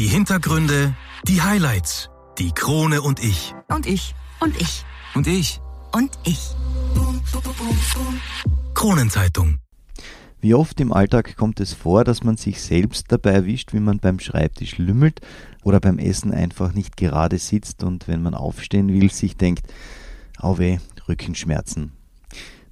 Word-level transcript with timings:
Die 0.00 0.06
Hintergründe, 0.06 0.96
die 1.28 1.42
Highlights, 1.42 2.08
die 2.38 2.52
Krone 2.52 3.02
und 3.02 3.22
ich. 3.22 3.54
Und 3.68 3.86
ich. 3.86 4.14
Und 4.40 4.58
ich. 4.58 4.86
Und 5.14 5.26
ich. 5.26 5.60
Und 5.92 6.18
ich. 6.24 6.40
Kronenzeitung. 8.72 9.58
Wie 10.40 10.54
oft 10.54 10.80
im 10.80 10.94
Alltag 10.94 11.36
kommt 11.36 11.60
es 11.60 11.74
vor, 11.74 12.04
dass 12.04 12.24
man 12.24 12.38
sich 12.38 12.62
selbst 12.62 13.12
dabei 13.12 13.32
erwischt, 13.32 13.74
wie 13.74 13.80
man 13.80 13.98
beim 13.98 14.20
Schreibtisch 14.20 14.78
lümmelt 14.78 15.20
oder 15.64 15.80
beim 15.80 15.98
Essen 15.98 16.32
einfach 16.32 16.72
nicht 16.72 16.96
gerade 16.96 17.36
sitzt 17.36 17.84
und 17.84 18.08
wenn 18.08 18.22
man 18.22 18.34
aufstehen 18.34 18.88
will, 18.88 19.12
sich 19.12 19.36
denkt, 19.36 19.70
au 20.38 20.56
weh, 20.56 20.78
Rückenschmerzen. 21.08 21.92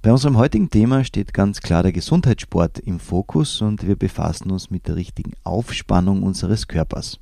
Bei 0.01 0.13
unserem 0.13 0.37
heutigen 0.37 0.69
Thema 0.69 1.03
steht 1.03 1.33
ganz 1.33 1.59
klar 1.59 1.83
der 1.83 1.91
Gesundheitssport 1.91 2.79
im 2.79 3.01
Fokus 3.01 3.61
und 3.61 3.85
wir 3.85 3.97
befassen 3.97 4.49
uns 4.49 4.71
mit 4.71 4.87
der 4.87 4.95
richtigen 4.95 5.33
Aufspannung 5.43 6.23
unseres 6.23 6.69
Körpers. 6.69 7.19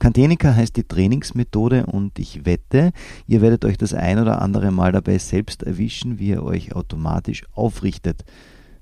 Kantenika 0.00 0.52
heißt 0.52 0.76
die 0.76 0.82
Trainingsmethode 0.82 1.86
und 1.86 2.18
ich 2.18 2.44
wette, 2.44 2.90
ihr 3.28 3.40
werdet 3.40 3.64
euch 3.64 3.78
das 3.78 3.94
ein 3.94 4.18
oder 4.18 4.42
andere 4.42 4.72
Mal 4.72 4.90
dabei 4.90 5.18
selbst 5.18 5.62
erwischen, 5.62 6.18
wie 6.18 6.30
ihr 6.30 6.42
euch 6.42 6.74
automatisch 6.74 7.44
aufrichtet. 7.52 8.24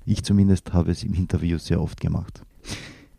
Ich 0.03 0.23
zumindest 0.23 0.73
habe 0.73 0.89
es 0.89 1.03
im 1.03 1.13
Interview 1.13 1.59
sehr 1.59 1.79
oft 1.79 2.01
gemacht. 2.01 2.41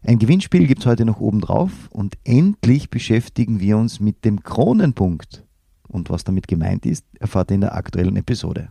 Ein 0.02 0.18
Gewinnspiel 0.18 0.66
gibt 0.66 0.80
es 0.80 0.86
heute 0.86 1.04
noch 1.04 1.20
obendrauf 1.20 1.70
und 1.90 2.18
endlich 2.24 2.90
beschäftigen 2.90 3.60
wir 3.60 3.78
uns 3.78 4.00
mit 4.00 4.24
dem 4.24 4.42
Kronenpunkt. 4.42 5.44
Und 5.86 6.10
was 6.10 6.24
damit 6.24 6.48
gemeint 6.48 6.86
ist, 6.86 7.04
erfahrt 7.20 7.52
ihr 7.52 7.56
in 7.56 7.60
der 7.60 7.76
aktuellen 7.76 8.16
Episode. 8.16 8.70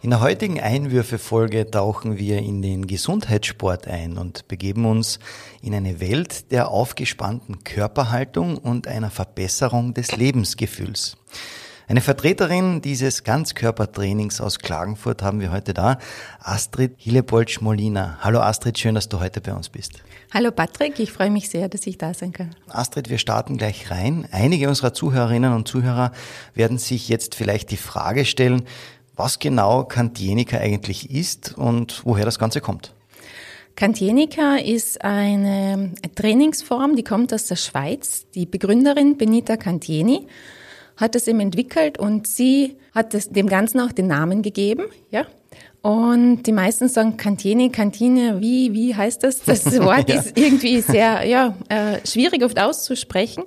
In 0.00 0.10
der 0.10 0.20
heutigen 0.20 0.60
Einwürfe-Folge 0.60 1.72
tauchen 1.72 2.18
wir 2.18 2.38
in 2.38 2.62
den 2.62 2.86
Gesundheitssport 2.86 3.88
ein 3.88 4.16
und 4.16 4.46
begeben 4.46 4.84
uns 4.84 5.18
in 5.60 5.74
eine 5.74 5.98
Welt 5.98 6.52
der 6.52 6.68
aufgespannten 6.68 7.64
Körperhaltung 7.64 8.58
und 8.58 8.86
einer 8.86 9.10
Verbesserung 9.10 9.94
des 9.94 10.14
Lebensgefühls. 10.14 11.16
Eine 11.88 12.00
Vertreterin 12.00 12.80
dieses 12.80 13.24
Ganzkörpertrainings 13.24 14.40
aus 14.40 14.60
Klagenfurt 14.60 15.22
haben 15.22 15.40
wir 15.40 15.50
heute 15.50 15.74
da, 15.74 15.98
Astrid 16.38 16.92
Hillebolsch-Molina. 16.98 18.18
Hallo 18.20 18.40
Astrid, 18.40 18.78
schön, 18.78 18.94
dass 18.94 19.08
du 19.08 19.18
heute 19.18 19.40
bei 19.40 19.54
uns 19.54 19.68
bist. 19.68 19.94
Hallo 20.32 20.52
Patrick, 20.52 21.00
ich 21.00 21.10
freue 21.10 21.30
mich 21.30 21.48
sehr, 21.48 21.70
dass 21.70 21.86
ich 21.86 21.96
da 21.98 22.12
sein 22.12 22.32
kann. 22.32 22.54
Astrid, 22.68 23.08
wir 23.08 23.16
starten 23.16 23.56
gleich 23.56 23.90
rein. 23.90 24.28
Einige 24.30 24.68
unserer 24.68 24.92
Zuhörerinnen 24.92 25.54
und 25.54 25.66
Zuhörer 25.66 26.12
werden 26.54 26.76
sich 26.76 27.08
jetzt 27.08 27.34
vielleicht 27.34 27.70
die 27.70 27.78
Frage 27.78 28.26
stellen, 28.26 28.64
was 29.18 29.38
genau 29.38 29.84
Kantienika 29.84 30.58
eigentlich 30.58 31.10
ist 31.10 31.56
und 31.58 32.02
woher 32.04 32.24
das 32.24 32.38
Ganze 32.38 32.60
kommt. 32.60 32.94
Kantienika 33.76 34.56
ist 34.56 35.04
eine 35.04 35.92
Trainingsform, 36.16 36.96
die 36.96 37.04
kommt 37.04 37.32
aus 37.32 37.46
der 37.46 37.56
Schweiz. 37.56 38.26
Die 38.34 38.46
Begründerin 38.46 39.16
Benita 39.16 39.56
Cantieni 39.56 40.26
hat 40.96 41.14
es 41.14 41.28
eben 41.28 41.40
entwickelt 41.40 41.98
und 41.98 42.26
sie 42.26 42.76
hat 42.92 43.14
es 43.14 43.30
dem 43.30 43.48
Ganzen 43.48 43.80
auch 43.80 43.92
den 43.92 44.08
Namen 44.08 44.42
gegeben, 44.42 44.86
ja. 45.10 45.26
Und 45.80 46.42
die 46.42 46.52
meisten 46.52 46.88
sagen 46.88 47.16
Kantine, 47.16 47.70
Kantine, 47.70 48.40
wie, 48.40 48.72
wie 48.72 48.96
heißt 48.96 49.22
das? 49.22 49.42
Das 49.42 49.64
Wort 49.80 50.10
ja. 50.10 50.20
ist 50.20 50.36
irgendwie 50.36 50.80
sehr, 50.80 51.24
ja, 51.24 51.54
äh, 51.68 52.04
schwierig 52.04 52.44
oft 52.44 52.60
auszusprechen. 52.60 53.44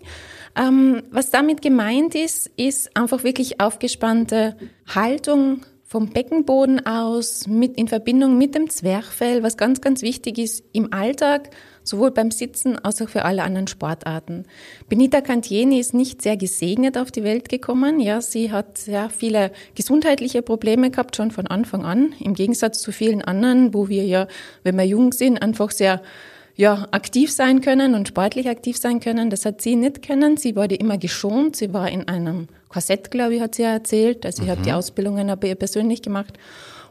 Ähm, 0.56 1.04
was 1.12 1.30
damit 1.30 1.62
gemeint 1.62 2.16
ist, 2.16 2.50
ist 2.58 2.96
einfach 2.96 3.24
wirklich 3.24 3.62
aufgespannte 3.62 4.58
Haltung 4.94 5.62
vom 5.92 6.08
Beckenboden 6.08 6.86
aus 6.86 7.48
mit, 7.48 7.78
in 7.78 7.90
Verbindung 7.90 8.38
mit 8.38 8.56
dem 8.56 8.70
Zwerchfell, 8.70 9.44
was 9.44 9.58
ganz, 9.58 9.82
ganz 9.82 10.02
wichtig 10.02 10.38
ist 10.38 10.64
im 10.72 10.94
Alltag, 10.94 11.50
sowohl 11.84 12.12
beim 12.12 12.32
Sitzen 12.32 12.80
als 12.80 13.02
auch 13.02 13.10
für 13.10 13.26
alle 13.26 13.44
anderen 13.44 13.68
Sportarten. 13.68 14.46
Benita 14.88 15.20
Cantieni 15.20 15.82
ist 15.82 15.94
nicht 15.94 16.22
sehr 16.22 16.38
gesegnet 16.38 16.98
auf 16.98 17.12
die 17.12 17.26
Welt 17.26 17.50
gekommen. 17.50 18.00
Ja, 18.00 18.22
sie 18.22 18.54
hat 18.54 18.78
sehr 18.78 19.10
viele 19.10 19.52
gesundheitliche 19.76 20.42
Probleme 20.42 20.92
gehabt, 20.92 21.18
schon 21.18 21.32
von 21.32 21.48
Anfang 21.48 21.84
an. 21.84 22.14
Im 22.22 22.36
Gegensatz 22.36 22.80
zu 22.80 22.94
vielen 22.94 23.22
anderen, 23.22 23.74
wo 23.74 23.90
wir 23.90 24.06
ja, 24.06 24.28
wenn 24.64 24.78
wir 24.78 24.86
jung 24.86 25.12
sind, 25.12 25.42
einfach 25.42 25.72
sehr 25.72 26.02
ja, 26.62 26.88
aktiv 26.92 27.32
sein 27.32 27.62
können 27.62 27.96
und 27.96 28.08
sportlich 28.08 28.48
aktiv 28.48 28.78
sein 28.78 29.00
können. 29.00 29.32
Das 29.32 29.46
hat 29.46 29.62
sie 29.62 29.76
nicht 29.76 30.06
können. 30.06 30.38
Sie 30.38 30.56
wurde 30.56 30.76
immer 30.76 31.00
geschont. 31.00 31.56
Sie 31.56 31.74
war 31.74 31.90
in 31.90 32.08
einem 32.08 32.50
Korsett, 32.70 33.10
glaube 33.10 33.34
ich, 33.34 33.42
hat 33.42 33.56
sie 33.56 33.64
ja 33.64 33.72
erzählt. 33.72 34.28
Also, 34.28 34.44
sie 34.44 34.48
mhm. 34.48 34.52
hat 34.52 34.66
die 34.68 34.72
Ausbildungen 34.72 35.32
aber 35.32 35.56
persönlich 35.56 36.04
gemacht. 36.04 36.38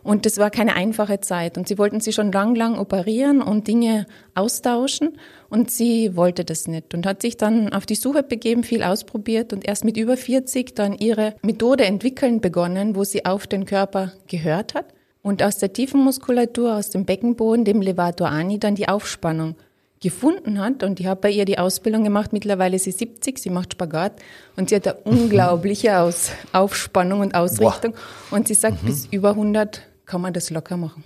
Und 0.03 0.27
das 0.27 0.39
war 0.39 0.51
keine 0.51 0.75
einfache 0.75 1.21
Zeit. 1.21 1.57
Und 1.57 1.69
sie 1.69 1.79
wollten 1.79 2.01
sie 2.01 2.13
schon 2.13 2.33
lang, 2.33 2.57
lang 2.57 2.81
operieren 2.81 3.41
und 3.41 3.69
Dinge 3.69 4.07
austauschen. 4.35 5.11
Und 5.51 5.71
sie 5.71 6.17
wollte 6.17 6.45
das 6.45 6.67
nicht 6.67 6.93
und 6.93 7.07
hat 7.07 7.23
sich 7.23 7.37
dann 7.37 7.73
auf 7.73 7.87
die 7.87 7.95
Suche 7.95 8.25
begeben, 8.25 8.65
viel 8.65 8.83
ausprobiert 8.83 9.53
und 9.53 9.65
erst 9.65 9.85
mit 9.85 9.97
über 9.97 10.17
40 10.17 10.75
dann 10.75 10.95
ihre 10.95 11.37
Methode 11.43 11.85
entwickeln 11.85 12.41
begonnen, 12.41 12.97
wo 12.97 13.05
sie 13.05 13.25
auf 13.25 13.47
den 13.47 13.67
Körper 13.67 14.15
gehört 14.27 14.75
hat 14.75 14.87
und 15.23 15.43
aus 15.43 15.59
der 15.59 15.73
tiefen 15.73 16.03
Muskulatur, 16.03 16.77
aus 16.77 16.91
dem 16.91 17.05
Beckenboden, 17.05 17.65
dem 17.65 17.83
Levator 17.83 18.29
Ani, 18.29 18.59
dann 18.59 18.75
die 18.75 18.89
Aufspannung 18.89 19.57
gefunden 20.01 20.59
hat. 20.59 20.83
Und 20.83 20.99
ich 20.99 21.07
habe 21.07 21.21
bei 21.21 21.31
ihr 21.31 21.45
die 21.45 21.59
Ausbildung 21.59 22.05
gemacht. 22.05 22.33
Mittlerweile 22.33 22.77
ist 22.77 22.85
sie 22.85 22.93
70, 22.93 23.39
sie 23.39 23.51
macht 23.51 23.75
Spagat 23.75 24.13
und 24.57 24.71
sie 24.71 24.77
hat 24.77 24.87
eine 24.87 24.97
unglaubliche 25.05 25.99
Aus 25.99 26.31
Aufspannung 26.53 27.21
und 27.21 27.35
Ausrichtung. 27.35 27.93
Boah. 27.93 28.37
Und 28.37 28.49
sie 28.49 28.55
sagt, 28.55 28.83
mhm. 28.83 28.87
bis 28.87 29.07
über 29.07 29.31
100 29.31 29.83
kann 30.07 30.23
man 30.23 30.33
das 30.33 30.51
locker 30.51 30.77
machen. 30.77 31.05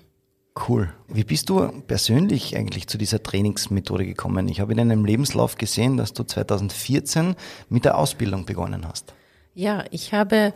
Cool. 0.69 0.92
Wie 1.08 1.25
bist 1.25 1.48
du 1.48 1.66
persönlich 1.88 2.56
eigentlich 2.56 2.86
zu 2.86 2.96
dieser 2.96 3.20
Trainingsmethode 3.20 4.06
gekommen? 4.06 4.46
Ich 4.48 4.60
habe 4.60 4.72
in 4.72 4.78
deinem 4.78 5.04
Lebenslauf 5.04 5.58
gesehen, 5.58 5.96
dass 5.96 6.12
du 6.12 6.22
2014 6.22 7.34
mit 7.69 7.84
der 7.84 7.98
Ausbildung 7.98 8.46
begonnen 8.46 8.86
hast. 8.86 9.14
Ja, 9.54 9.84
ich 9.91 10.12
habe 10.12 10.54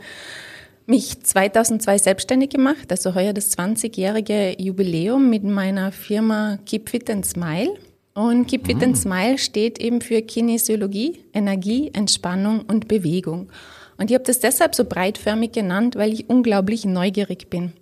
mich 0.88 1.22
2002 1.22 1.98
selbstständig 1.98 2.50
gemacht, 2.50 2.90
also 2.90 3.14
heuer 3.14 3.32
das 3.32 3.56
20-jährige 3.56 4.56
Jubiläum 4.58 5.28
mit 5.28 5.44
meiner 5.44 5.92
Firma 5.92 6.58
Keep 6.64 6.88
Fit 6.88 7.10
and 7.10 7.26
Smile. 7.26 7.74
Und 8.14 8.46
Keep 8.46 8.66
Fit 8.66 8.82
and 8.82 8.96
ah. 8.96 9.00
Smile 9.00 9.38
steht 9.38 9.80
eben 9.80 10.00
für 10.00 10.22
Kinesiologie, 10.22 11.24
Energie, 11.34 11.90
Entspannung 11.92 12.62
und 12.62 12.88
Bewegung. 12.88 13.50
Und 13.98 14.10
ich 14.10 14.14
habe 14.14 14.24
das 14.24 14.40
deshalb 14.40 14.74
so 14.74 14.84
breitförmig 14.84 15.52
genannt, 15.52 15.96
weil 15.96 16.12
ich 16.12 16.28
unglaublich 16.28 16.84
neugierig 16.84 17.50
bin 17.50 17.72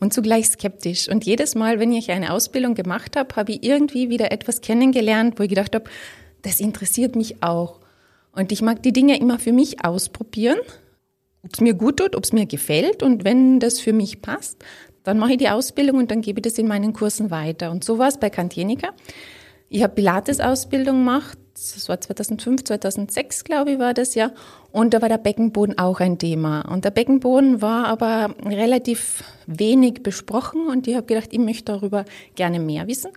und 0.00 0.14
zugleich 0.14 0.46
skeptisch. 0.46 1.08
Und 1.08 1.24
jedes 1.24 1.54
Mal, 1.54 1.80
wenn 1.80 1.92
ich 1.92 2.10
eine 2.12 2.32
Ausbildung 2.32 2.74
gemacht 2.74 3.16
habe, 3.16 3.36
habe 3.36 3.52
ich 3.52 3.64
irgendwie 3.64 4.08
wieder 4.08 4.32
etwas 4.32 4.62
kennengelernt, 4.62 5.38
wo 5.38 5.42
ich 5.42 5.48
gedacht 5.48 5.74
habe, 5.74 5.90
das 6.42 6.60
interessiert 6.60 7.14
mich 7.14 7.42
auch. 7.42 7.80
Und 8.32 8.52
ich 8.52 8.62
mag 8.62 8.82
die 8.82 8.92
Dinge 8.92 9.18
immer 9.18 9.38
für 9.38 9.52
mich 9.52 9.84
ausprobieren, 9.84 10.58
ob 11.44 11.52
es 11.52 11.60
mir 11.60 11.74
gut 11.74 11.98
tut, 11.98 12.16
ob 12.16 12.24
es 12.24 12.32
mir 12.32 12.46
gefällt. 12.46 13.02
Und 13.02 13.24
wenn 13.24 13.60
das 13.60 13.80
für 13.80 13.92
mich 13.92 14.22
passt, 14.22 14.64
dann 15.02 15.18
mache 15.18 15.32
ich 15.32 15.38
die 15.38 15.50
Ausbildung 15.50 15.98
und 15.98 16.10
dann 16.10 16.22
gebe 16.22 16.40
ich 16.40 16.42
das 16.42 16.58
in 16.58 16.66
meinen 16.66 16.92
Kursen 16.92 17.30
weiter. 17.30 17.70
Und 17.70 17.84
so 17.84 17.98
war 17.98 18.08
es 18.08 18.18
bei 18.18 18.30
Kantienika. 18.30 18.88
Ich 19.68 19.82
habe 19.82 19.94
Pilates-Ausbildung 19.94 20.98
gemacht, 20.98 21.38
das 21.54 21.88
war 21.88 22.00
2005, 22.00 22.64
2006, 22.64 23.44
glaube 23.44 23.72
ich, 23.72 23.78
war 23.78 23.94
das 23.94 24.14
ja. 24.14 24.32
Und 24.72 24.92
da 24.92 25.02
war 25.02 25.08
der 25.08 25.18
Beckenboden 25.18 25.78
auch 25.78 26.00
ein 26.00 26.18
Thema. 26.18 26.62
Und 26.62 26.84
der 26.84 26.90
Beckenboden 26.90 27.62
war 27.62 27.86
aber 27.86 28.34
relativ 28.44 29.22
wenig 29.46 30.02
besprochen 30.02 30.66
und 30.66 30.88
ich 30.88 30.96
habe 30.96 31.06
gedacht, 31.06 31.28
ich 31.30 31.38
möchte 31.38 31.72
darüber 31.72 32.04
gerne 32.34 32.58
mehr 32.58 32.88
wissen. 32.88 33.10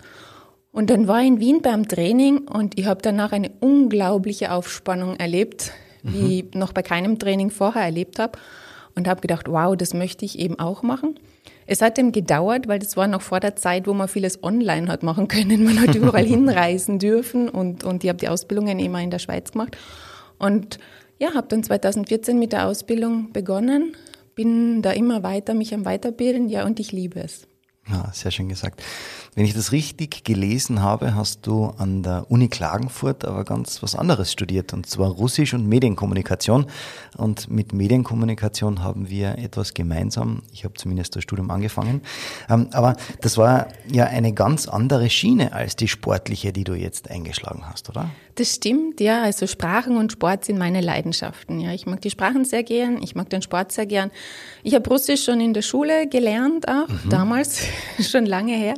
Und 0.72 0.90
dann 0.90 1.08
war 1.08 1.22
ich 1.22 1.28
in 1.28 1.40
Wien 1.40 1.62
beim 1.62 1.88
Training 1.88 2.48
und 2.48 2.78
ich 2.78 2.86
habe 2.86 3.02
danach 3.02 3.32
eine 3.32 3.52
unglaubliche 3.60 4.52
Aufspannung 4.52 5.16
erlebt, 5.16 5.72
wie 6.04 6.44
mhm. 6.44 6.50
ich 6.50 6.56
noch 6.56 6.74
bei 6.74 6.82
keinem 6.82 7.20
Training 7.20 7.50
vorher 7.50 7.84
erlebt 7.84 8.20
habe. 8.20 8.38
Und 8.96 9.08
habe 9.08 9.22
gedacht, 9.22 9.48
wow, 9.48 9.76
das 9.78 9.94
möchte 9.94 10.26
ich 10.26 10.40
eben 10.40 10.58
auch 10.58 10.82
machen. 10.82 11.20
Es 11.68 11.82
hat 11.82 11.98
ihm 12.00 12.12
gedauert, 12.12 12.68
weil 12.68 12.80
das 12.80 12.98
war 12.98 13.08
noch 13.08 13.22
vor 13.22 13.40
der 13.40 13.56
Zeit, 13.56 13.86
wo 13.86 13.94
man 13.94 14.08
vieles 14.08 14.44
online 14.44 14.88
hat 14.88 15.04
machen 15.04 15.28
können. 15.30 15.64
Man 15.64 15.80
hat 15.80 15.94
überall 15.94 16.26
hinreisen 16.26 16.98
dürfen 16.98 17.50
und, 17.50 17.84
und 17.84 18.04
ich 18.04 18.10
habe 18.10 18.18
die 18.18 18.30
Ausbildungen 18.30 18.80
immer 18.80 19.02
in 19.02 19.12
der 19.12 19.20
Schweiz 19.20 19.52
gemacht. 19.52 19.78
Und 20.40 20.80
ja, 21.20 21.34
habe 21.34 21.48
dann 21.48 21.64
2014 21.64 22.40
mit 22.40 22.54
der 22.54 22.68
Ausbildung 22.68 23.32
begonnen, 23.34 23.96
bin 24.36 24.82
da 24.82 24.92
immer 24.92 25.24
weiter 25.24 25.54
mich 25.54 25.74
am 25.74 25.86
Weiterbilden, 25.86 26.48
ja, 26.48 26.66
und 26.66 26.80
ich 26.80 26.92
liebe 26.92 27.20
es. 27.20 27.48
Ja, 27.90 28.12
sehr 28.14 28.32
schön 28.32 28.50
gesagt. 28.50 28.84
Wenn 29.38 29.46
ich 29.46 29.54
das 29.54 29.72
richtig 29.72 30.24
gelesen 30.24 30.82
habe, 30.82 31.14
hast 31.14 31.46
du 31.46 31.66
an 31.78 32.02
der 32.02 32.26
Uni 32.32 32.48
Klagenfurt 32.48 33.24
aber 33.24 33.44
ganz 33.44 33.84
was 33.84 33.94
anderes 33.94 34.32
studiert, 34.32 34.74
und 34.74 34.88
zwar 34.88 35.12
Russisch 35.12 35.54
und 35.54 35.68
Medienkommunikation. 35.68 36.66
Und 37.16 37.48
mit 37.48 37.72
Medienkommunikation 37.72 38.84
haben 38.84 39.12
wir 39.12 39.38
etwas 39.38 39.76
gemeinsam. 39.76 40.42
Ich 40.52 40.64
habe 40.64 40.74
zumindest 40.74 41.16
das 41.16 41.22
Studium 41.22 41.52
angefangen. 41.52 42.02
Ähm, 42.50 42.70
aber 42.72 42.96
das 43.22 43.38
war 43.38 43.68
ja 43.92 44.06
eine 44.06 44.34
ganz 44.34 44.68
andere 44.68 45.08
Schiene 45.08 45.54
als 45.54 45.76
die 45.76 45.88
sportliche, 45.88 46.52
die 46.52 46.64
du 46.64 46.74
jetzt 46.74 47.12
eingeschlagen 47.12 47.62
hast, 47.70 47.90
oder? 47.90 48.10
Das 48.34 48.56
stimmt, 48.56 49.00
ja. 49.02 49.22
Also 49.22 49.46
Sprachen 49.46 49.98
und 49.98 50.12
Sport 50.12 50.46
sind 50.46 50.58
meine 50.58 50.82
Leidenschaften. 50.82 51.60
Ja, 51.60 51.74
ich 51.74 51.86
mag 51.86 52.02
die 52.02 52.10
Sprachen 52.10 52.44
sehr 52.44 52.64
gern, 52.64 53.02
ich 53.04 53.14
mag 53.14 53.30
den 53.30 53.44
Sport 53.44 53.72
sehr 53.72 53.86
gern. 53.86 54.10
Ich 54.64 54.74
habe 54.74 54.90
Russisch 54.90 55.24
schon 55.24 55.40
in 55.42 55.54
der 55.54 55.62
Schule 55.64 56.08
gelernt, 56.08 56.68
auch 56.68 56.88
mhm. 56.88 57.10
damals, 57.10 57.62
schon 58.00 58.26
lange 58.26 58.56
her 58.56 58.74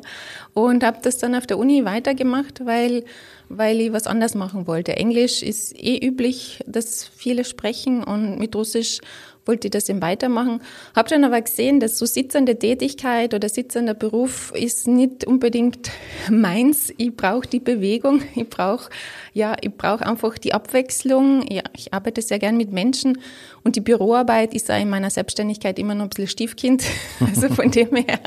und 0.53 0.83
habe 0.83 0.99
das 1.01 1.17
dann 1.17 1.35
auf 1.35 1.47
der 1.47 1.57
Uni 1.57 1.85
weitergemacht, 1.85 2.65
weil, 2.65 3.03
weil 3.49 3.81
ich 3.81 3.91
was 3.91 4.07
anders 4.07 4.35
machen 4.35 4.67
wollte. 4.67 4.95
Englisch 4.95 5.43
ist 5.43 5.75
eh 5.75 5.97
üblich, 5.97 6.63
dass 6.67 7.05
viele 7.05 7.43
sprechen 7.43 8.03
und 8.03 8.37
mit 8.37 8.55
Russisch 8.55 9.01
wollte 9.45 9.67
ich 9.67 9.71
das 9.71 9.89
eben 9.89 10.01
weitermachen. 10.01 10.61
Habe 10.95 11.09
dann 11.09 11.23
aber 11.23 11.41
gesehen, 11.41 11.79
dass 11.79 11.97
so 11.97 12.05
sitzende 12.05 12.59
Tätigkeit 12.59 13.33
oder 13.33 13.49
sitzender 13.49 13.95
Beruf 13.95 14.53
ist 14.55 14.87
nicht 14.87 15.25
unbedingt 15.25 15.89
meins. 16.29 16.93
Ich 16.97 17.15
brauche 17.15 17.47
die 17.47 17.59
Bewegung, 17.59 18.21
ich 18.35 18.47
brauche 18.47 18.91
ja, 19.33 19.55
ich 19.61 19.71
brauche 19.71 20.05
einfach 20.05 20.37
die 20.37 20.53
Abwechslung. 20.53 21.45
Ja, 21.51 21.63
ich 21.75 21.93
arbeite 21.93 22.21
sehr 22.21 22.39
gern 22.39 22.57
mit 22.57 22.71
Menschen 22.71 23.19
und 23.63 23.75
die 23.75 23.81
Büroarbeit 23.81 24.53
ist 24.53 24.69
auch 24.69 24.79
in 24.79 24.89
meiner 24.89 25.09
Selbstständigkeit 25.09 25.79
immer 25.79 25.95
noch 25.95 26.05
ein 26.05 26.09
bisschen 26.09 26.27
Stiefkind. 26.27 26.83
Also 27.19 27.49
von 27.49 27.69
dem 27.71 27.95
her 27.95 28.19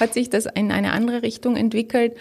hat 0.00 0.14
sich 0.14 0.28
das 0.30 0.46
in 0.46 0.72
eine 0.72 0.92
andere 0.92 1.22
Richtung 1.22 1.56
entwickelt. 1.56 2.14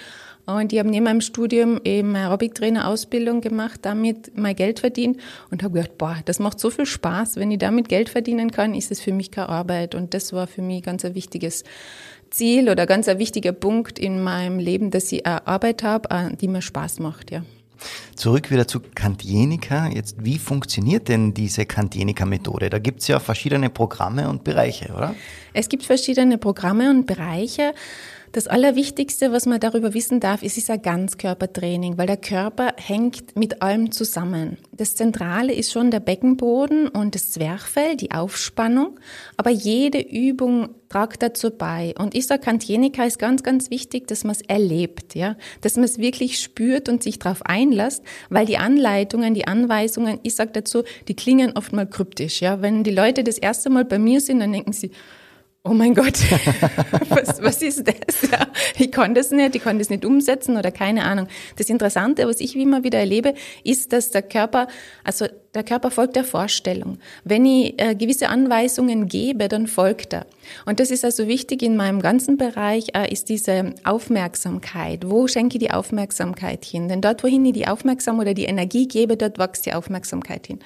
Und 0.46 0.74
ich 0.74 0.80
habe 0.80 0.90
neben 0.90 1.06
meinem 1.06 1.22
Studium 1.22 1.80
eben 1.84 2.16
Aerobic-Trainer-Ausbildung 2.16 3.42
gemacht, 3.42 3.80
damit 3.84 4.38
mein 4.38 4.56
Geld 4.56 4.80
verdient 4.80 5.18
und 5.50 5.64
habe 5.64 5.76
gedacht, 5.76 5.98
boah, 5.98 6.18
das 6.26 6.40
macht 6.40 6.60
so 6.60 6.70
viel 6.70 6.86
Spaß. 6.86 7.36
Wenn 7.36 7.52
ich 7.52 7.60
damit 7.60 7.90
Geld 7.90 8.10
verdienen 8.10 8.52
kann, 8.52 8.74
ist 8.74 8.92
es 8.92 9.02
für 9.02 9.14
mich 9.14 9.32
keine 9.32 9.50
Arbeit. 9.50 9.96
Und 9.96 10.14
das 10.14 10.34
war 10.34 10.48
für 10.48 10.62
mich 10.62 10.84
ganz 10.84 11.06
ein 11.06 11.16
wichtiges 11.16 11.64
Ziel 12.32 12.70
oder 12.70 12.86
ganz 12.86 13.08
ein 13.08 13.20
wichtiger 13.20 13.52
Punkt 13.52 14.00
in 14.00 14.24
meinem 14.24 14.58
Leben, 14.58 14.90
dass 14.90 15.12
ich 15.12 15.26
eine 15.26 15.46
Arbeit 15.48 15.84
habe, 15.84 16.36
die 16.40 16.48
mir 16.48 16.62
Spaß 16.62 17.00
macht, 17.00 17.32
ja. 17.32 17.44
Zurück 18.16 18.52
wieder 18.52 18.68
zu 18.68 18.80
Kantienika. 18.80 19.88
Jetzt, 19.88 20.24
wie 20.24 20.38
funktioniert 20.38 21.08
denn 21.08 21.34
diese 21.34 21.66
Kantienika-Methode? 21.66 22.70
Da 22.70 22.78
gibt 22.78 23.02
es 23.02 23.08
ja 23.08 23.20
verschiedene 23.20 23.72
Programme 23.72 24.30
und 24.30 24.44
Bereiche, 24.44 24.94
oder? 24.94 25.16
Es 25.54 25.68
gibt 25.68 25.84
verschiedene 25.84 26.38
Programme 26.38 26.92
und 26.92 27.08
Bereiche. 27.08 27.74
Das 28.34 28.48
Allerwichtigste, 28.48 29.34
was 29.34 29.46
man 29.46 29.60
darüber 29.60 29.94
wissen 29.94 30.22
darf, 30.22 30.42
ist, 30.42 30.58
ist 30.58 30.70
ein 30.70 30.82
Ganzkörpertraining, 30.82 31.98
weil 31.98 32.08
der 32.08 32.16
Körper 32.16 32.74
hängt 32.78 33.36
mit 33.36 33.62
allem 33.62 33.92
zusammen. 33.92 34.58
Das 34.72 34.96
Zentrale 34.96 35.54
ist 35.54 35.74
schon 35.74 35.92
der 35.92 36.00
Beckenboden 36.00 36.88
und 36.88 37.14
das 37.14 37.32
Zwerchfell, 37.32 37.98
die 37.98 38.12
Aufspannung, 38.12 38.98
aber 39.36 39.50
jede 39.50 40.00
Übung 40.00 40.70
tragt 40.88 41.22
dazu 41.24 41.52
bei. 41.52 41.94
Und 41.98 42.16
ich 42.16 42.26
sage, 42.26 42.44
Kantienika 42.44 43.04
ist 43.04 43.20
ganz, 43.20 43.44
ganz 43.44 43.70
wichtig, 43.70 44.08
dass 44.08 44.24
man 44.24 44.36
es 44.36 44.42
erlebt, 44.44 45.14
ja, 45.14 45.36
dass 45.60 45.76
man 45.76 45.84
es 45.84 45.98
wirklich 45.98 46.40
spürt 46.40 46.88
und 46.88 47.04
sich 47.04 47.20
darauf 47.20 47.46
einlässt, 47.46 48.02
weil 48.30 48.46
die 48.46 48.58
Anleitungen, 48.58 49.34
die 49.34 49.48
Anweisungen, 49.48 50.22
ich 50.24 50.36
sage 50.36 50.52
dazu, 50.54 50.84
die 51.10 51.16
klingen 51.18 51.52
oft 51.58 51.74
mal 51.74 51.86
kryptisch, 51.88 52.42
ja. 52.42 52.62
Wenn 52.62 52.86
die 52.86 52.92
Leute 52.92 53.26
das 53.26 53.38
erste 53.38 53.70
Mal 53.70 53.84
bei 53.84 54.00
mir 54.00 54.22
sind, 54.22 54.40
dann 54.40 54.54
denken 54.54 54.72
sie, 54.72 54.92
oh 55.64 55.74
mein 55.74 55.94
Gott, 55.94 56.18
was, 57.10 57.42
was 57.42 57.62
ist 57.62 57.88
das? 57.88 58.30
Ja, 58.32 58.48
ich 58.78 58.92
kann 58.92 59.14
das 59.14 59.32
nicht, 59.32 59.56
ich 59.56 59.64
kann 59.64 59.78
das 59.78 59.90
nicht 59.90 60.06
umsetzen 60.06 60.58
oder 60.58 60.72
keine 60.72 61.04
Ahnung. 61.06 61.28
Das 61.58 61.70
Interessante, 61.70 62.28
was 62.28 62.40
ich 62.40 62.56
immer 62.56 62.84
wieder 62.84 63.00
erlebe, 63.00 63.36
ist, 63.64 63.94
dass 63.94 64.10
der 64.10 64.24
Körper, 64.24 64.68
also 65.04 65.28
der 65.54 65.64
Körper 65.64 65.92
folgt 65.92 66.16
der 66.16 66.24
Vorstellung. 66.24 66.98
Wenn 67.26 67.46
ich 67.46 67.80
äh, 67.82 67.94
gewisse 67.94 68.30
Anweisungen 68.30 69.08
gebe, 69.08 69.50
dann 69.50 69.68
folgt 69.68 70.14
er. 70.14 70.26
Und 70.66 70.80
das 70.80 70.92
ist 70.92 71.04
also 71.04 71.28
wichtig 71.28 71.62
in 71.62 71.76
meinem 71.76 72.02
ganzen 72.02 72.38
Bereich, 72.38 72.88
äh, 72.96 73.12
ist 73.12 73.28
diese 73.28 73.74
Aufmerksamkeit. 73.84 75.10
Wo 75.10 75.28
schenke 75.28 75.58
ich 75.58 75.60
die 75.60 75.72
Aufmerksamkeit 75.72 76.64
hin? 76.64 76.88
Denn 76.88 77.02
dort, 77.02 77.24
wohin 77.24 77.46
ich 77.46 77.54
die 77.54 77.68
Aufmerksamkeit 77.68 78.28
oder 78.28 78.34
die 78.34 78.46
Energie 78.46 78.88
gebe, 78.88 79.18
dort 79.18 79.40
wächst 79.40 79.66
die 79.66 79.74
Aufmerksamkeit 79.74 80.48
hin. 80.48 80.60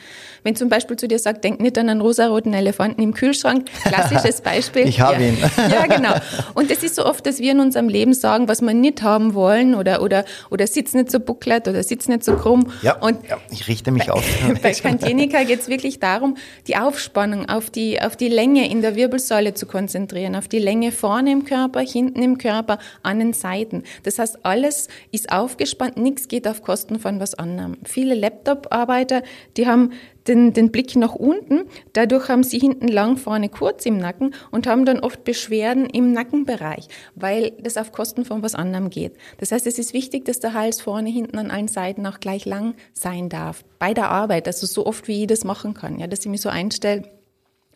Wenn 0.44 0.56
zum 0.56 0.70
Beispiel 0.70 0.98
zu 0.98 1.08
dir 1.08 1.18
sagt, 1.18 1.44
denk 1.44 1.60
nicht 1.60 1.78
an 1.80 1.90
einen 1.90 2.02
rosaroten 2.02 2.54
Elefanten 2.54 3.02
im 3.02 3.14
Kühlschrank, 3.14 3.68
klassisches 3.84 4.42
Beispiel. 4.42 4.88
ich 4.88 5.02
habe 5.02 5.22
ja. 5.24 5.30
ihn. 5.30 5.38
ja, 5.72 5.88
genau. 5.88 6.14
Und 6.54 6.70
es 6.70 6.84
ist 6.84 6.96
so 6.96 7.06
oft, 7.06 7.26
dass 7.26 7.40
wir 7.40 7.54
in 7.54 7.60
unserem 7.60 7.90
Leben 7.90 8.14
sagen, 8.14 8.48
was 8.48 8.62
wir 8.62 8.74
nicht 8.74 9.02
haben 9.02 9.34
wollen 9.34 9.74
oder, 9.74 10.04
oder, 10.04 10.26
oder 10.52 10.68
sitz 10.68 10.94
nicht 10.94 11.10
so 11.10 11.20
bucklet 11.20 11.68
oder 11.68 11.82
sitz 11.82 12.08
nicht 12.08 12.24
so 12.24 12.36
krumm. 12.36 12.72
Ja, 12.84 12.98
und 12.98 13.18
ja, 13.28 13.38
ich 13.50 13.68
richte 13.68 13.92
mich 13.92 14.12
auf. 14.12 14.24
bei 14.62 14.75
Kantenika 14.82 15.44
geht 15.44 15.62
es 15.62 15.68
wirklich 15.68 16.00
darum, 16.00 16.38
die 16.68 16.78
Aufspannung 16.78 17.48
auf 17.50 17.70
die, 17.70 18.02
auf 18.02 18.16
die 18.16 18.30
Länge 18.30 18.70
in 18.70 18.82
der 18.82 18.96
Wirbelsäule 18.96 19.54
zu 19.54 19.66
konzentrieren, 19.66 20.36
auf 20.36 20.48
die 20.48 20.60
Länge 20.60 20.92
vorne 20.92 21.32
im 21.32 21.46
Körper, 21.46 21.80
hinten 21.82 22.22
im 22.22 22.38
Körper, 22.38 22.80
an 23.04 23.20
den 23.20 23.34
Seiten. 23.34 23.84
Das 24.04 24.20
heißt, 24.20 24.46
alles 24.46 24.88
ist 25.12 25.32
aufgespannt, 25.32 25.98
nichts 25.98 26.28
geht 26.28 26.48
auf 26.48 26.62
Kosten 26.62 27.00
von 27.00 27.20
was 27.20 27.34
anderem. 27.36 27.78
Viele 27.84 28.16
Laptop-Arbeiter, 28.16 29.24
die 29.58 29.68
haben 29.68 29.92
den, 30.28 30.54
den 30.54 30.72
Blick 30.72 30.96
nach 30.96 31.16
unten. 31.16 31.66
Dadurch 31.94 32.30
haben 32.30 32.44
sie 32.44 32.60
hinten 32.60 32.88
lang, 32.88 33.18
vorne 33.18 33.50
kurz 33.50 33.86
im 33.86 33.98
Nacken 33.98 34.34
und 34.52 34.68
haben 34.68 34.86
dann 34.86 35.00
oft 35.00 35.24
Beschwerden 35.24 35.86
im 35.86 36.12
Nackenbereich, 36.12 36.88
weil 37.16 37.52
das 37.62 37.78
auf 37.78 37.92
Kosten 37.92 38.26
von 38.26 38.44
was 38.44 38.56
anderem 38.56 38.90
geht. 38.90 39.14
Das 39.38 39.52
heißt, 39.52 39.68
es 39.68 39.80
ist 39.80 39.94
wichtig, 39.94 40.26
dass 40.26 40.40
der 40.40 40.54
Hals 40.54 40.82
vorne, 40.82 41.10
hinten 41.10 41.38
an 41.38 41.52
allen 41.52 41.68
Seiten 41.68 42.06
auch 42.06 42.20
gleich 42.20 42.46
lang 42.46 42.76
sein 42.94 43.30
darf. 43.30 43.64
Bei 43.80 43.94
der 43.94 44.10
Arbeit, 44.10 44.48
also 44.48 44.66
so 44.66 44.86
oft 44.86 45.08
wie 45.08 45.22
ich 45.22 45.28
das 45.28 45.44
machen 45.44 45.74
kann, 45.74 46.00
ja, 46.00 46.08
dass 46.08 46.22
ich 46.22 46.28
mich 46.28 46.42
so 46.42 46.50
einstelle, 46.50 47.04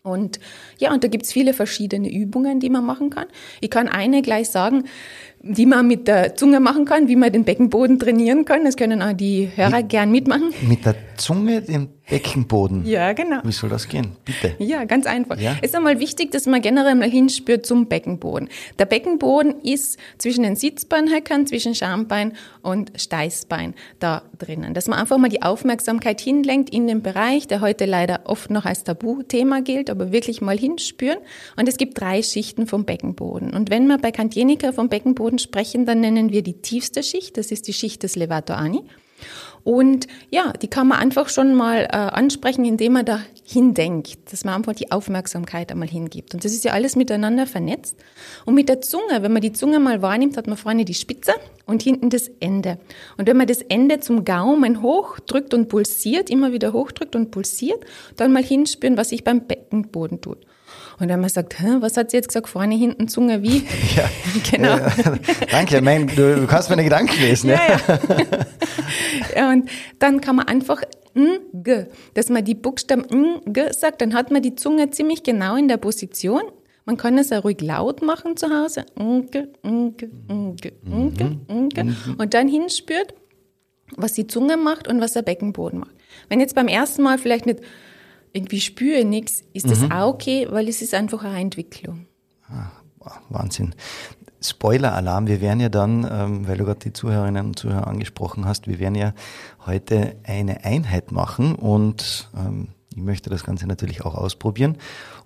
und 0.01 0.39
ja, 0.77 0.93
und 0.93 1.03
da 1.03 1.07
gibt's 1.07 1.33
viele 1.33 1.53
verschiedene 1.53 2.09
Übungen, 2.09 2.59
die 2.59 2.69
man 2.69 2.85
machen 2.85 3.09
kann. 3.09 3.27
Ich 3.59 3.69
kann 3.69 3.87
eine 3.87 4.21
gleich 4.21 4.49
sagen, 4.49 4.85
die 5.41 5.65
man 5.65 5.87
mit 5.87 6.07
der 6.07 6.35
Zunge 6.35 6.59
machen 6.59 6.85
kann, 6.85 7.07
wie 7.07 7.15
man 7.15 7.31
den 7.31 7.45
Beckenboden 7.45 7.99
trainieren 7.99 8.45
kann. 8.45 8.65
Das 8.65 8.75
können 8.75 9.01
auch 9.01 9.13
die 9.13 9.49
Hörer 9.55 9.83
gern 9.83 10.11
mitmachen. 10.11 10.53
Mit 10.61 10.85
der 10.85 10.95
Zunge 11.17 11.61
den 11.61 11.89
Beckenboden? 12.09 12.85
Ja, 12.85 13.13
genau. 13.13 13.37
Wie 13.43 13.51
soll 13.51 13.69
das 13.69 13.87
gehen? 13.87 14.13
Bitte. 14.25 14.55
Ja, 14.57 14.85
ganz 14.85 15.05
einfach. 15.05 15.39
Ja? 15.39 15.55
Es 15.61 15.69
ist 15.69 15.75
einmal 15.75 15.99
wichtig, 15.99 16.31
dass 16.31 16.47
man 16.47 16.61
generell 16.61 16.95
mal 16.95 17.09
hinspürt 17.09 17.65
zum 17.65 17.87
Beckenboden. 17.87 18.49
Der 18.79 18.85
Beckenboden 18.85 19.61
ist 19.61 19.99
zwischen 20.17 20.43
den 20.43 20.55
Sitzbeinhöckern, 20.55 21.45
zwischen 21.45 21.75
Schambein 21.75 22.33
und 22.63 22.91
Steißbein 22.99 23.75
da 23.99 24.23
drinnen. 24.39 24.73
Dass 24.73 24.87
man 24.87 24.97
einfach 24.97 25.17
mal 25.19 25.29
die 25.29 25.43
Aufmerksamkeit 25.43 26.19
hinlenkt 26.19 26.71
in 26.71 26.87
den 26.87 27.03
Bereich, 27.03 27.47
der 27.47 27.61
heute 27.61 27.85
leider 27.85 28.21
oft 28.23 28.49
noch 28.49 28.65
als 28.65 28.83
Tabuthema 28.83 29.59
gilt, 29.59 29.89
aber 29.91 30.11
wirklich 30.11 30.41
mal 30.41 30.57
hinspüren. 30.57 31.19
Und 31.57 31.69
es 31.69 31.77
gibt 31.77 31.99
drei 31.99 32.23
Schichten 32.23 32.65
vom 32.65 32.85
Beckenboden. 32.85 33.53
Und 33.53 33.69
wenn 33.69 33.85
wir 33.85 33.99
bei 33.99 34.11
Kantjenika 34.11 34.71
vom 34.71 34.89
Beckenboden 34.89 35.28
sprechen, 35.37 35.85
dann 35.85 35.99
nennen 35.99 36.31
wir 36.31 36.41
die 36.41 36.61
tiefste 36.61 37.03
Schicht, 37.03 37.37
das 37.37 37.51
ist 37.51 37.67
die 37.67 37.73
Schicht 37.73 38.03
des 38.03 38.15
Levato 38.15 38.53
Ani. 38.53 38.83
Und 39.63 40.07
ja, 40.29 40.53
die 40.53 40.67
kann 40.67 40.87
man 40.87 40.99
einfach 40.99 41.29
schon 41.29 41.53
mal 41.53 41.83
äh, 41.83 41.95
ansprechen, 41.95 42.65
indem 42.65 42.93
man 42.93 43.05
da 43.05 43.19
hindenkt, 43.43 44.31
dass 44.31 44.45
man 44.45 44.55
einfach 44.55 44.73
die 44.73 44.91
Aufmerksamkeit 44.91 45.71
einmal 45.71 45.87
hingibt. 45.87 46.33
Und 46.33 46.45
das 46.45 46.53
ist 46.53 46.63
ja 46.63 46.71
alles 46.73 46.95
miteinander 46.95 47.45
vernetzt. 47.45 47.97
Und 48.45 48.55
mit 48.55 48.69
der 48.69 48.81
Zunge, 48.81 49.21
wenn 49.21 49.33
man 49.33 49.41
die 49.41 49.51
Zunge 49.51 49.79
mal 49.79 50.01
wahrnimmt, 50.01 50.37
hat 50.37 50.47
man 50.47 50.57
vorne 50.57 50.85
die 50.85 50.93
Spitze 50.93 51.33
und 51.65 51.83
hinten 51.83 52.09
das 52.09 52.29
Ende. 52.39 52.79
Und 53.17 53.27
wenn 53.27 53.37
man 53.37 53.47
das 53.47 53.61
Ende 53.61 53.99
zum 53.99 54.23
Gaumen 54.23 54.81
hochdrückt 54.81 55.53
und 55.53 55.67
pulsiert, 55.67 56.29
immer 56.29 56.53
wieder 56.53 56.73
hochdrückt 56.73 57.15
und 57.15 57.31
pulsiert, 57.31 57.83
dann 58.15 58.31
mal 58.31 58.43
hinspüren, 58.43 58.97
was 58.97 59.09
sich 59.09 59.23
beim 59.23 59.45
Beckenboden 59.45 60.21
tut. 60.21 60.45
Und 60.99 61.07
wenn 61.07 61.19
man 61.19 61.29
sagt, 61.29 61.59
Hä, 61.59 61.77
was 61.79 61.97
hat 61.97 62.11
sie 62.11 62.17
jetzt 62.17 62.27
gesagt, 62.27 62.49
vorne, 62.49 62.75
hinten, 62.75 63.07
Zunge, 63.07 63.41
wie? 63.41 63.63
Ja, 63.95 64.09
genau. 64.51 64.77
Ja, 64.77 64.91
danke, 65.51 65.81
mein, 65.81 66.07
du, 66.07 66.35
du, 66.35 66.47
kannst 66.47 66.69
meine 66.69 66.83
Gedanken 66.83 67.19
lesen. 67.21 67.49
Ja, 67.49 67.61
ja. 67.67 67.99
ja. 69.35 69.51
und 69.51 69.69
dann 69.99 70.21
kann 70.21 70.35
man 70.35 70.47
einfach 70.47 70.81
n, 71.15 71.39
g, 71.53 71.85
dass 72.13 72.29
man 72.29 72.43
die 72.43 72.55
Buchstaben 72.55 73.05
n, 73.09 73.41
g 73.45 73.71
sagt, 73.71 74.01
dann 74.01 74.13
hat 74.13 74.31
man 74.31 74.41
die 74.41 74.55
Zunge 74.55 74.89
ziemlich 74.91 75.23
genau 75.23 75.55
in 75.55 75.67
der 75.67 75.77
Position. 75.77 76.41
Man 76.85 76.97
kann 76.97 77.17
es 77.17 77.31
auch 77.31 77.43
ruhig 77.43 77.61
laut 77.61 78.01
machen 78.01 78.35
zu 78.35 78.49
Hause. 78.49 78.85
Und 78.95 79.29
dann 82.33 82.47
hinspürt, 82.47 83.13
was 83.95 84.13
die 84.13 84.27
Zunge 84.27 84.57
macht 84.57 84.87
und 84.87 84.99
was 84.99 85.13
der 85.13 85.21
Beckenboden 85.21 85.79
macht. 85.79 85.95
Wenn 86.29 86.39
jetzt 86.39 86.55
beim 86.55 86.67
ersten 86.67 87.03
Mal 87.03 87.19
vielleicht 87.19 87.45
nicht 87.45 87.59
irgendwie 88.33 88.61
spüre 88.61 89.05
nichts, 89.05 89.43
ist 89.53 89.69
das 89.69 89.79
mhm. 89.79 89.91
auch 89.91 90.13
okay, 90.13 90.47
weil 90.49 90.67
es 90.67 90.81
ist 90.81 90.93
einfach 90.93 91.23
eine 91.23 91.39
Entwicklung. 91.39 92.05
Ah, 92.47 92.71
Wahnsinn. 93.29 93.75
Spoiler-Alarm, 94.41 95.27
wir 95.27 95.41
werden 95.41 95.59
ja 95.59 95.69
dann, 95.69 96.07
ähm, 96.09 96.47
weil 96.47 96.57
du 96.57 96.65
gerade 96.65 96.79
die 96.79 96.93
Zuhörerinnen 96.93 97.47
und 97.47 97.59
Zuhörer 97.59 97.87
angesprochen 97.87 98.45
hast, 98.45 98.67
wir 98.67 98.79
werden 98.79 98.95
ja 98.95 99.13
heute 99.65 100.15
eine 100.23 100.63
Einheit 100.63 101.11
machen 101.11 101.55
und 101.55 102.29
ähm, 102.37 102.69
ich 102.95 103.01
möchte 103.01 103.29
das 103.29 103.43
Ganze 103.43 103.67
natürlich 103.67 104.05
auch 104.05 104.15
ausprobieren. 104.15 104.77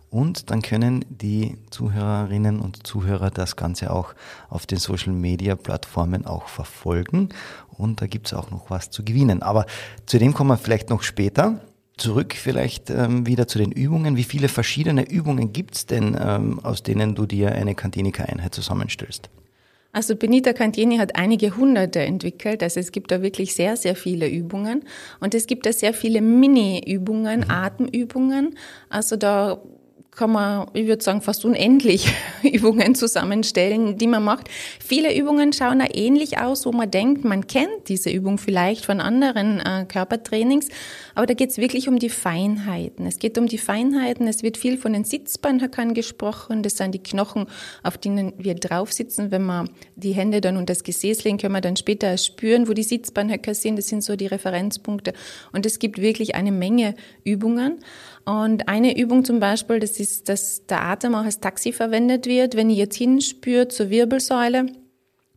und 0.10 0.52
dann 0.52 0.62
können 0.62 1.06
die 1.10 1.58
Zuhörerinnen 1.72 2.60
und 2.60 2.86
Zuhörer 2.86 3.32
das 3.32 3.56
Ganze 3.56 3.92
auch 3.92 4.14
auf 4.50 4.66
den 4.68 4.78
Social 4.78 5.14
Media 5.14 5.56
Plattformen 5.56 6.26
auch 6.26 6.48
verfolgen 6.48 7.30
und 7.70 8.02
da 8.02 8.08
gibt 8.08 8.28
es 8.28 8.34
auch 8.34 8.52
noch 8.52 8.70
was 8.70 8.90
zu 8.92 9.04
gewinnen. 9.04 9.42
Aber 9.42 9.66
zu 10.06 10.20
dem 10.20 10.34
kommen 10.34 10.52
wir 10.52 10.58
vielleicht 10.58 10.90
noch 10.90 11.02
später. 11.04 11.60
Zurück 11.98 12.34
vielleicht 12.34 12.90
ähm, 12.90 13.28
wieder 13.28 13.48
zu 13.48 13.60
den 13.60 13.72
Übungen. 13.72 14.18
Wie 14.18 14.24
viele 14.24 14.48
verschiedene 14.48 15.10
Übungen 15.10 15.54
gibt 15.54 15.76
es 15.76 15.86
denn, 15.86 16.18
ähm, 16.20 16.60
aus 16.64 16.82
denen 16.82 17.14
du 17.14 17.26
dir 17.28 17.52
eine 17.52 17.76
Kantinika-Einheit 17.76 18.56
zusammenstellst? 18.56 19.30
Also 19.92 20.16
Benita 20.16 20.54
Cantieni 20.54 20.98
hat 20.98 21.16
einige 21.16 21.56
hunderte 21.56 22.00
entwickelt. 22.00 22.64
Also 22.64 22.80
es 22.80 22.92
gibt 22.92 23.12
da 23.12 23.22
wirklich 23.22 23.54
sehr, 23.54 23.78
sehr 23.78 23.96
viele 23.96 24.28
Übungen. 24.28 24.86
Und 25.20 25.36
es 25.36 25.46
gibt 25.46 25.68
da 25.68 25.72
sehr 25.72 25.94
viele 25.94 26.20
Mini-Übungen, 26.20 27.42
mhm. 27.42 27.52
Atemübungen. 27.52 28.58
Also 28.90 29.16
da 29.16 29.62
kann 30.16 30.32
man, 30.32 30.68
ich 30.74 30.88
würde 30.88 31.04
sagen, 31.04 31.22
fast 31.22 31.46
unendlich 31.46 32.08
Übungen 32.44 32.96
zusammenstellen, 32.96 33.98
die 33.98 34.08
man 34.08 34.24
macht. 34.24 34.50
Viele 34.84 35.16
Übungen 35.16 35.54
schauen 35.54 35.80
da 35.80 35.86
ähnlich 35.94 36.38
aus, 36.38 36.66
wo 36.66 36.72
man 36.72 36.90
denkt, 36.90 37.26
man 37.26 37.48
kennt 37.48 37.88
diese 37.88 38.10
Übung 38.10 38.38
vielleicht 38.38 38.86
von 38.86 39.00
anderen 39.02 39.60
äh, 39.60 39.86
Körpertrainings, 39.88 40.70
aber 41.16 41.26
da 41.26 41.34
geht 41.34 41.50
es 41.50 41.58
wirklich 41.58 41.88
um 41.88 42.00
die 42.00 42.10
Feinheiten. 42.10 43.06
Es 43.06 43.20
geht 43.20 43.38
um 43.38 43.48
die 43.48 43.58
Feinheiten, 43.58 44.28
es 44.28 44.44
wird 44.44 44.58
viel 44.58 44.78
von 44.78 44.94
den 44.94 45.04
Sitzbeinhöckern 45.04 45.94
gesprochen, 45.94 46.64
das 46.64 46.78
sind 46.78 46.94
die 46.94 47.04
Knochen, 47.04 47.48
auf 47.84 47.98
denen 47.98 48.34
wir 48.38 48.56
drauf 48.56 48.94
sitzen. 48.94 49.32
Wenn 49.32 49.44
man 49.44 49.70
die 49.96 50.14
Hände 50.14 50.42
dann 50.42 50.58
unter 50.58 50.74
das 50.74 50.84
Gesäß 50.84 51.24
legen, 51.24 51.38
können 51.38 51.54
wir 51.54 51.62
dann 51.62 51.76
später 51.76 52.18
spüren, 52.18 52.68
wo 52.68 52.74
die 52.74 52.84
Sitzbeinhöcker 52.84 53.54
sind, 53.54 53.78
das 53.78 53.88
sind 53.88 54.04
so 54.04 54.16
die 54.16 54.28
Referenzpunkte. 54.28 55.14
Und 55.52 55.66
es 55.66 55.80
gibt 55.80 56.00
wirklich 56.00 56.36
eine 56.36 56.52
Menge 56.52 56.96
Übungen. 57.24 57.80
Und 58.26 58.70
eine 58.70 58.98
Übung 58.98 59.26
zum 59.26 59.40
Beispiel, 59.40 59.80
das 59.80 60.00
ist, 60.00 60.30
dass 60.30 60.66
der 60.66 60.84
Atem 60.84 61.14
auch 61.16 61.26
als 61.26 61.40
Taxi 61.40 61.74
verwendet 61.74 62.26
wird. 62.26 62.56
Wenn 62.56 62.70
ich 62.70 62.78
jetzt 62.78 62.96
hinspüre 62.96 63.68
zur 63.68 63.90
Wirbelsäule 63.90 64.68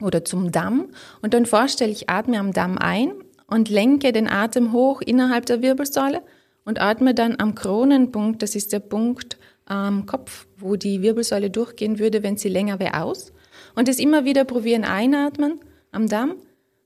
oder 0.00 0.25
zum 0.25 0.52
Damm 0.52 0.88
und 1.21 1.35
dann 1.35 1.47
vorstelle 1.47 1.90
ich, 1.90 2.09
atme 2.09 2.38
am 2.38 2.52
Damm 2.52 2.78
ein 2.78 3.12
und 3.49 3.69
lenke 3.69 4.12
den 4.12 4.28
Atem 4.28 4.73
hoch 4.73 5.02
innerhalb 5.02 5.47
der 5.47 5.62
Wirbelsäule 5.62 6.23
und 6.64 6.81
atme 6.81 7.14
dann 7.14 7.37
am 7.38 7.55
Kronenpunkt, 7.55 8.43
das 8.43 8.55
ist 8.55 8.73
der 8.73 8.81
Punkt 8.81 9.37
am 9.64 10.07
Kopf, 10.07 10.47
wo 10.57 10.76
die 10.76 11.02
Wirbelsäule 11.02 11.50
durchgehen 11.50 11.99
würde, 11.99 12.23
wenn 12.23 12.37
sie 12.37 12.49
länger 12.49 12.78
wäre, 12.78 13.02
aus. 13.02 13.33
Und 13.75 13.88
das 13.88 13.99
immer 13.99 14.25
wieder 14.25 14.45
probieren, 14.45 14.85
einatmen 14.85 15.61
am 15.90 16.09
Damm 16.09 16.37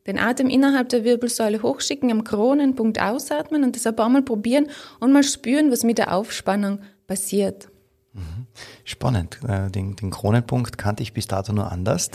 den 0.06 0.18
Atem 0.18 0.48
innerhalb 0.48 0.88
der 0.88 1.04
Wirbelsäule 1.04 1.62
hochschicken, 1.62 2.10
am 2.10 2.24
Kronenpunkt 2.24 3.00
ausatmen 3.00 3.64
und 3.64 3.76
das 3.76 3.86
ein 3.86 3.96
paar 3.96 4.08
Mal 4.08 4.22
probieren 4.22 4.68
und 4.98 5.12
mal 5.12 5.22
spüren, 5.22 5.70
was 5.70 5.84
mit 5.84 5.98
der 5.98 6.14
Aufspannung 6.14 6.80
passiert. 7.06 7.68
Mhm. 8.12 8.46
Spannend. 8.84 9.38
Äh, 9.46 9.70
den, 9.70 9.96
den 9.96 10.10
Kronenpunkt 10.10 10.78
kannte 10.78 11.02
ich 11.02 11.12
bis 11.12 11.26
dato 11.26 11.52
nur 11.52 11.70
anders. 11.70 12.10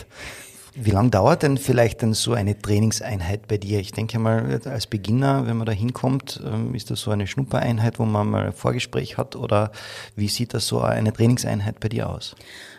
Wie 0.77 0.91
lange 0.91 1.09
dauert 1.09 1.41
denn 1.41 1.57
vielleicht 1.57 2.01
denn 2.01 2.13
so 2.13 2.33
eine 2.33 2.59
Trainingseinheit 2.59 3.47
bei 3.47 3.57
dir? 3.57 3.79
Ich 3.79 3.93
denke 3.93 4.19
mal, 4.19 4.59
als 4.65 4.87
Beginner, 4.87 5.47
wenn 5.47 5.55
man 5.55 5.65
da 5.65 5.71
hinkommt, 5.71 6.41
ähm, 6.45 6.75
ist 6.75 6.91
das 6.91 6.99
so 6.99 7.11
eine 7.11 7.27
Schnuppereinheit, 7.27 7.97
wo 7.97 8.03
man 8.03 8.29
mal 8.29 8.47
ein 8.47 8.53
Vorgespräch 8.53 9.17
hat 9.17 9.37
oder 9.37 9.71
wie 10.17 10.27
sieht 10.27 10.53
das 10.53 10.67
so 10.67 10.81
eine 10.81 11.13
Trainingseinheit 11.13 11.79
bei 11.79 11.87
dir 11.87 12.09
aus? 12.09 12.35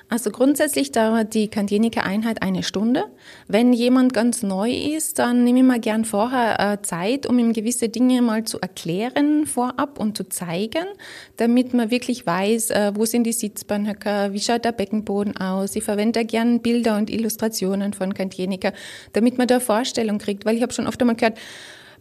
Also 0.09 0.31
grundsätzlich 0.31 0.93
dauert 0.93 1.35
die 1.35 1.49
Kantienika-Einheit 1.49 2.41
eine 2.41 2.63
Stunde. 2.63 3.07
Wenn 3.49 3.73
jemand 3.73 4.15
ganz 4.15 4.45
neu 4.45 4.71
ist, 4.71 5.19
dann 5.19 5.43
nehme 5.43 5.59
ich 5.59 5.65
mir 5.65 5.81
gern 5.81 6.05
vorher 6.05 6.61
äh, 6.61 6.83
Zeit, 6.83 7.27
um 7.27 7.37
ihm 7.41 7.53
gewisse 7.53 7.89
Dinge 7.89 8.23
mal 8.23 8.45
zu 8.45 8.61
erklären 8.61 9.47
vorab 9.47 9.99
und 9.99 10.17
zu 10.17 10.29
zeigen, 10.29 10.87
damit 11.39 11.75
man 11.75 11.91
wirklich 11.91 12.25
weiß, 12.25 12.71
äh, 12.71 12.93
wo 12.95 13.05
sind 13.05 13.25
die 13.25 13.33
Sitzbahnhöcker, 13.33 14.33
wie 14.33 14.39
schaut 14.39 14.65
der 14.65 14.71
Beckenboden 14.71 15.37
aus. 15.39 15.75
Ich 15.75 15.83
verwende 15.83 16.25
gern 16.25 16.61
Bilder 16.61 16.97
und 16.97 17.11
Illustrationen 17.11 17.93
von 17.93 18.15
Kantienika, 18.15 18.73
damit 19.13 19.39
man 19.39 19.49
da 19.49 19.59
Vorstellung 19.59 20.19
kriegt, 20.19 20.45
weil 20.45 20.55
ich 20.55 20.63
habe 20.63 20.73
schon 20.73 20.87
oft 20.87 21.01
einmal 21.01 21.17
gehört, 21.17 21.39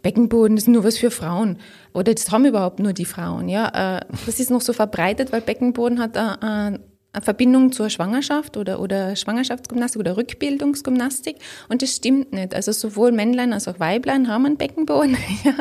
Beckenboden 0.03 0.57
ist 0.57 0.67
nur 0.67 0.83
was 0.83 1.00
für 1.00 1.09
Frauen. 1.09 1.57
Oder 1.91 2.13
das 2.13 2.29
haben 2.29 2.45
überhaupt 2.45 2.77
nur 2.77 2.93
die 2.93 3.05
Frauen. 3.05 3.50
Ja, 3.50 3.97
äh, 3.97 4.05
das 4.27 4.39
ist 4.39 4.51
noch 4.51 4.62
so 4.62 4.74
verbreitet, 4.74 5.31
weil 5.31 5.41
Beckenboden 5.41 6.00
hat 6.00 6.15
äh, 6.15 6.45
eine 6.45 6.79
Verbindung 7.22 7.72
zur 7.72 7.89
Schwangerschaft 7.89 8.57
oder, 8.57 8.79
oder 8.79 9.15
Schwangerschaftsgymnastik 9.15 10.00
oder 10.00 10.17
Rückbildungsgymnastik. 10.17 11.38
Und 11.69 11.81
das 11.81 11.95
stimmt 11.95 12.34
nicht. 12.34 12.53
Also 12.53 12.72
sowohl 12.72 13.12
Männlein 13.12 13.53
als 13.53 13.67
auch 13.67 13.79
Weiblein 13.79 14.27
haben 14.27 14.45
einen 14.45 14.57
Beckenboden. 14.57 15.17
ja. 15.43 15.53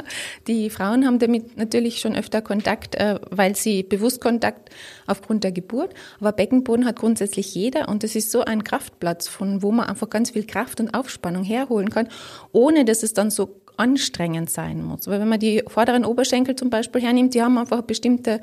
Die 0.46 0.70
Frauen 0.70 1.06
haben 1.06 1.18
damit 1.18 1.56
natürlich 1.56 2.00
schon 2.00 2.16
öfter 2.16 2.42
Kontakt, 2.42 2.94
äh, 2.94 3.18
weil 3.30 3.56
sie 3.56 3.82
bewusst 3.82 4.20
Kontakt 4.20 4.70
aufgrund 5.06 5.44
der 5.44 5.52
Geburt. 5.52 5.94
Aber 6.20 6.32
Beckenboden 6.32 6.86
hat 6.86 6.96
grundsätzlich 6.96 7.54
jeder 7.54 7.88
und 7.88 8.02
das 8.02 8.14
ist 8.14 8.30
so 8.30 8.44
ein 8.44 8.64
Kraftplatz, 8.64 9.28
von 9.28 9.62
wo 9.62 9.70
man 9.72 9.86
einfach 9.86 10.10
ganz 10.10 10.30
viel 10.30 10.46
Kraft 10.46 10.80
und 10.80 10.94
Aufspannung 10.94 11.44
herholen 11.44 11.90
kann, 11.90 12.08
ohne 12.52 12.84
dass 12.84 13.02
es 13.02 13.14
dann 13.14 13.30
so 13.30 13.60
anstrengend 13.76 14.50
sein 14.50 14.82
muss. 14.82 15.06
Weil 15.08 15.20
wenn 15.20 15.28
man 15.28 15.40
die 15.40 15.62
vorderen 15.66 16.04
Oberschenkel 16.04 16.56
zum 16.56 16.70
Beispiel 16.70 17.02
hernimmt, 17.02 17.34
die 17.34 17.42
haben 17.42 17.58
einfach 17.58 17.82
bestimmte 17.82 18.40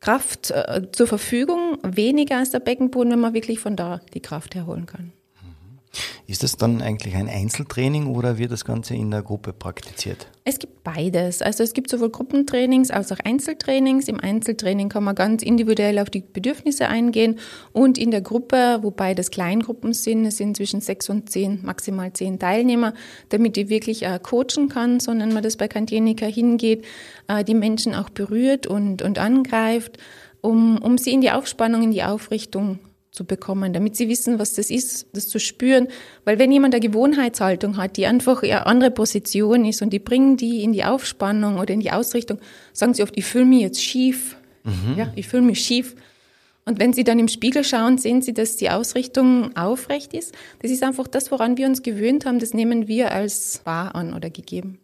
Kraft 0.00 0.50
äh, 0.50 0.82
zur 0.92 1.06
Verfügung, 1.06 1.78
weniger 1.82 2.38
als 2.38 2.50
der 2.50 2.60
Beckenboden, 2.60 3.12
wenn 3.12 3.20
man 3.20 3.34
wirklich 3.34 3.60
von 3.60 3.76
da 3.76 4.00
die 4.14 4.20
Kraft 4.20 4.54
herholen 4.54 4.86
kann. 4.86 5.12
Ist 6.26 6.42
das 6.42 6.56
dann 6.56 6.82
eigentlich 6.82 7.14
ein 7.14 7.28
Einzeltraining 7.28 8.06
oder 8.06 8.38
wird 8.38 8.52
das 8.52 8.64
Ganze 8.64 8.94
in 8.94 9.10
der 9.10 9.22
Gruppe 9.22 9.52
praktiziert? 9.52 10.26
Es 10.44 10.58
gibt 10.58 10.84
beides. 10.84 11.42
Also 11.42 11.64
es 11.64 11.72
gibt 11.72 11.90
sowohl 11.90 12.10
Gruppentrainings 12.10 12.90
als 12.90 13.10
auch 13.12 13.18
Einzeltrainings. 13.24 14.08
Im 14.08 14.20
Einzeltraining 14.20 14.88
kann 14.88 15.04
man 15.04 15.14
ganz 15.14 15.42
individuell 15.42 15.98
auf 15.98 16.10
die 16.10 16.20
Bedürfnisse 16.20 16.88
eingehen 16.88 17.38
und 17.72 17.98
in 17.98 18.10
der 18.10 18.20
Gruppe, 18.20 18.78
wobei 18.82 19.14
das 19.14 19.30
Kleingruppen 19.30 19.92
sind, 19.92 20.24
es 20.24 20.36
sind 20.36 20.56
zwischen 20.56 20.80
sechs 20.80 21.08
und 21.08 21.30
zehn, 21.30 21.60
maximal 21.64 22.12
zehn 22.12 22.38
Teilnehmer, 22.38 22.94
damit 23.30 23.56
die 23.56 23.68
wirklich 23.68 24.04
äh, 24.04 24.18
coachen 24.22 24.68
kann, 24.68 25.00
so 25.00 25.12
nennt 25.12 25.32
man 25.32 25.42
das 25.42 25.56
bei 25.56 25.68
Kantienika 25.68 26.26
hingeht, 26.26 26.84
äh, 27.28 27.42
die 27.42 27.54
Menschen 27.54 27.94
auch 27.94 28.10
berührt 28.10 28.66
und, 28.66 29.02
und 29.02 29.18
angreift, 29.18 29.98
um, 30.40 30.78
um 30.78 30.98
sie 30.98 31.12
in 31.12 31.20
die 31.20 31.30
Aufspannung, 31.30 31.82
in 31.82 31.90
die 31.90 32.04
Aufrichtung 32.04 32.78
zu 33.16 33.24
bekommen, 33.24 33.72
damit 33.72 33.96
sie 33.96 34.08
wissen, 34.08 34.38
was 34.38 34.52
das 34.54 34.70
ist, 34.70 35.06
das 35.14 35.28
zu 35.28 35.40
spüren. 35.40 35.88
Weil 36.24 36.38
wenn 36.38 36.52
jemand 36.52 36.74
eine 36.74 36.80
Gewohnheitshaltung 36.80 37.78
hat, 37.78 37.96
die 37.96 38.06
einfach 38.06 38.42
eine 38.42 38.66
andere 38.66 38.90
Position 38.90 39.64
ist 39.64 39.80
und 39.82 39.90
die 39.90 39.98
bringen 39.98 40.36
die 40.36 40.62
in 40.62 40.72
die 40.72 40.84
Aufspannung 40.84 41.58
oder 41.58 41.72
in 41.72 41.80
die 41.80 41.90
Ausrichtung, 41.90 42.38
sagen 42.72 42.92
sie 42.94 43.02
oft, 43.02 43.16
ich 43.16 43.24
fühle 43.24 43.46
mich 43.46 43.62
jetzt 43.62 43.82
schief. 43.82 44.36
Mhm. 44.64 44.98
Ja, 44.98 45.12
ich 45.16 45.26
fühle 45.26 45.42
mich 45.42 45.60
schief. 45.60 45.96
Und 46.68 46.80
wenn 46.80 46.92
Sie 46.92 47.04
dann 47.04 47.20
im 47.20 47.28
Spiegel 47.28 47.62
schauen, 47.62 47.96
sehen 47.96 48.22
Sie, 48.22 48.34
dass 48.34 48.56
die 48.56 48.70
Ausrichtung 48.70 49.56
aufrecht 49.56 50.12
ist. 50.12 50.34
Das 50.60 50.72
ist 50.72 50.82
einfach 50.82 51.06
das, 51.06 51.30
woran 51.30 51.56
wir 51.56 51.68
uns 51.68 51.84
gewöhnt 51.84 52.26
haben. 52.26 52.40
Das 52.40 52.54
nehmen 52.54 52.88
wir 52.88 53.12
als 53.12 53.60
wahr 53.64 53.94
an 53.94 54.14
oder 54.14 54.30
gegeben. 54.30 54.80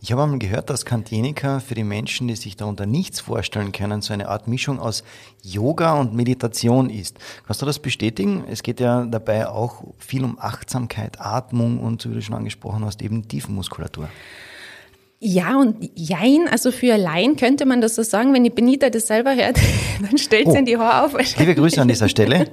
Ich 0.00 0.12
habe 0.12 0.22
einmal 0.22 0.38
gehört, 0.38 0.68
dass 0.68 0.84
Kantenika 0.84 1.60
für 1.60 1.74
die 1.74 1.84
Menschen, 1.84 2.28
die 2.28 2.36
sich 2.36 2.56
darunter 2.56 2.86
nichts 2.86 3.20
vorstellen 3.20 3.72
können, 3.72 4.02
so 4.02 4.12
eine 4.12 4.28
Art 4.28 4.46
Mischung 4.46 4.78
aus 4.78 5.02
Yoga 5.42 5.94
und 5.94 6.14
Meditation 6.14 6.90
ist. 6.90 7.18
Kannst 7.46 7.62
du 7.62 7.66
das 7.66 7.78
bestätigen? 7.78 8.44
Es 8.48 8.62
geht 8.62 8.80
ja 8.80 9.06
dabei 9.06 9.48
auch 9.48 9.84
viel 9.98 10.24
um 10.24 10.38
Achtsamkeit, 10.38 11.20
Atmung 11.20 11.80
und, 11.80 12.08
wie 12.08 12.14
du 12.14 12.20
schon 12.20 12.34
angesprochen 12.34 12.84
hast, 12.84 13.00
eben 13.00 13.26
Tiefenmuskulatur. 13.28 14.08
Ja 15.24 15.56
und 15.56 15.88
jein, 15.94 16.48
also 16.50 16.72
für 16.72 16.96
Laien 16.96 17.36
könnte 17.36 17.64
man 17.64 17.80
das 17.80 17.94
so 17.94 18.02
sagen, 18.02 18.34
wenn 18.34 18.42
die 18.42 18.50
Benita 18.50 18.90
das 18.90 19.06
selber 19.06 19.36
hört, 19.36 19.56
dann 20.02 20.18
stellt 20.18 20.48
sie 20.48 20.56
oh. 20.56 20.58
in 20.58 20.66
die 20.66 20.76
Haare 20.76 21.06
auf. 21.06 21.38
Liebe 21.38 21.54
Grüße 21.54 21.80
an 21.80 21.86
dieser 21.86 22.08
Stelle. 22.08 22.46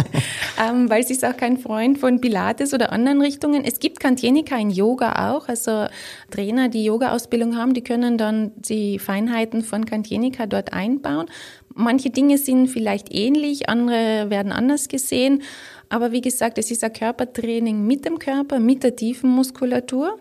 ähm, 0.64 0.88
weil 0.88 1.04
sie 1.04 1.14
ist 1.14 1.24
auch 1.24 1.36
kein 1.36 1.58
Freund 1.58 1.98
von 1.98 2.20
Pilates 2.20 2.72
oder 2.72 2.92
anderen 2.92 3.20
Richtungen. 3.20 3.64
Es 3.64 3.80
gibt 3.80 3.98
Kantienika 3.98 4.56
in 4.56 4.70
Yoga 4.70 5.32
auch, 5.32 5.48
also 5.48 5.86
Trainer, 6.30 6.68
die 6.68 6.84
Yoga-Ausbildung 6.84 7.56
haben, 7.56 7.74
die 7.74 7.82
können 7.82 8.16
dann 8.16 8.52
die 8.54 9.00
Feinheiten 9.00 9.62
von 9.62 9.84
Kantienika 9.84 10.46
dort 10.46 10.72
einbauen. 10.72 11.26
Manche 11.74 12.10
Dinge 12.10 12.38
sind 12.38 12.68
vielleicht 12.68 13.12
ähnlich, 13.12 13.68
andere 13.68 14.30
werden 14.30 14.52
anders 14.52 14.86
gesehen. 14.86 15.42
Aber 15.88 16.12
wie 16.12 16.20
gesagt, 16.20 16.58
es 16.58 16.70
ist 16.70 16.84
ein 16.84 16.92
Körpertraining 16.92 17.84
mit 17.84 18.04
dem 18.04 18.20
Körper, 18.20 18.60
mit 18.60 18.84
der 18.84 18.94
tiefen 18.94 19.30
Muskulatur. 19.30 20.16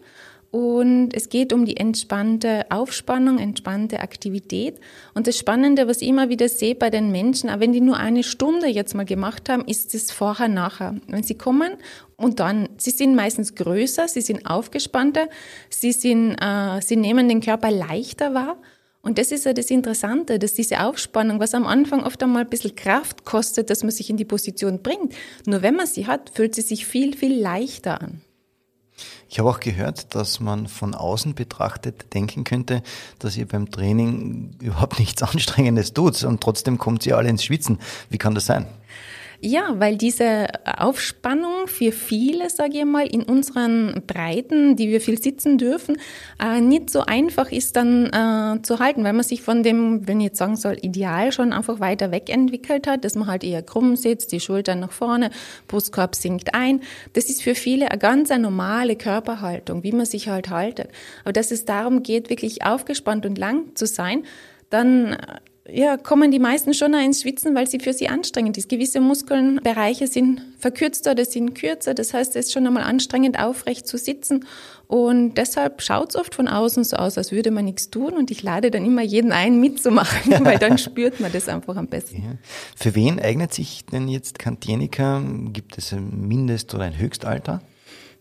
Und 0.54 1.16
es 1.16 1.30
geht 1.30 1.52
um 1.52 1.66
die 1.66 1.78
entspannte 1.78 2.68
Aufspannung, 2.70 3.40
entspannte 3.40 4.02
Aktivität. 4.02 4.80
Und 5.16 5.26
das 5.26 5.36
Spannende, 5.36 5.88
was 5.88 6.04
ich 6.04 6.08
immer 6.08 6.30
wieder 6.30 6.48
sehe 6.48 6.76
bei 6.76 6.92
den 6.92 7.12
Menschen, 7.12 7.50
auch 7.50 7.60
wenn 7.60 7.74
die 7.74 7.82
nur 7.82 7.98
eine 7.98 8.22
Stunde 8.22 8.68
jetzt 8.68 8.94
mal 8.94 9.04
gemacht 9.04 9.50
haben, 9.50 9.66
ist 9.66 9.96
es 9.96 10.12
vorher, 10.12 10.50
nachher. 10.50 10.94
Wenn 11.08 11.24
sie 11.24 11.34
kommen 11.34 11.72
und 12.18 12.40
dann, 12.40 12.70
sie 12.78 12.92
sind 12.92 13.16
meistens 13.16 13.56
größer, 13.56 14.08
sie 14.08 14.22
sind 14.22 14.46
aufgespannter, 14.46 15.28
sie 15.72 15.92
sind, 15.92 16.36
äh, 16.40 16.82
sie 16.82 16.98
nehmen 16.98 17.28
den 17.28 17.42
Körper 17.42 17.72
leichter 17.72 18.36
wahr. 18.36 18.58
Und 19.02 19.18
das 19.18 19.32
ist 19.32 19.48
ja 19.48 19.54
das 19.54 19.72
Interessante, 19.72 20.38
dass 20.38 20.54
diese 20.54 20.82
Aufspannung, 20.82 21.40
was 21.40 21.56
am 21.56 21.66
Anfang 21.66 22.04
oft 22.04 22.22
einmal 22.22 22.44
ein 22.44 22.50
bisschen 22.50 22.76
Kraft 22.76 23.26
kostet, 23.26 23.72
dass 23.72 23.82
man 23.82 23.90
sich 23.90 24.12
in 24.12 24.18
die 24.18 24.24
Position 24.24 24.84
bringt, 24.84 25.16
nur 25.48 25.64
wenn 25.64 25.74
man 25.74 25.88
sie 25.88 26.06
hat, 26.06 26.30
fühlt 26.36 26.54
sie 26.54 26.62
sich 26.62 26.86
viel, 26.86 27.18
viel 27.18 27.42
leichter 27.42 28.00
an. 28.00 28.22
Ich 29.30 29.40
habe 29.40 29.50
auch 29.50 29.60
gehört, 29.60 30.14
dass 30.16 30.40
man 30.40 30.68
von 30.68 30.94
außen 30.94 31.34
betrachtet 31.34 32.14
denken 32.14 32.44
könnte, 32.44 32.84
dass 33.20 33.36
ihr 33.38 33.48
beim 33.48 33.72
Training 33.72 34.56
überhaupt 34.62 35.00
nichts 35.00 35.24
Anstrengendes 35.24 35.94
tut 35.94 36.24
und 36.24 36.42
trotzdem 36.42 36.78
kommt 36.78 37.06
ihr 37.06 37.18
alle 37.18 37.30
ins 37.30 37.44
Schwitzen. 37.44 37.80
Wie 38.10 38.18
kann 38.18 38.36
das 38.36 38.46
sein? 38.46 38.68
Ja, 39.46 39.78
weil 39.78 39.98
diese 39.98 40.48
Aufspannung 40.64 41.68
für 41.68 41.92
viele, 41.92 42.50
sage 42.50 42.78
ich 42.78 42.86
mal, 42.86 43.06
in 43.06 43.24
unseren 43.24 44.02
Breiten, 44.08 44.78
die 44.78 44.88
wir 44.88 45.02
viel 45.02 45.22
sitzen 45.22 45.58
dürfen, 45.58 45.98
äh, 46.42 46.62
nicht 46.62 46.90
so 46.90 47.02
einfach 47.02 47.52
ist 47.52 47.76
dann 47.76 48.06
äh, 48.06 48.62
zu 48.62 48.80
halten, 48.80 49.04
weil 49.04 49.12
man 49.12 49.24
sich 49.24 49.42
von 49.42 49.62
dem, 49.62 50.08
wenn 50.08 50.22
ich 50.22 50.28
jetzt 50.28 50.38
sagen 50.38 50.56
soll, 50.56 50.78
Ideal 50.82 51.34
schon 51.34 51.52
einfach 51.52 51.82
weiter 51.82 52.10
wegentwickelt 52.12 52.88
hat, 52.88 53.04
dass 53.04 53.16
man 53.16 53.28
halt 53.28 53.44
eher 53.44 53.62
krumm 53.62 53.98
sitzt, 53.98 54.32
die 54.32 54.40
Schultern 54.40 54.80
nach 54.80 54.94
vorne, 54.94 55.30
Brustkorb 55.68 56.16
sinkt 56.16 56.56
ein. 56.56 56.80
Das 57.12 57.26
ist 57.26 57.44
für 57.44 57.54
viele 57.54 57.92
eine 57.92 58.00
ganz 58.00 58.32
eine 58.32 58.44
normale 58.44 58.96
Körperhaltung, 58.96 59.84
wie 59.84 59.92
man 59.92 60.06
sich 60.06 60.30
halt 60.30 60.52
haltet. 60.52 60.88
Aber 61.26 61.34
dass 61.34 61.52
es 61.52 61.66
darum 61.66 62.02
geht, 62.02 62.30
wirklich 62.30 62.64
aufgespannt 62.64 63.26
und 63.26 63.38
lang 63.38 63.76
zu 63.76 63.88
sein, 63.88 64.24
dann 64.70 65.18
ja, 65.70 65.96
kommen 65.96 66.30
die 66.30 66.40
meisten 66.40 66.74
schon 66.74 66.94
ins 66.94 67.22
Schwitzen, 67.22 67.56
weil 67.56 67.68
sie 67.68 67.80
für 67.80 67.94
sie 67.94 68.10
anstrengend 68.10 68.58
ist. 68.58 68.68
Gewisse 68.68 69.00
Muskelbereiche 69.00 70.08
sind 70.08 70.42
verkürzter 70.60 71.12
oder 71.12 71.24
sind 71.24 71.56
kürzer. 71.56 71.94
Das 71.94 72.14
heißt, 72.14 72.36
es 72.36 72.48
ist 72.48 72.52
schon 72.52 72.68
einmal 72.68 72.84
anstrengend, 72.84 73.40
aufrecht 73.40 73.88
zu 73.88 73.98
sitzen. 73.98 74.46
Und 74.88 75.36
deshalb 75.36 75.82
schaut 75.82 76.10
es 76.10 76.16
oft 76.18 76.36
von 76.36 76.50
außen 76.50 76.84
so 76.84 76.98
aus, 76.98 77.18
als 77.18 77.32
würde 77.32 77.50
man 77.50 77.64
nichts 77.64 77.90
tun. 77.90 78.14
Und 78.14 78.30
ich 78.30 78.44
lade 78.44 78.72
dann 78.72 78.84
immer 78.84 79.04
jeden 79.04 79.32
ein, 79.32 79.62
mitzumachen, 79.62 80.34
weil 80.46 80.60
dann 80.60 80.78
spürt 80.78 81.22
man 81.22 81.32
das 81.32 81.48
einfach 81.48 81.78
am 81.78 81.88
besten. 81.88 82.24
Ja. 82.24 82.38
Für 82.76 82.94
wen 82.94 83.22
eignet 83.22 83.54
sich 83.54 83.86
denn 83.86 84.10
jetzt 84.10 84.40
Kantienika? 84.40 85.24
Gibt 85.54 85.78
es 85.78 85.94
ein 85.94 86.28
Mindest- 86.28 86.74
oder 86.74 86.84
ein 86.84 86.98
Höchstalter? 86.98 87.62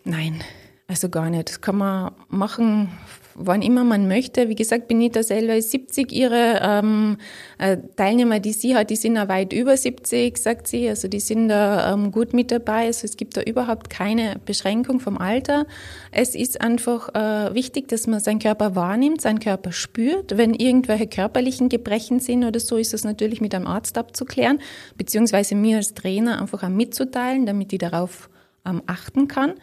Nein, 0.04 0.44
also 0.86 1.08
gar 1.08 1.28
nicht. 1.28 1.48
Das 1.48 1.60
kann 1.60 1.76
man 1.76 2.12
machen 2.28 2.88
wann 3.34 3.62
immer 3.62 3.84
man 3.84 4.08
möchte. 4.08 4.48
Wie 4.48 4.54
gesagt, 4.54 4.88
Benita 4.88 5.22
selber 5.22 5.56
ist 5.56 5.70
70. 5.70 6.12
Ihre 6.12 6.60
ähm, 6.62 7.16
äh, 7.58 7.78
Teilnehmer, 7.96 8.40
die 8.40 8.52
sie 8.52 8.74
hat, 8.74 8.90
die 8.90 8.96
sind 8.96 9.16
ja 9.16 9.28
weit 9.28 9.52
über 9.52 9.76
70, 9.76 10.36
sagt 10.36 10.66
sie. 10.66 10.88
Also 10.88 11.08
die 11.08 11.20
sind 11.20 11.48
da 11.48 11.92
ähm, 11.92 12.12
gut 12.12 12.32
mit 12.34 12.50
dabei. 12.50 12.86
Also 12.86 13.04
es 13.04 13.16
gibt 13.16 13.36
da 13.36 13.42
überhaupt 13.42 13.90
keine 13.90 14.36
Beschränkung 14.44 15.00
vom 15.00 15.18
Alter. 15.18 15.66
Es 16.10 16.34
ist 16.34 16.60
einfach 16.60 17.14
äh, 17.14 17.54
wichtig, 17.54 17.88
dass 17.88 18.06
man 18.06 18.20
seinen 18.20 18.38
Körper 18.38 18.74
wahrnimmt, 18.74 19.20
seinen 19.20 19.40
Körper 19.40 19.72
spürt. 19.72 20.36
Wenn 20.36 20.54
irgendwelche 20.54 21.06
körperlichen 21.06 21.68
Gebrechen 21.68 22.20
sind 22.20 22.44
oder 22.44 22.60
so, 22.60 22.76
ist 22.76 22.92
das 22.92 23.04
natürlich 23.04 23.40
mit 23.40 23.54
einem 23.54 23.66
Arzt 23.66 23.98
abzuklären, 23.98 24.60
beziehungsweise 24.96 25.54
mir 25.54 25.78
als 25.78 25.94
Trainer 25.94 26.40
einfach 26.40 26.62
auch 26.62 26.68
mitzuteilen, 26.68 27.46
damit 27.46 27.72
ich 27.72 27.78
darauf 27.78 28.28
ähm, 28.64 28.82
achten 28.86 29.28
kann. 29.28 29.54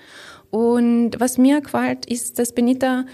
Und 0.52 1.20
was 1.20 1.38
mir 1.38 1.62
gefällt, 1.62 2.06
ist, 2.06 2.40
dass 2.40 2.54
Benita 2.54 3.06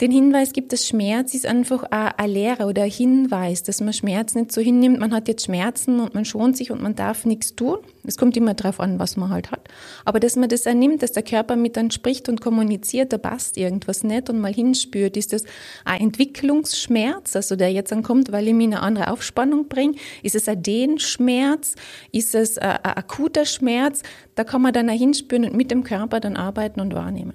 den 0.00 0.12
Hinweis 0.12 0.52
gibt, 0.52 0.72
dass 0.72 0.86
Schmerz 0.86 1.34
ist 1.34 1.44
einfach 1.44 1.82
eine 1.82 2.32
Lehre 2.32 2.66
oder 2.66 2.82
ein 2.82 2.90
Hinweis, 2.90 3.64
dass 3.64 3.80
man 3.80 3.92
Schmerz 3.92 4.36
nicht 4.36 4.52
so 4.52 4.60
hinnimmt, 4.60 5.00
man 5.00 5.12
hat 5.12 5.26
jetzt 5.26 5.46
Schmerzen 5.46 5.98
und 5.98 6.14
man 6.14 6.24
schont 6.24 6.56
sich 6.56 6.70
und 6.70 6.80
man 6.80 6.94
darf 6.94 7.24
nichts 7.24 7.56
tun. 7.56 7.78
Es 8.04 8.16
kommt 8.16 8.36
immer 8.36 8.54
darauf 8.54 8.78
an, 8.78 9.00
was 9.00 9.16
man 9.16 9.30
halt 9.30 9.50
hat. 9.50 9.66
Aber 10.04 10.20
dass 10.20 10.36
man 10.36 10.48
das 10.48 10.66
annimmt, 10.68 11.02
dass 11.02 11.12
der 11.12 11.24
Körper 11.24 11.56
mit 11.56 11.76
dann 11.76 11.90
spricht 11.90 12.28
und 12.28 12.40
kommuniziert, 12.40 13.12
da 13.12 13.18
passt 13.18 13.56
irgendwas 13.56 14.04
nicht 14.04 14.30
und 14.30 14.38
mal 14.38 14.54
hinspürt, 14.54 15.16
ist 15.16 15.32
das 15.32 15.42
ein 15.84 16.00
Entwicklungsschmerz, 16.00 17.34
also 17.34 17.56
der 17.56 17.72
jetzt 17.72 17.92
ankommt, 17.92 18.30
weil 18.30 18.46
ich 18.46 18.54
mir 18.54 18.64
eine 18.64 18.80
andere 18.80 19.10
Aufspannung 19.10 19.68
bringe? 19.68 19.94
Ist 20.22 20.36
es 20.36 20.48
ein 20.48 20.62
Dehnschmerz? 20.62 21.74
Ist 22.12 22.36
es 22.36 22.56
ein, 22.56 22.78
ein 22.84 22.96
akuter 22.96 23.44
Schmerz? 23.44 24.02
Da 24.36 24.44
kann 24.44 24.62
man 24.62 24.72
dann 24.72 24.88
auch 24.88 24.94
hinspüren 24.94 25.44
und 25.44 25.54
mit 25.54 25.72
dem 25.72 25.82
Körper 25.82 26.20
dann 26.20 26.36
arbeiten 26.36 26.80
und 26.80 26.94
wahrnehmen. 26.94 27.34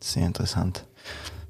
Sehr 0.00 0.26
interessant 0.26 0.84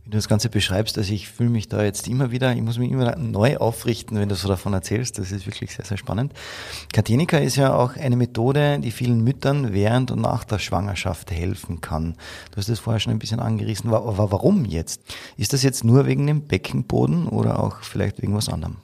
wie 0.08 0.12
du 0.12 0.16
das 0.16 0.26
Ganze 0.26 0.48
beschreibst, 0.48 0.96
also 0.96 1.12
ich 1.12 1.28
fühle 1.28 1.50
mich 1.50 1.68
da 1.68 1.84
jetzt 1.84 2.08
immer 2.08 2.30
wieder, 2.30 2.54
ich 2.54 2.62
muss 2.62 2.78
mich 2.78 2.90
immer 2.90 3.14
neu 3.16 3.58
aufrichten, 3.58 4.18
wenn 4.18 4.30
du 4.30 4.36
so 4.36 4.48
davon 4.48 4.72
erzählst. 4.72 5.18
Das 5.18 5.30
ist 5.32 5.46
wirklich 5.46 5.74
sehr, 5.74 5.84
sehr 5.84 5.98
spannend. 5.98 6.32
Katenika 6.94 7.36
ist 7.36 7.56
ja 7.56 7.74
auch 7.74 7.94
eine 7.94 8.16
Methode, 8.16 8.78
die 8.78 8.90
vielen 8.90 9.22
Müttern 9.22 9.74
während 9.74 10.10
und 10.10 10.22
nach 10.22 10.44
der 10.44 10.60
Schwangerschaft 10.60 11.30
helfen 11.30 11.82
kann. 11.82 12.14
Du 12.52 12.56
hast 12.56 12.70
das 12.70 12.78
vorher 12.78 13.00
schon 13.00 13.12
ein 13.12 13.18
bisschen 13.18 13.40
angerissen. 13.40 13.90
Warum 13.90 14.64
jetzt? 14.64 15.02
Ist 15.36 15.52
das 15.52 15.62
jetzt 15.62 15.84
nur 15.84 16.06
wegen 16.06 16.26
dem 16.26 16.46
Beckenboden 16.46 17.28
oder 17.28 17.62
auch 17.62 17.82
vielleicht 17.82 18.22
wegen 18.22 18.34
was 18.34 18.49
anderem? 18.49 18.76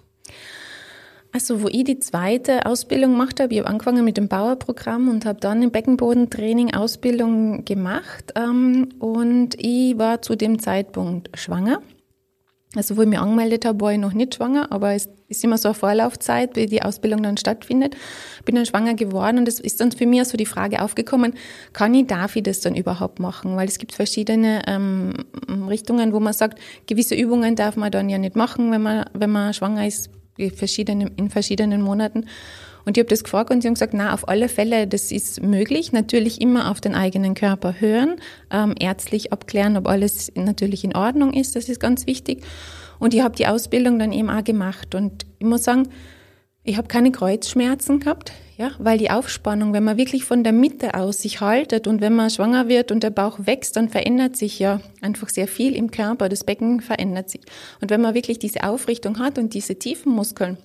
Also 1.35 1.63
wo 1.63 1.67
ich 1.67 1.83
die 1.83 1.99
zweite 1.99 2.65
Ausbildung 2.65 3.11
gemacht 3.11 3.41
habe, 3.41 3.53
ich 3.53 3.59
habe 3.59 3.69
angefangen 3.69 4.05
mit 4.05 4.17
dem 4.17 4.29
Bauerprogramm 4.29 5.09
und 5.09 5.27
habe 5.27 5.41
dann 5.41 5.65
im 5.65 5.73
Beckenbodentraining 5.73 6.75
Ausbildung 6.75 7.65
gemacht 7.65 8.33
ähm, 8.37 8.91
und 9.01 9.57
ich 9.59 9.99
war 9.99 10.23
zu 10.23 10.37
dem 10.37 10.61
Zeitpunkt 10.61 11.37
schwanger. 11.37 11.83
Also 12.77 12.97
wo 12.97 13.03
ich 13.03 13.09
mich 13.09 13.19
angemeldet 13.19 13.65
habe, 13.65 13.81
war 13.81 13.93
ich 13.93 13.99
noch 13.99 14.13
nicht 14.13 14.37
schwanger, 14.37 14.71
aber 14.71 14.93
es 14.93 15.09
ist 15.27 15.43
immer 15.43 15.59
so 15.59 15.71
eine 15.71 15.75
Vorlaufzeit, 15.75 16.55
wie 16.55 16.67
die 16.67 16.83
Ausbildung 16.83 17.25
dann 17.25 17.37
stattfindet. 17.37 17.97
Bin 18.45 18.55
dann 18.55 18.65
schwanger 18.67 18.95
geworden 18.95 19.39
und 19.39 19.49
es 19.49 19.59
ist 19.59 19.81
dann 19.81 19.91
für 19.91 20.07
mich 20.07 20.23
so 20.27 20.37
die 20.37 20.47
Frage 20.47 20.83
aufgekommen, 20.83 21.35
kann 21.73 21.95
ich, 21.95 22.07
darf 22.07 22.37
ich 22.37 22.45
das 22.45 22.61
dann 22.61 22.77
überhaupt 22.77 23.19
machen? 23.19 23.57
Weil 23.57 23.67
es 23.67 23.79
gibt 23.79 23.93
verschiedene 23.93 24.63
ähm, 24.69 25.15
Richtungen, 25.69 26.13
wo 26.13 26.21
man 26.21 26.33
sagt, 26.33 26.61
gewisse 26.87 27.17
Übungen 27.17 27.57
darf 27.57 27.75
man 27.75 27.91
dann 27.91 28.09
ja 28.09 28.19
nicht 28.19 28.37
machen, 28.37 28.71
wenn 28.71 28.83
man, 28.83 29.07
wenn 29.15 29.31
man 29.31 29.53
schwanger 29.53 29.85
ist, 29.85 30.11
verschiedenen, 30.55 31.11
in 31.17 31.31
verschiedenen 31.31 31.83
Monaten. 31.83 32.27
Und 32.85 32.97
ich 32.97 33.03
habe 33.03 33.09
das 33.09 33.25
gefragt 33.25 33.51
und 33.51 33.63
sie 33.63 33.69
haben 33.69 33.75
gesagt, 33.75 33.95
na, 33.95 34.13
auf 34.13 34.29
alle 34.29 34.49
Fälle, 34.49 34.87
das 34.87 35.11
ist 35.11 35.43
möglich. 35.43 35.93
Natürlich 35.93 36.41
immer 36.41 36.71
auf 36.71 36.81
den 36.81 36.95
eigenen 36.95 37.35
Körper 37.35 37.81
hören, 37.81 38.17
ähm, 38.51 38.75
ärztlich 38.79 39.33
abklären, 39.33 39.77
ob 39.77 39.89
alles 39.89 40.31
natürlich 40.35 40.85
in 40.85 40.95
Ordnung 40.95 41.33
ist. 41.33 41.57
Das 41.57 41.69
ist 41.69 41.81
ganz 41.81 42.07
wichtig. 42.07 42.45
Und 42.99 43.15
ich 43.15 43.23
habe 43.23 43.37
die 43.37 43.47
Ausbildung 43.47 43.99
dann 43.99 44.13
eben 44.13 44.31
auch 44.31 44.45
gemacht. 44.45 44.95
Und 44.95 45.25
ich 45.39 45.47
muss 45.47 45.65
sagen, 45.65 45.89
ich 46.63 46.77
habe 46.77 46.89
keine 46.89 47.11
Kreuzschmerzen 47.11 48.01
gehabt, 48.01 48.33
ja, 48.57 48.71
weil 48.79 48.99
die 48.99 49.11
Aufspannung, 49.11 49.73
wenn 49.73 49.83
man 49.83 49.97
wirklich 49.97 50.25
von 50.25 50.45
der 50.45 50.53
Mitte 50.53 50.95
aus 50.95 51.21
sich 51.23 51.41
haltet 51.41 51.89
und 51.89 52.01
wenn 52.01 52.15
man 52.15 52.31
schwanger 52.31 52.69
wird 52.69 52.93
und 52.93 53.03
der 53.03 53.11
Bauch 53.11 53.41
wächst, 53.43 53.77
dann 53.77 53.89
verändert 53.89 54.37
sich 54.37 54.61
ja 54.61 54.81
einfach 55.01 55.29
sehr 55.29 55.49
viel 55.49 55.75
im 55.75 55.91
Körper. 55.91 56.29
Das 56.29 56.45
Becken 56.45 56.81
verändert 56.81 57.31
sich. 57.31 57.41
Und 57.81 57.91
wenn 57.91 58.01
man 58.01 58.15
wirklich 58.15 58.39
diese 58.39 58.63
Aufrichtung 58.63 59.19
hat 59.19 59.39
und 59.39 59.55
diese 59.55 59.77
tiefen 59.77 60.13
Muskeln, 60.13 60.59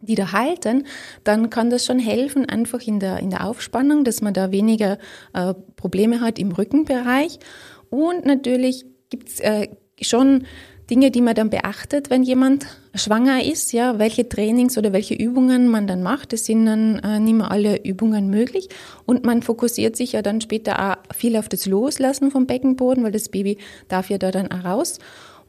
die 0.00 0.14
da 0.14 0.30
halten, 0.30 0.86
dann 1.24 1.50
kann 1.50 1.70
das 1.70 1.84
schon 1.84 1.98
helfen, 1.98 2.48
einfach 2.48 2.80
in 2.82 3.00
der, 3.00 3.18
in 3.18 3.30
der 3.30 3.44
Aufspannung, 3.46 4.04
dass 4.04 4.22
man 4.22 4.34
da 4.34 4.52
weniger 4.52 4.98
äh, 5.32 5.54
Probleme 5.76 6.20
hat 6.20 6.38
im 6.38 6.52
Rückenbereich. 6.52 7.40
Und 7.90 8.26
natürlich 8.26 8.84
gibt's 9.10 9.40
äh, 9.40 9.68
schon 10.00 10.44
Dinge, 10.90 11.10
die 11.10 11.22
man 11.22 11.34
dann 11.34 11.50
beachtet, 11.50 12.10
wenn 12.10 12.22
jemand 12.22 12.66
schwanger 12.94 13.42
ist, 13.42 13.72
ja, 13.72 13.98
welche 13.98 14.28
Trainings 14.28 14.76
oder 14.76 14.92
welche 14.92 15.14
Übungen 15.14 15.68
man 15.68 15.86
dann 15.86 16.02
macht. 16.02 16.32
Das 16.32 16.44
sind 16.44 16.66
dann 16.66 16.98
äh, 16.98 17.18
nicht 17.20 17.34
mehr 17.34 17.50
alle 17.50 17.82
Übungen 17.82 18.28
möglich. 18.28 18.68
Und 19.06 19.24
man 19.24 19.42
fokussiert 19.42 19.96
sich 19.96 20.12
ja 20.12 20.22
dann 20.22 20.40
später 20.40 20.92
auch 20.92 21.14
viel 21.14 21.36
auf 21.36 21.48
das 21.48 21.66
Loslassen 21.66 22.30
vom 22.30 22.46
Beckenboden, 22.46 23.02
weil 23.02 23.12
das 23.12 23.30
Baby 23.30 23.58
darf 23.88 24.10
ja 24.10 24.18
da 24.18 24.30
dann 24.30 24.52
auch 24.52 24.64
raus. 24.64 24.98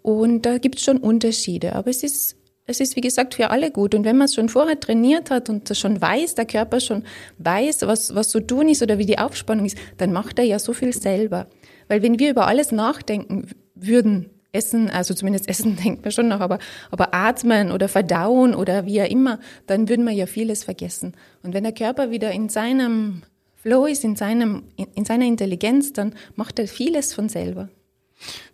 Und 0.02 0.46
da 0.46 0.58
gibt 0.58 0.78
es 0.78 0.84
schon 0.84 0.98
Unterschiede. 0.98 1.74
Aber 1.74 1.90
es 1.90 2.04
ist 2.04 2.38
es 2.68 2.80
ist, 2.80 2.96
wie 2.96 3.02
gesagt, 3.02 3.36
für 3.36 3.52
alle 3.52 3.70
gut. 3.70 3.94
Und 3.94 4.06
wenn 4.06 4.18
man 4.18 4.26
es 4.26 4.34
schon 4.34 4.50
vorher 4.50 4.80
trainiert 4.80 5.30
hat 5.30 5.50
und 5.50 5.76
schon 5.78 6.02
weiß, 6.02 6.34
der 6.34 6.46
Körper 6.46 6.80
schon 6.80 7.04
weiß, 7.38 7.84
was, 7.84 8.16
was 8.16 8.30
zu 8.30 8.40
tun 8.40 8.70
ist 8.70 8.82
oder 8.82 8.98
wie 8.98 9.06
die 9.06 9.20
Aufspannung 9.20 9.66
ist, 9.66 9.78
dann 9.98 10.12
macht 10.12 10.40
er 10.40 10.46
ja 10.46 10.58
so 10.58 10.74
viel 10.74 10.92
selber. 10.92 11.48
Weil 11.88 12.02
wenn 12.02 12.18
wir 12.18 12.32
über 12.32 12.48
alles 12.48 12.72
nachdenken 12.72 13.50
würden, 13.76 14.32
Essen, 14.56 14.90
also 14.90 15.14
zumindest 15.14 15.48
Essen 15.48 15.76
denkt 15.84 16.04
man 16.04 16.12
schon 16.12 16.28
noch, 16.28 16.40
aber, 16.40 16.60
aber 16.90 17.14
atmen 17.14 17.72
oder 17.72 17.88
verdauen 17.88 18.56
oder 18.56 18.86
wie 18.86 19.02
auch 19.02 19.10
immer, 19.10 19.40
dann 19.68 19.90
würden 19.90 20.06
wir 20.06 20.14
ja 20.14 20.26
vieles 20.26 20.64
vergessen. 20.64 21.14
Und 21.44 21.54
wenn 21.54 21.64
der 21.64 21.74
Körper 21.74 22.10
wieder 22.10 22.32
in 22.32 22.50
seinem 22.50 23.24
Flow 23.56 23.86
ist, 23.86 24.04
in, 24.04 24.16
seinem, 24.16 24.64
in 24.94 25.06
seiner 25.06 25.26
Intelligenz, 25.26 25.94
dann 25.94 26.14
macht 26.36 26.60
er 26.60 26.68
vieles 26.68 27.14
von 27.14 27.30
selber. 27.30 27.70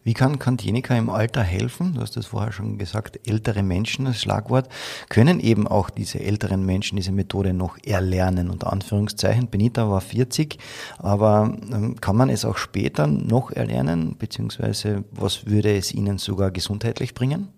Wie 0.03 0.13
kann 0.13 0.39
Kantinika 0.39 0.97
im 0.97 1.09
Alter 1.09 1.43
helfen? 1.43 1.93
Du 1.93 2.01
hast 2.01 2.17
das 2.17 2.27
vorher 2.27 2.51
schon 2.51 2.77
gesagt, 2.77 3.19
ältere 3.27 3.61
Menschen, 3.61 4.05
das 4.05 4.19
Schlagwort, 4.19 4.67
können 5.09 5.39
eben 5.39 5.67
auch 5.67 5.89
diese 5.89 6.19
älteren 6.19 6.65
Menschen 6.65 6.95
diese 6.95 7.11
Methode 7.11 7.53
noch 7.53 7.77
erlernen, 7.85 8.49
unter 8.49 8.73
Anführungszeichen. 8.73 9.49
Benita 9.49 9.89
war 9.89 10.01
40, 10.01 10.57
aber 10.97 11.55
ähm, 11.71 12.01
kann 12.01 12.15
man 12.15 12.29
es 12.29 12.45
auch 12.45 12.57
später 12.57 13.05
noch 13.05 13.51
erlernen, 13.51 14.15
beziehungsweise 14.17 15.03
was 15.11 15.45
würde 15.45 15.77
es 15.77 15.93
ihnen 15.93 16.17
sogar 16.17 16.49
gesundheitlich 16.49 17.13
bringen? 17.13 17.49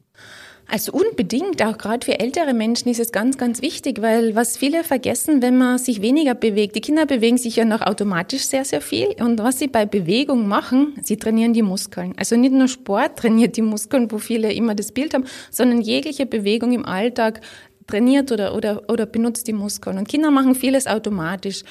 Also 0.67 0.91
unbedingt, 0.93 1.61
auch 1.61 1.77
gerade 1.77 2.05
für 2.05 2.19
ältere 2.19 2.53
Menschen 2.53 2.89
ist 2.89 2.99
es 2.99 3.11
ganz, 3.11 3.37
ganz 3.37 3.61
wichtig, 3.61 4.01
weil 4.01 4.35
was 4.35 4.57
viele 4.57 4.83
vergessen, 4.83 5.41
wenn 5.41 5.57
man 5.57 5.77
sich 5.77 6.01
weniger 6.01 6.35
bewegt, 6.35 6.75
die 6.75 6.81
Kinder 6.81 7.05
bewegen 7.05 7.37
sich 7.37 7.57
ja 7.57 7.65
noch 7.65 7.81
automatisch 7.81 8.43
sehr, 8.43 8.65
sehr 8.65 8.81
viel 8.81 9.09
und 9.19 9.39
was 9.39 9.59
sie 9.59 9.67
bei 9.67 9.85
Bewegung 9.85 10.47
machen, 10.47 10.95
sie 11.03 11.17
trainieren 11.17 11.53
die 11.53 11.61
Muskeln. 11.61 12.13
Also 12.17 12.37
nicht 12.37 12.53
nur 12.53 12.67
Sport 12.67 13.17
trainiert 13.19 13.57
die 13.57 13.61
Muskeln, 13.61 14.11
wo 14.11 14.17
viele 14.17 14.53
immer 14.53 14.73
das 14.73 14.91
Bild 14.91 15.13
haben, 15.13 15.25
sondern 15.51 15.81
jegliche 15.81 16.25
Bewegung 16.25 16.71
im 16.71 16.85
Alltag 16.85 17.41
trainiert 17.87 18.31
oder, 18.31 18.55
oder, 18.55 18.83
oder 18.87 19.05
benutzt 19.05 19.47
die 19.47 19.53
Muskeln. 19.53 19.97
Und 19.97 20.07
Kinder 20.07 20.31
machen 20.31 20.55
vieles 20.55 20.87
automatisch. 20.87 21.63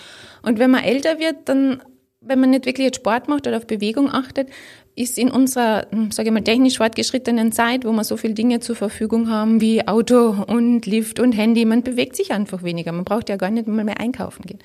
Und 0.42 0.58
wenn 0.58 0.70
man 0.70 0.84
älter 0.84 1.18
wird, 1.18 1.48
dann 1.48 1.80
wenn 2.24 2.40
man 2.40 2.50
nicht 2.50 2.66
wirklich 2.66 2.86
jetzt 2.86 2.96
Sport 2.96 3.28
macht 3.28 3.46
oder 3.46 3.56
auf 3.56 3.66
Bewegung 3.66 4.10
achtet, 4.10 4.48
ist 4.94 5.18
in 5.18 5.30
unserer, 5.30 5.86
hm, 5.90 6.10
sage 6.10 6.28
ich 6.28 6.32
mal, 6.34 6.42
technisch 6.42 6.76
fortgeschrittenen 6.76 7.52
Zeit, 7.52 7.84
wo 7.84 7.92
wir 7.92 8.04
so 8.04 8.16
viele 8.16 8.34
Dinge 8.34 8.60
zur 8.60 8.76
Verfügung 8.76 9.30
haben 9.30 9.60
wie 9.60 9.86
Auto 9.86 10.44
und 10.46 10.84
Lift 10.86 11.18
und 11.18 11.32
Handy, 11.32 11.64
man 11.64 11.82
bewegt 11.82 12.16
sich 12.16 12.32
einfach 12.32 12.62
weniger. 12.62 12.92
Man 12.92 13.04
braucht 13.04 13.28
ja 13.28 13.36
gar 13.36 13.50
nicht 13.50 13.66
mehr 13.66 14.00
einkaufen 14.00 14.42
gehen. 14.44 14.58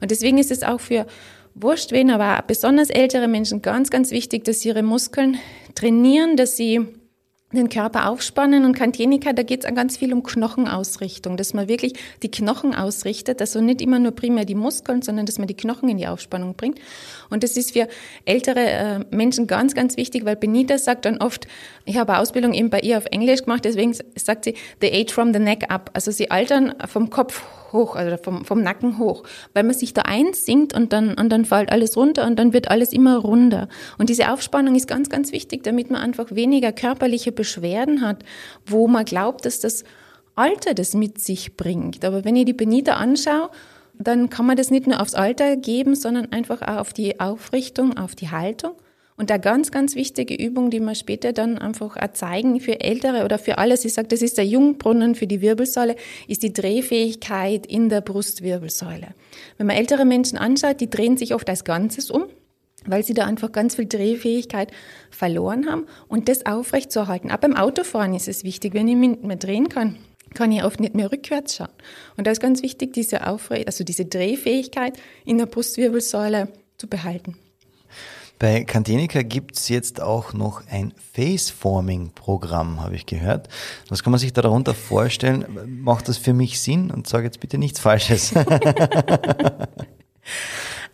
Und 0.00 0.10
deswegen 0.10 0.38
ist 0.38 0.50
es 0.50 0.62
auch 0.62 0.80
für 0.80 1.06
wurscht 1.54 1.92
wen, 1.92 2.10
aber 2.10 2.42
besonders 2.46 2.90
ältere 2.90 3.28
Menschen 3.28 3.62
ganz, 3.62 3.90
ganz 3.90 4.10
wichtig, 4.10 4.44
dass 4.44 4.60
sie 4.60 4.68
ihre 4.68 4.82
Muskeln 4.82 5.38
trainieren, 5.74 6.36
dass 6.36 6.56
sie 6.56 6.86
den 7.52 7.70
Körper 7.70 8.10
aufspannen 8.10 8.66
und 8.66 8.74
Kantenika, 8.74 9.32
da 9.32 9.42
geht 9.42 9.64
es 9.64 9.74
ganz 9.74 9.96
viel 9.96 10.12
um 10.12 10.22
Knochenausrichtung, 10.22 11.38
dass 11.38 11.54
man 11.54 11.66
wirklich 11.66 11.94
die 12.22 12.30
Knochen 12.30 12.74
ausrichtet, 12.74 13.40
also 13.40 13.62
nicht 13.62 13.80
immer 13.80 13.98
nur 13.98 14.12
primär 14.12 14.44
die 14.44 14.54
Muskeln, 14.54 15.00
sondern 15.00 15.24
dass 15.24 15.38
man 15.38 15.46
die 15.46 15.56
Knochen 15.56 15.88
in 15.88 15.96
die 15.96 16.06
Aufspannung 16.06 16.54
bringt. 16.54 16.78
Und 17.30 17.42
das 17.42 17.56
ist 17.56 17.72
für 17.72 17.88
ältere 18.26 18.60
äh, 18.60 18.98
Menschen 19.10 19.46
ganz, 19.46 19.74
ganz 19.74 19.96
wichtig, 19.96 20.26
weil 20.26 20.36
Benita 20.36 20.76
sagt 20.76 21.06
dann 21.06 21.18
oft, 21.18 21.48
ich 21.86 21.96
habe 21.96 22.18
Ausbildung 22.18 22.52
eben 22.52 22.68
bei 22.68 22.80
ihr 22.80 22.98
auf 22.98 23.06
Englisch 23.06 23.44
gemacht, 23.44 23.64
deswegen 23.64 23.94
sagt 23.94 24.44
sie, 24.44 24.54
the 24.82 24.92
age 24.92 25.12
from 25.12 25.32
the 25.32 25.40
neck 25.40 25.70
up, 25.70 25.90
also 25.94 26.10
sie 26.10 26.30
altern 26.30 26.74
vom 26.86 27.08
Kopf 27.08 27.42
hoch, 27.72 27.96
also 27.96 28.16
vom, 28.16 28.44
vom 28.44 28.62
Nacken 28.62 28.98
hoch, 28.98 29.24
weil 29.54 29.64
man 29.64 29.74
sich 29.74 29.94
da 29.94 30.02
einsinkt 30.02 30.74
und 30.74 30.92
dann, 30.92 31.14
und 31.14 31.30
dann 31.30 31.44
fällt 31.44 31.70
alles 31.70 31.96
runter 31.96 32.26
und 32.26 32.38
dann 32.38 32.52
wird 32.52 32.70
alles 32.70 32.92
immer 32.92 33.18
runder. 33.18 33.68
Und 33.98 34.08
diese 34.08 34.30
Aufspannung 34.32 34.74
ist 34.74 34.88
ganz, 34.88 35.08
ganz 35.08 35.32
wichtig, 35.32 35.62
damit 35.62 35.90
man 35.90 36.00
einfach 36.00 36.34
weniger 36.34 36.72
körperliche 36.72 37.32
Beschwerden 37.32 38.00
hat, 38.00 38.24
wo 38.66 38.88
man 38.88 39.04
glaubt, 39.04 39.44
dass 39.44 39.60
das 39.60 39.84
Alter 40.34 40.74
das 40.74 40.94
mit 40.94 41.20
sich 41.20 41.56
bringt. 41.56 42.04
Aber 42.04 42.24
wenn 42.24 42.36
ich 42.36 42.44
die 42.44 42.52
Benita 42.52 42.94
anschaue, 42.94 43.50
dann 43.98 44.30
kann 44.30 44.46
man 44.46 44.56
das 44.56 44.70
nicht 44.70 44.86
nur 44.86 45.00
aufs 45.00 45.14
Alter 45.14 45.56
geben, 45.56 45.94
sondern 45.94 46.32
einfach 46.32 46.62
auch 46.62 46.76
auf 46.76 46.92
die 46.92 47.18
Aufrichtung, 47.18 47.98
auf 47.98 48.14
die 48.14 48.30
Haltung. 48.30 48.72
Und 49.18 49.32
eine 49.32 49.40
ganz, 49.40 49.72
ganz 49.72 49.96
wichtige 49.96 50.34
Übung, 50.34 50.70
die 50.70 50.78
wir 50.78 50.94
später 50.94 51.32
dann 51.32 51.58
einfach 51.58 51.96
auch 51.96 52.12
zeigen 52.12 52.60
für 52.60 52.80
Ältere 52.80 53.24
oder 53.24 53.38
für 53.40 53.58
alles, 53.58 53.84
ich 53.84 53.92
sage, 53.92 54.06
das 54.06 54.22
ist 54.22 54.38
der 54.38 54.46
Jungbrunnen 54.46 55.16
für 55.16 55.26
die 55.26 55.40
Wirbelsäule, 55.40 55.96
ist 56.28 56.44
die 56.44 56.52
Drehfähigkeit 56.52 57.66
in 57.66 57.88
der 57.88 58.00
Brustwirbelsäule. 58.00 59.08
Wenn 59.56 59.66
man 59.66 59.76
ältere 59.76 60.04
Menschen 60.04 60.38
anschaut, 60.38 60.80
die 60.80 60.88
drehen 60.88 61.16
sich 61.16 61.34
oft 61.34 61.48
als 61.50 61.64
Ganzes 61.64 62.10
um 62.10 62.24
weil 62.86 63.04
sie 63.04 63.12
da 63.12 63.26
einfach 63.26 63.52
ganz 63.52 63.74
viel 63.74 63.86
Drehfähigkeit 63.86 64.70
verloren 65.10 65.68
haben 65.68 65.86
und 66.06 66.28
das 66.28 66.46
aufrecht 66.46 66.90
zu 66.92 67.00
erhalten. 67.00 67.30
Auch 67.30 67.38
beim 67.38 67.56
Autofahren 67.56 68.14
ist 68.14 68.28
es 68.28 68.44
wichtig, 68.44 68.72
wenn 68.72 68.88
ich 68.88 68.96
mich 68.96 69.10
nicht 69.10 69.24
mehr 69.24 69.36
drehen 69.36 69.68
kann, 69.68 69.96
kann 70.32 70.52
ich 70.52 70.64
oft 70.64 70.80
nicht 70.80 70.94
mehr 70.94 71.10
rückwärts 71.10 71.56
schauen. 71.56 71.68
Und 72.16 72.26
da 72.26 72.30
ist 72.30 72.40
ganz 72.40 72.62
wichtig, 72.62 72.92
diese 72.92 73.26
Aufrecht, 73.26 73.66
also 73.66 73.84
diese 73.84 74.06
Drehfähigkeit 74.06 74.98
in 75.24 75.38
der 75.38 75.46
Brustwirbelsäule 75.46 76.48
zu 76.78 76.86
behalten. 76.86 77.36
Bei 78.38 78.62
Cantenica 78.62 79.22
gibt's 79.22 79.68
jetzt 79.68 80.00
auch 80.00 80.32
noch 80.32 80.62
ein 80.70 80.94
Face-Forming-Programm, 81.14 82.80
habe 82.80 82.94
ich 82.94 83.04
gehört. 83.06 83.48
Was 83.88 84.04
kann 84.04 84.12
man 84.12 84.20
sich 84.20 84.32
darunter 84.32 84.74
vorstellen? 84.74 85.44
Macht 85.82 86.08
das 86.08 86.18
für 86.18 86.32
mich 86.32 86.60
Sinn? 86.60 86.92
Und 86.92 87.08
sage 87.08 87.24
jetzt 87.24 87.40
bitte 87.40 87.58
nichts 87.58 87.80
Falsches. 87.80 88.32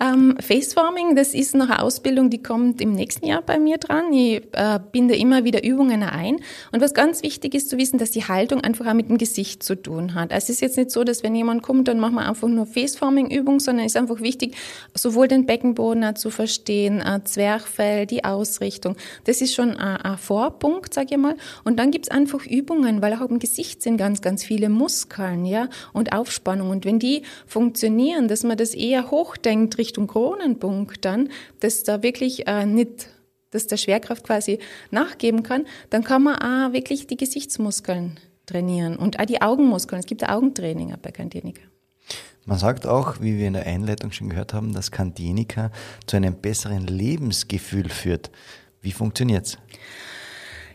Ähm, 0.04 0.36
Faceforming, 0.38 1.16
das 1.16 1.34
ist 1.34 1.54
noch 1.54 1.70
eine 1.70 1.82
Ausbildung, 1.82 2.28
die 2.28 2.42
kommt 2.42 2.80
im 2.80 2.92
nächsten 2.92 3.26
Jahr 3.26 3.40
bei 3.40 3.58
mir 3.58 3.78
dran. 3.78 4.12
Ich 4.12 4.42
äh, 4.52 4.78
binde 4.92 5.16
immer 5.16 5.44
wieder 5.44 5.64
Übungen 5.64 6.02
ein. 6.02 6.36
Und 6.72 6.80
was 6.80 6.92
ganz 6.92 7.22
wichtig 7.22 7.54
ist 7.54 7.70
zu 7.70 7.78
wissen, 7.78 7.98
dass 7.98 8.10
die 8.10 8.24
Haltung 8.24 8.60
einfach 8.60 8.86
auch 8.86 8.94
mit 8.94 9.08
dem 9.08 9.16
Gesicht 9.16 9.62
zu 9.62 9.80
tun 9.80 10.14
hat. 10.14 10.32
Also 10.32 10.44
es 10.44 10.50
ist 10.50 10.60
jetzt 10.60 10.76
nicht 10.76 10.90
so, 10.90 11.04
dass 11.04 11.22
wenn 11.22 11.34
jemand 11.34 11.62
kommt, 11.62 11.88
dann 11.88 12.00
machen 12.00 12.16
wir 12.16 12.28
einfach 12.28 12.48
nur 12.48 12.66
Faceforming-Übung, 12.66 13.60
sondern 13.60 13.86
es 13.86 13.92
ist 13.92 13.96
einfach 13.96 14.20
wichtig, 14.20 14.56
sowohl 14.94 15.28
den 15.28 15.46
Beckenboden 15.46 16.16
zu 16.16 16.30
verstehen, 16.30 17.00
äh, 17.00 17.22
Zwerchfell, 17.24 18.06
die 18.06 18.24
Ausrichtung. 18.24 18.96
Das 19.24 19.40
ist 19.40 19.54
schon 19.54 19.76
ein, 19.76 20.18
Vorpunkt, 20.18 20.94
sage 20.94 21.08
ich 21.12 21.16
mal. 21.16 21.36
Und 21.64 21.78
dann 21.78 21.90
gibt's 21.90 22.10
einfach 22.10 22.46
Übungen, 22.46 23.00
weil 23.02 23.14
auch 23.14 23.28
im 23.28 23.38
Gesicht 23.38 23.82
sind 23.82 23.96
ganz, 23.96 24.22
ganz 24.22 24.44
viele 24.44 24.68
Muskeln, 24.68 25.44
ja, 25.44 25.68
und 25.92 26.12
Aufspannung. 26.12 26.70
Und 26.70 26.84
wenn 26.84 26.98
die 26.98 27.22
funktionieren, 27.46 28.28
dass 28.28 28.42
man 28.44 28.56
das 28.56 28.74
eher 28.74 29.10
hochdenkt, 29.10 29.78
Richtung 29.78 29.93
Kronenpunkt 30.06 31.04
dann, 31.04 31.30
dass 31.60 31.82
da 31.84 32.02
wirklich 32.02 32.46
äh, 32.46 32.66
nicht, 32.66 33.08
dass 33.50 33.66
der 33.66 33.76
Schwerkraft 33.76 34.24
quasi 34.24 34.58
nachgeben 34.90 35.42
kann, 35.42 35.66
dann 35.90 36.04
kann 36.04 36.22
man 36.22 36.36
auch 36.36 36.72
wirklich 36.72 37.06
die 37.06 37.16
Gesichtsmuskeln 37.16 38.18
trainieren 38.46 38.96
und 38.96 39.18
auch 39.18 39.24
die 39.24 39.40
Augenmuskeln. 39.40 40.00
Es 40.00 40.06
gibt 40.06 40.22
ein 40.22 40.30
Augentraining 40.30 40.94
bei 41.00 41.10
Kantinika. 41.10 41.62
Man 42.46 42.58
sagt 42.58 42.86
auch, 42.86 43.22
wie 43.22 43.38
wir 43.38 43.46
in 43.46 43.54
der 43.54 43.66
Einleitung 43.66 44.12
schon 44.12 44.28
gehört 44.28 44.52
haben, 44.52 44.74
dass 44.74 44.90
Kantinika 44.90 45.70
zu 46.06 46.16
einem 46.16 46.34
besseren 46.34 46.86
Lebensgefühl 46.86 47.88
führt. 47.88 48.30
Wie 48.82 48.92
funktioniert's? 48.92 49.56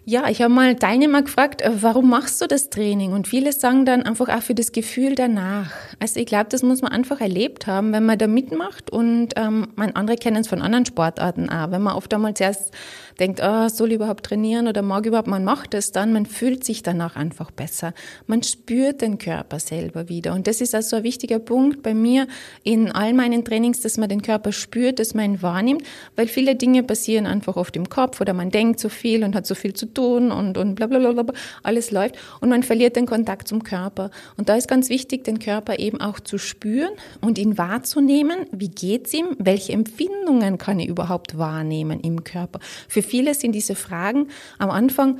Ja, 0.05 0.27
ich 0.29 0.41
habe 0.41 0.53
mal 0.53 0.75
Teilnehmer 0.75 1.21
gefragt, 1.21 1.61
äh, 1.61 1.71
warum 1.81 2.09
machst 2.09 2.41
du 2.41 2.47
das 2.47 2.69
Training? 2.69 3.13
Und 3.13 3.27
viele 3.27 3.51
sagen 3.53 3.85
dann 3.85 4.03
einfach 4.03 4.29
auch 4.29 4.41
für 4.41 4.55
das 4.55 4.71
Gefühl 4.71 5.15
danach. 5.15 5.71
Also 5.99 6.19
ich 6.19 6.25
glaube, 6.25 6.47
das 6.49 6.63
muss 6.63 6.81
man 6.81 6.91
einfach 6.91 7.21
erlebt 7.21 7.67
haben, 7.67 7.91
wenn 7.91 8.05
man 8.05 8.17
da 8.17 8.27
mitmacht. 8.27 8.89
Und 8.91 9.29
ähm, 9.35 9.67
andere 9.77 10.15
kennen 10.15 10.37
es 10.37 10.47
von 10.47 10.61
anderen 10.61 10.85
Sportarten 10.85 11.49
auch. 11.49 11.71
Wenn 11.71 11.81
man 11.81 11.95
oft 11.95 12.13
einmal 12.13 12.33
zuerst 12.33 12.71
denkt, 13.19 13.41
oh, 13.43 13.67
soll 13.67 13.89
ich 13.89 13.95
überhaupt 13.95 14.25
trainieren 14.25 14.67
oder 14.67 14.81
mag 14.81 15.05
überhaupt, 15.05 15.27
man 15.27 15.43
macht 15.43 15.73
es 15.73 15.91
dann, 15.91 16.13
man 16.13 16.25
fühlt 16.25 16.63
sich 16.63 16.83
danach 16.83 17.15
einfach 17.15 17.51
besser. 17.51 17.93
Man 18.27 18.43
spürt 18.43 19.01
den 19.01 19.17
Körper 19.17 19.59
selber 19.59 20.09
wieder. 20.09 20.33
Und 20.33 20.47
das 20.47 20.61
ist 20.61 20.73
also 20.73 20.97
ein 20.97 21.03
wichtiger 21.03 21.39
Punkt 21.39 21.83
bei 21.83 21.93
mir 21.93 22.27
in 22.63 22.91
all 22.91 23.13
meinen 23.13 23.43
Trainings, 23.43 23.81
dass 23.81 23.97
man 23.97 24.09
den 24.09 24.21
Körper 24.21 24.51
spürt, 24.51 24.99
dass 24.99 25.13
man 25.13 25.25
ihn 25.25 25.41
wahrnimmt, 25.41 25.83
weil 26.15 26.27
viele 26.27 26.55
Dinge 26.55 26.83
passieren 26.83 27.25
einfach 27.25 27.55
oft 27.55 27.75
im 27.75 27.89
Kopf 27.89 28.21
oder 28.21 28.33
man 28.33 28.49
denkt 28.51 28.79
so 28.79 28.89
viel 28.89 29.23
und 29.23 29.35
hat 29.35 29.45
so 29.45 29.55
viel 29.55 29.73
zu 29.73 29.85
tun 29.85 30.31
und, 30.31 30.57
und 30.57 30.75
bla, 30.75 30.87
bla, 30.87 30.99
bla, 30.99 31.23
bla, 31.23 31.33
alles 31.63 31.91
läuft 31.91 32.15
und 32.39 32.49
man 32.49 32.63
verliert 32.63 32.95
den 32.95 33.05
Kontakt 33.05 33.47
zum 33.47 33.63
Körper. 33.63 34.11
Und 34.37 34.49
da 34.49 34.55
ist 34.55 34.67
ganz 34.67 34.89
wichtig, 34.89 35.23
den 35.23 35.39
Körper 35.39 35.79
eben 35.79 35.99
auch 35.99 36.19
zu 36.19 36.37
spüren 36.37 36.91
und 37.21 37.37
ihn 37.37 37.57
wahrzunehmen. 37.57 38.45
Wie 38.51 38.69
geht's 38.69 39.13
ihm? 39.13 39.35
Welche 39.37 39.73
Empfindungen 39.73 40.57
kann 40.57 40.79
ich 40.79 40.87
überhaupt 40.87 41.37
wahrnehmen 41.37 41.99
im 41.99 42.23
Körper? 42.23 42.59
Für 42.87 43.01
viele 43.09 43.33
sind 43.33 43.53
diese 43.53 43.75
Fragen 43.75 44.27
am 44.57 44.69
Anfang 44.69 45.19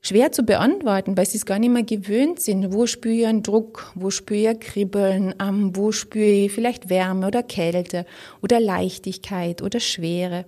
schwer 0.00 0.32
zu 0.32 0.42
beantworten, 0.42 1.16
weil 1.16 1.26
sie 1.26 1.38
es 1.38 1.46
gar 1.46 1.58
nicht 1.58 1.72
mehr 1.72 1.82
gewöhnt 1.82 2.40
sind. 2.40 2.72
Wo 2.72 2.86
spüre 2.86 3.14
ich 3.14 3.26
einen 3.26 3.42
Druck? 3.42 3.92
Wo 3.94 4.10
spüre 4.10 4.52
ich 4.52 4.60
Kribbeln? 4.60 5.34
Ähm, 5.40 5.74
wo 5.74 5.92
spüre 5.92 6.46
ich 6.46 6.52
vielleicht 6.52 6.88
Wärme 6.88 7.26
oder 7.26 7.42
Kälte 7.42 8.06
oder 8.42 8.60
Leichtigkeit 8.60 9.62
oder 9.62 9.80
Schwere? 9.80 10.44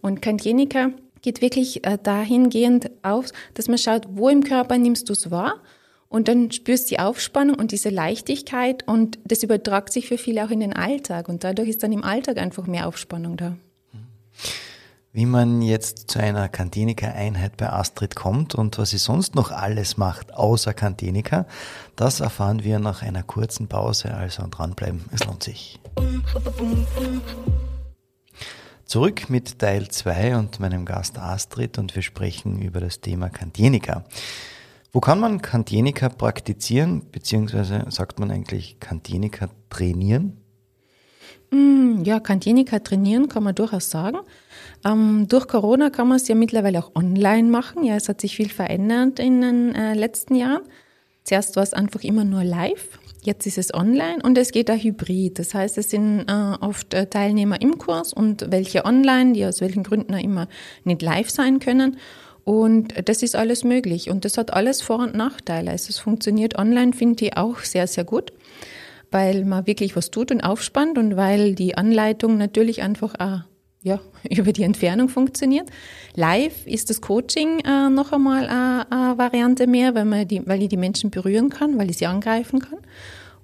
Und 0.00 0.22
Kantieniker 0.22 0.92
geht 1.22 1.40
wirklich 1.40 1.86
äh, 1.86 1.98
dahingehend 2.02 2.90
auf, 3.02 3.26
dass 3.54 3.68
man 3.68 3.78
schaut, 3.78 4.06
wo 4.10 4.28
im 4.28 4.44
Körper 4.44 4.78
nimmst 4.78 5.08
du 5.08 5.12
es 5.12 5.30
wahr? 5.30 5.62
Und 6.08 6.28
dann 6.28 6.50
spürst 6.50 6.90
du 6.90 6.94
die 6.94 7.00
Aufspannung 7.00 7.58
und 7.58 7.72
diese 7.72 7.88
Leichtigkeit 7.88 8.86
und 8.86 9.18
das 9.24 9.42
übertragt 9.42 9.94
sich 9.94 10.08
für 10.08 10.18
viele 10.18 10.44
auch 10.44 10.50
in 10.50 10.60
den 10.60 10.74
Alltag 10.74 11.26
und 11.30 11.42
dadurch 11.42 11.70
ist 11.70 11.82
dann 11.82 11.90
im 11.90 12.04
Alltag 12.04 12.36
einfach 12.36 12.66
mehr 12.66 12.86
Aufspannung 12.86 13.38
da. 13.38 13.56
Wie 15.14 15.26
man 15.26 15.60
jetzt 15.60 16.10
zu 16.10 16.20
einer 16.20 16.48
Kantinika-Einheit 16.48 17.58
bei 17.58 17.70
Astrid 17.70 18.16
kommt 18.16 18.54
und 18.54 18.78
was 18.78 18.90
sie 18.90 18.98
sonst 18.98 19.34
noch 19.34 19.50
alles 19.50 19.98
macht, 19.98 20.32
außer 20.32 20.72
Kantinika, 20.72 21.44
das 21.96 22.20
erfahren 22.20 22.64
wir 22.64 22.78
nach 22.78 23.02
einer 23.02 23.22
kurzen 23.22 23.68
Pause. 23.68 24.14
Also 24.14 24.46
dranbleiben, 24.50 25.04
es 25.12 25.22
lohnt 25.26 25.42
sich. 25.42 25.78
Zurück 28.86 29.28
mit 29.28 29.58
Teil 29.58 29.88
2 29.88 30.38
und 30.38 30.60
meinem 30.60 30.86
Gast 30.86 31.18
Astrid 31.18 31.76
und 31.76 31.94
wir 31.94 32.00
sprechen 32.00 32.62
über 32.62 32.80
das 32.80 33.02
Thema 33.02 33.28
Kantinika. 33.28 34.04
Wo 34.92 35.00
kann 35.00 35.20
man 35.20 35.42
Kantinika 35.42 36.08
praktizieren, 36.08 37.10
beziehungsweise 37.10 37.84
sagt 37.90 38.18
man 38.18 38.30
eigentlich 38.30 38.80
Kantinika 38.80 39.50
trainieren? 39.68 40.38
Mm, 41.50 42.02
ja, 42.02 42.18
Kantinika 42.18 42.78
trainieren 42.78 43.28
kann 43.28 43.42
man 43.42 43.54
durchaus 43.54 43.90
sagen. 43.90 44.18
Ähm, 44.84 45.26
durch 45.28 45.46
Corona 45.48 45.90
kann 45.90 46.08
man 46.08 46.16
es 46.16 46.28
ja 46.28 46.34
mittlerweile 46.34 46.78
auch 46.78 46.92
online 46.94 47.48
machen. 47.48 47.84
Ja, 47.84 47.96
es 47.96 48.08
hat 48.08 48.20
sich 48.20 48.36
viel 48.36 48.48
verändert 48.48 49.18
in 49.18 49.40
den 49.40 49.74
äh, 49.74 49.94
letzten 49.94 50.34
Jahren. 50.34 50.62
Zuerst 51.24 51.54
war 51.56 51.62
es 51.62 51.72
einfach 51.72 52.02
immer 52.02 52.24
nur 52.24 52.42
live. 52.42 52.98
Jetzt 53.22 53.46
ist 53.46 53.58
es 53.58 53.72
online 53.72 54.18
und 54.24 54.36
es 54.36 54.50
geht 54.50 54.68
auch 54.68 54.82
hybrid. 54.82 55.38
Das 55.38 55.54
heißt, 55.54 55.78
es 55.78 55.90
sind 55.90 56.24
äh, 56.28 56.56
oft 56.60 56.92
äh, 56.92 57.06
Teilnehmer 57.06 57.60
im 57.60 57.78
Kurs 57.78 58.12
und 58.12 58.50
welche 58.50 58.84
online, 58.84 59.32
die 59.32 59.46
aus 59.46 59.60
welchen 59.60 59.84
Gründen 59.84 60.14
auch 60.14 60.22
immer 60.22 60.48
nicht 60.82 61.02
live 61.02 61.30
sein 61.30 61.60
können. 61.60 61.98
Und 62.42 62.94
das 63.08 63.22
ist 63.22 63.36
alles 63.36 63.62
möglich. 63.62 64.10
Und 64.10 64.24
das 64.24 64.36
hat 64.36 64.52
alles 64.52 64.82
Vor- 64.82 64.98
und 64.98 65.14
Nachteile. 65.14 65.70
Also 65.70 65.90
es 65.90 65.98
funktioniert 65.98 66.58
online, 66.58 66.92
finde 66.92 67.26
ich 67.26 67.36
auch 67.36 67.60
sehr, 67.60 67.86
sehr 67.86 68.02
gut, 68.02 68.32
weil 69.12 69.44
man 69.44 69.68
wirklich 69.68 69.94
was 69.94 70.10
tut 70.10 70.32
und 70.32 70.40
aufspannt 70.40 70.98
und 70.98 71.16
weil 71.16 71.54
die 71.54 71.76
Anleitung 71.76 72.36
natürlich 72.38 72.82
einfach 72.82 73.14
auch 73.20 73.51
ja, 73.82 74.00
über 74.30 74.52
die 74.52 74.62
Entfernung 74.62 75.08
funktioniert. 75.08 75.68
Live 76.14 76.66
ist 76.66 76.90
das 76.90 77.00
Coaching 77.00 77.60
äh, 77.60 77.90
noch 77.90 78.12
einmal 78.12 78.46
eine, 78.46 78.90
eine 78.90 79.18
Variante 79.18 79.66
mehr, 79.66 79.94
weil, 79.94 80.04
man 80.04 80.26
die, 80.26 80.46
weil 80.46 80.62
ich 80.62 80.68
die 80.68 80.76
Menschen 80.76 81.10
berühren 81.10 81.50
kann, 81.50 81.78
weil 81.78 81.90
ich 81.90 81.98
sie 81.98 82.06
angreifen 82.06 82.60
kann 82.60 82.78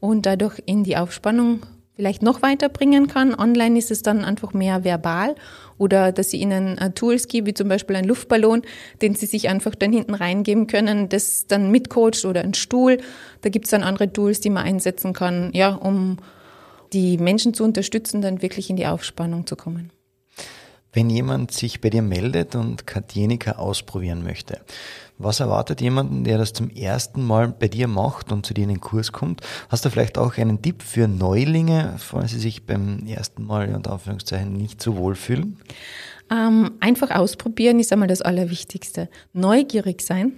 und 0.00 0.26
dadurch 0.26 0.62
in 0.66 0.84
die 0.84 0.96
Aufspannung 0.96 1.60
vielleicht 1.96 2.22
noch 2.22 2.42
weiterbringen 2.42 3.08
kann. 3.08 3.34
Online 3.34 3.76
ist 3.76 3.90
es 3.90 4.02
dann 4.02 4.24
einfach 4.24 4.54
mehr 4.54 4.84
verbal 4.84 5.34
oder 5.78 6.12
dass 6.12 6.30
sie 6.30 6.36
ihnen 6.36 6.78
uh, 6.80 6.90
Tools 6.90 7.26
gibt, 7.26 7.48
wie 7.48 7.54
zum 7.54 7.68
Beispiel 7.68 7.96
ein 7.96 8.04
Luftballon, 8.04 8.62
den 9.02 9.16
sie 9.16 9.26
sich 9.26 9.48
einfach 9.48 9.74
dann 9.74 9.92
hinten 9.92 10.14
reingeben 10.14 10.68
können, 10.68 11.08
das 11.08 11.48
dann 11.48 11.72
mitcoacht 11.72 12.24
oder 12.24 12.42
ein 12.42 12.54
Stuhl. 12.54 12.98
Da 13.40 13.48
gibt's 13.48 13.70
dann 13.70 13.82
andere 13.82 14.12
Tools, 14.12 14.38
die 14.38 14.50
man 14.50 14.64
einsetzen 14.64 15.12
kann, 15.12 15.50
ja, 15.54 15.74
um 15.74 16.18
die 16.92 17.18
Menschen 17.18 17.52
zu 17.52 17.64
unterstützen, 17.64 18.22
dann 18.22 18.42
wirklich 18.42 18.70
in 18.70 18.76
die 18.76 18.86
Aufspannung 18.86 19.48
zu 19.48 19.56
kommen. 19.56 19.90
Wenn 20.98 21.10
jemand 21.10 21.52
sich 21.52 21.80
bei 21.80 21.90
dir 21.90 22.02
meldet 22.02 22.56
und 22.56 22.84
Katjenika 22.88 23.52
ausprobieren 23.52 24.24
möchte, 24.24 24.58
was 25.16 25.38
erwartet 25.38 25.80
jemanden, 25.80 26.24
der 26.24 26.38
das 26.38 26.52
zum 26.52 26.70
ersten 26.70 27.24
Mal 27.24 27.46
bei 27.46 27.68
dir 27.68 27.86
macht 27.86 28.32
und 28.32 28.44
zu 28.44 28.52
dir 28.52 28.62
in 28.62 28.70
den 28.70 28.80
Kurs 28.80 29.12
kommt? 29.12 29.42
Hast 29.68 29.84
du 29.84 29.90
vielleicht 29.90 30.18
auch 30.18 30.36
einen 30.38 30.60
Tipp 30.60 30.82
für 30.82 31.06
Neulinge, 31.06 31.94
falls 31.98 32.32
sie 32.32 32.40
sich 32.40 32.66
beim 32.66 33.06
ersten 33.06 33.44
Mal 33.44 33.72
unter 33.76 33.92
Anführungszeichen 33.92 34.52
nicht 34.52 34.82
so 34.82 34.96
wohl 34.96 35.14
fühlen? 35.14 35.58
Ähm, 36.32 36.72
einfach 36.80 37.12
ausprobieren 37.12 37.78
ist 37.78 37.92
einmal 37.92 38.08
das 38.08 38.20
Allerwichtigste. 38.20 39.08
Neugierig 39.32 40.02
sein, 40.02 40.32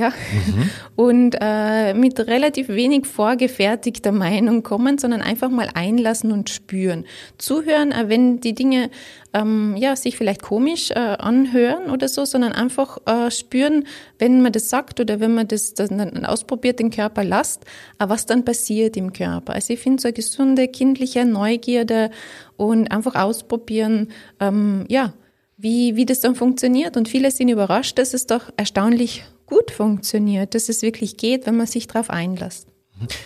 ja, 0.00 0.08
mhm. 0.46 0.70
und 0.96 1.36
äh, 1.40 1.92
mit 1.94 2.18
relativ 2.18 2.68
wenig 2.68 3.06
vorgefertigter 3.06 4.12
Meinung 4.12 4.62
kommen, 4.62 4.98
sondern 4.98 5.20
einfach 5.20 5.50
mal 5.50 5.68
einlassen 5.74 6.32
und 6.32 6.48
spüren. 6.48 7.04
Zuhören, 7.38 7.92
äh, 7.92 8.08
wenn 8.08 8.40
die 8.40 8.54
Dinge 8.54 8.90
ähm, 9.32 9.76
ja, 9.76 9.94
sich 9.94 10.16
vielleicht 10.16 10.42
komisch 10.42 10.90
äh, 10.90 10.94
anhören 10.94 11.90
oder 11.90 12.08
so, 12.08 12.24
sondern 12.24 12.52
einfach 12.52 12.98
äh, 13.06 13.30
spüren, 13.30 13.84
wenn 14.18 14.42
man 14.42 14.52
das 14.52 14.68
sagt 14.68 15.00
oder 15.00 15.20
wenn 15.20 15.34
man 15.34 15.46
das, 15.46 15.74
das 15.74 15.90
dann 15.90 16.24
ausprobiert, 16.24 16.78
den 16.78 16.90
Körper 16.90 17.22
lasst, 17.22 17.64
äh, 17.98 18.08
was 18.08 18.26
dann 18.26 18.44
passiert 18.44 18.96
im 18.96 19.12
Körper. 19.12 19.52
Also 19.52 19.74
ich 19.74 19.80
finde 19.80 20.00
so 20.00 20.08
eine 20.08 20.14
gesunde, 20.14 20.68
kindliche 20.68 21.24
Neugierde 21.24 22.10
und 22.56 22.90
einfach 22.90 23.14
ausprobieren, 23.14 24.08
ähm, 24.40 24.86
ja, 24.88 25.12
wie, 25.56 25.96
wie 25.96 26.06
das 26.06 26.20
dann 26.20 26.34
funktioniert. 26.34 26.96
Und 26.96 27.08
viele 27.08 27.30
sind 27.30 27.48
überrascht, 27.48 27.98
dass 27.98 28.14
es 28.14 28.26
doch 28.26 28.50
erstaunlich 28.56 29.24
gut 29.50 29.70
funktioniert, 29.70 30.54
dass 30.54 30.68
es 30.68 30.80
wirklich 30.80 31.16
geht, 31.18 31.46
wenn 31.46 31.56
man 31.56 31.66
sich 31.66 31.86
darauf 31.86 32.08
einlässt. 32.08 32.68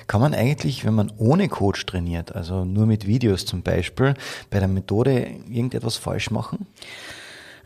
Kann 0.07 0.21
man 0.21 0.35
eigentlich, 0.35 0.85
wenn 0.85 0.95
man 0.95 1.13
ohne 1.17 1.49
Coach 1.49 1.85
trainiert, 1.87 2.35
also 2.35 2.65
nur 2.65 2.87
mit 2.87 3.07
Videos 3.07 3.45
zum 3.45 3.63
Beispiel, 3.63 4.15
bei 4.51 4.59
der 4.59 4.69
Methode 4.69 5.27
irgendetwas 5.49 5.97
falsch 5.97 6.31
machen? 6.31 6.67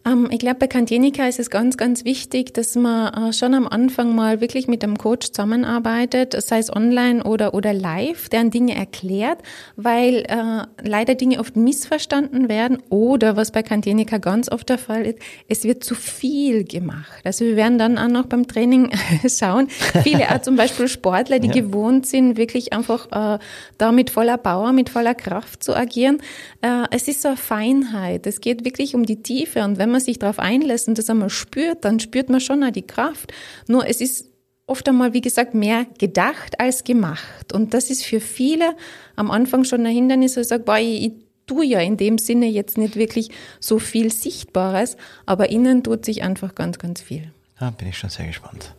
Ähm, 0.08 0.28
ich 0.30 0.38
glaube, 0.38 0.56
bei 0.56 0.66
Kantenika 0.66 1.26
ist 1.26 1.38
es 1.38 1.50
ganz, 1.50 1.76
ganz 1.76 2.04
wichtig, 2.04 2.54
dass 2.54 2.74
man 2.74 3.12
äh, 3.12 3.32
schon 3.32 3.54
am 3.54 3.66
Anfang 3.66 4.14
mal 4.14 4.40
wirklich 4.40 4.68
mit 4.68 4.82
einem 4.84 4.98
Coach 4.98 5.28
zusammenarbeitet, 5.28 6.40
sei 6.42 6.58
es 6.58 6.74
online 6.74 7.24
oder, 7.24 7.54
oder 7.54 7.72
live, 7.72 8.28
der 8.28 8.44
Dinge 8.44 8.74
erklärt, 8.74 9.38
weil 9.76 10.24
äh, 10.28 10.66
leider 10.82 11.14
Dinge 11.14 11.40
oft 11.40 11.56
missverstanden 11.56 12.48
werden 12.48 12.82
oder, 12.88 13.36
was 13.36 13.50
bei 13.50 13.62
Kantenika 13.62 14.18
ganz 14.18 14.50
oft 14.50 14.68
der 14.68 14.78
Fall 14.78 15.04
ist, 15.04 15.18
es 15.48 15.64
wird 15.64 15.84
zu 15.84 15.94
viel 15.94 16.64
gemacht. 16.64 17.20
Also 17.24 17.44
wir 17.44 17.56
werden 17.56 17.78
dann 17.78 17.98
auch 17.98 18.08
noch 18.08 18.26
beim 18.26 18.46
Training 18.46 18.90
schauen, 19.28 19.68
viele 20.02 20.30
auch 20.30 20.40
zum 20.40 20.56
Beispiel 20.56 20.88
Sportler, 20.88 21.38
die 21.38 21.48
ja. 21.48 21.54
gewohnt 21.54 22.06
sind, 22.06 22.36
wirklich 22.36 22.72
einfach 22.72 23.36
äh, 23.36 23.38
da 23.76 23.92
mit 23.92 24.10
voller 24.10 24.38
Power, 24.38 24.72
mit 24.72 24.88
voller 24.88 25.14
Kraft 25.14 25.62
zu 25.62 25.76
agieren. 25.76 26.18
Äh, 26.62 26.84
es 26.90 27.08
ist 27.08 27.22
so 27.22 27.28
eine 27.28 27.36
Feinheit. 27.36 28.26
Es 28.26 28.40
geht 28.40 28.64
wirklich 28.64 28.94
um 28.94 29.04
die 29.04 29.22
Tiefe 29.22 29.64
und 29.64 29.78
wenn 29.78 29.90
man 29.90 29.97
man 29.98 30.04
sich 30.04 30.18
darauf 30.18 30.38
einlässt 30.38 30.88
und 30.88 30.98
das 30.98 31.10
einmal 31.10 31.30
spürt, 31.30 31.84
dann 31.84 31.98
spürt 31.98 32.30
man 32.30 32.40
schon 32.40 32.62
auch 32.62 32.70
die 32.70 32.86
Kraft. 32.86 33.32
Nur 33.66 33.86
es 33.86 34.00
ist 34.00 34.26
oft 34.66 34.88
einmal, 34.88 35.12
wie 35.12 35.20
gesagt, 35.20 35.54
mehr 35.54 35.86
gedacht 35.98 36.60
als 36.60 36.84
gemacht. 36.84 37.52
Und 37.52 37.74
das 37.74 37.90
ist 37.90 38.04
für 38.04 38.20
viele 38.20 38.76
am 39.16 39.30
Anfang 39.30 39.64
schon 39.64 39.84
ein 39.84 39.92
Hindernis, 39.92 40.36
wo 40.36 40.40
ich 40.40 40.48
sage, 40.48 40.62
boah, 40.62 40.78
ich, 40.78 41.06
ich 41.06 41.12
tue 41.46 41.64
ja 41.64 41.80
in 41.80 41.96
dem 41.96 42.18
Sinne 42.18 42.46
jetzt 42.46 42.78
nicht 42.78 42.96
wirklich 42.96 43.30
so 43.58 43.78
viel 43.78 44.12
Sichtbares, 44.12 44.96
aber 45.26 45.50
innen 45.50 45.82
tut 45.82 46.04
sich 46.04 46.22
einfach 46.22 46.54
ganz, 46.54 46.78
ganz 46.78 47.00
viel. 47.00 47.32
Ja, 47.60 47.70
bin 47.70 47.88
ich 47.88 47.98
schon 47.98 48.10
sehr 48.10 48.26
gespannt 48.26 48.74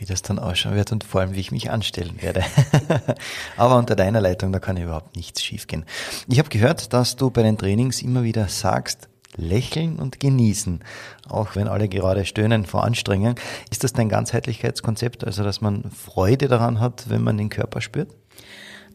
wie 0.00 0.06
das 0.06 0.22
dann 0.22 0.38
ausschauen 0.38 0.76
wird 0.76 0.92
und 0.92 1.04
vor 1.04 1.20
allem, 1.20 1.34
wie 1.34 1.40
ich 1.40 1.52
mich 1.52 1.70
anstellen 1.70 2.22
werde. 2.22 2.42
Aber 3.58 3.76
unter 3.76 3.94
deiner 3.94 4.22
Leitung, 4.22 4.50
da 4.50 4.58
kann 4.58 4.78
überhaupt 4.78 5.14
nichts 5.14 5.42
schiefgehen. 5.42 5.84
Ich 6.26 6.38
habe 6.38 6.48
gehört, 6.48 6.94
dass 6.94 7.16
du 7.16 7.30
bei 7.30 7.42
den 7.42 7.58
Trainings 7.58 8.00
immer 8.00 8.22
wieder 8.22 8.48
sagst, 8.48 9.09
lächeln 9.36 9.98
und 9.98 10.20
genießen, 10.20 10.80
auch 11.28 11.54
wenn 11.56 11.68
alle 11.68 11.88
gerade 11.88 12.24
stöhnen 12.24 12.66
vor 12.66 12.84
Anstrengung. 12.84 13.34
Ist 13.70 13.84
das 13.84 13.92
dein 13.92 14.08
Ganzheitlichkeitskonzept, 14.08 15.24
also 15.24 15.42
dass 15.44 15.60
man 15.60 15.90
Freude 15.90 16.48
daran 16.48 16.80
hat, 16.80 17.08
wenn 17.08 17.22
man 17.22 17.38
den 17.38 17.48
Körper 17.48 17.80
spürt? 17.80 18.10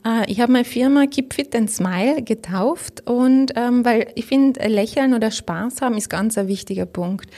Äh, 0.06 0.30
ich 0.32 0.40
habe 0.40 0.52
meine 0.52 0.66
Firma 0.66 1.06
Keep 1.08 1.34
Fit 1.34 1.56
and 1.56 1.70
Smile 1.72 2.22
getauft 2.22 3.04
und 3.10 3.54
ähm, 3.56 3.84
weil 3.84 4.12
ich 4.16 4.26
finde, 4.26 4.66
Lächeln 4.68 5.14
oder 5.14 5.32
Spaß 5.32 5.82
haben 5.82 5.98
ist 5.98 6.10
ganz 6.10 6.38
ein 6.38 6.48
wichtiger 6.48 6.86
Punkt. 6.86 7.30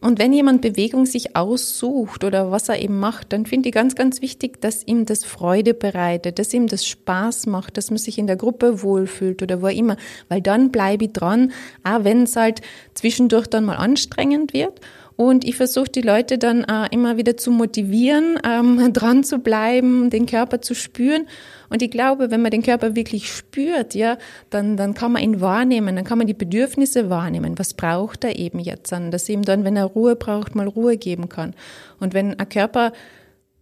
Und 0.00 0.18
wenn 0.18 0.32
jemand 0.32 0.62
Bewegung 0.62 1.04
sich 1.04 1.36
aussucht 1.36 2.24
oder 2.24 2.50
was 2.50 2.70
er 2.70 2.80
eben 2.80 2.98
macht, 2.98 3.34
dann 3.34 3.44
finde 3.44 3.68
ich 3.68 3.74
ganz, 3.74 3.94
ganz 3.94 4.22
wichtig, 4.22 4.60
dass 4.62 4.86
ihm 4.86 5.04
das 5.04 5.24
Freude 5.24 5.74
bereitet, 5.74 6.38
dass 6.38 6.54
ihm 6.54 6.68
das 6.68 6.86
Spaß 6.86 7.46
macht, 7.46 7.76
dass 7.76 7.90
man 7.90 7.98
sich 7.98 8.16
in 8.16 8.26
der 8.26 8.36
Gruppe 8.36 8.82
wohlfühlt 8.82 9.42
oder 9.42 9.60
wo 9.60 9.66
immer. 9.66 9.96
Weil 10.28 10.40
dann 10.40 10.70
bleibe 10.72 11.04
ich 11.04 11.12
dran, 11.12 11.52
auch 11.84 12.04
wenn 12.04 12.22
es 12.22 12.34
halt 12.36 12.62
zwischendurch 12.94 13.46
dann 13.46 13.66
mal 13.66 13.76
anstrengend 13.76 14.54
wird. 14.54 14.80
Und 15.16 15.44
ich 15.44 15.56
versuche 15.56 15.90
die 15.90 16.00
Leute 16.00 16.38
dann 16.38 16.64
äh, 16.64 16.86
immer 16.90 17.16
wieder 17.16 17.36
zu 17.36 17.50
motivieren, 17.50 18.38
ähm, 18.44 18.92
dran 18.92 19.24
zu 19.24 19.38
bleiben, 19.38 20.10
den 20.10 20.26
Körper 20.26 20.62
zu 20.62 20.74
spüren. 20.74 21.26
Und 21.68 21.82
ich 21.82 21.90
glaube, 21.90 22.30
wenn 22.30 22.42
man 22.42 22.50
den 22.50 22.62
Körper 22.62 22.96
wirklich 22.96 23.32
spürt, 23.32 23.94
ja, 23.94 24.18
dann, 24.50 24.76
dann 24.76 24.94
kann 24.94 25.12
man 25.12 25.22
ihn 25.22 25.40
wahrnehmen, 25.40 25.94
dann 25.94 26.04
kann 26.04 26.18
man 26.18 26.26
die 26.26 26.34
Bedürfnisse 26.34 27.10
wahrnehmen. 27.10 27.58
Was 27.58 27.74
braucht 27.74 28.24
er 28.24 28.38
eben 28.38 28.58
jetzt 28.58 28.92
an? 28.92 29.10
Dass 29.10 29.28
ihm 29.28 29.42
dann, 29.42 29.64
wenn 29.64 29.76
er 29.76 29.84
Ruhe 29.84 30.16
braucht, 30.16 30.54
mal 30.54 30.66
Ruhe 30.66 30.96
geben 30.96 31.28
kann. 31.28 31.54
Und 32.00 32.14
wenn 32.14 32.38
ein 32.38 32.48
Körper, 32.48 32.92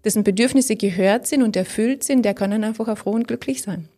dessen 0.05 0.25
Bedürfnisse 0.25 0.77
gehört 0.77 1.27
sind 1.27 1.43
und 1.43 1.57
erfüllt 1.57 2.05
sind, 2.05 2.25
der 2.25 2.35
kann 2.35 2.51
dann 2.51 2.65
einfach 2.65 2.89
auch 2.89 2.99
froh 2.99 3.13
und 3.13 3.29
glücklich 3.29 3.63
sein. 3.63 3.89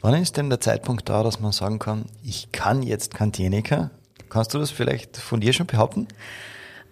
Wann 0.00 0.20
ist 0.20 0.36
denn 0.36 0.50
der 0.50 0.60
Zeitpunkt 0.60 1.08
da, 1.08 1.22
dass 1.22 1.40
man 1.40 1.52
sagen 1.52 1.78
kann, 1.78 2.04
ich 2.22 2.52
kann 2.52 2.82
jetzt 2.82 3.14
Kantieniker 3.14 3.90
Kannst 4.34 4.52
du 4.52 4.58
das 4.58 4.72
vielleicht 4.72 5.16
von 5.16 5.40
dir 5.40 5.52
schon 5.52 5.68
behaupten? 5.68 6.08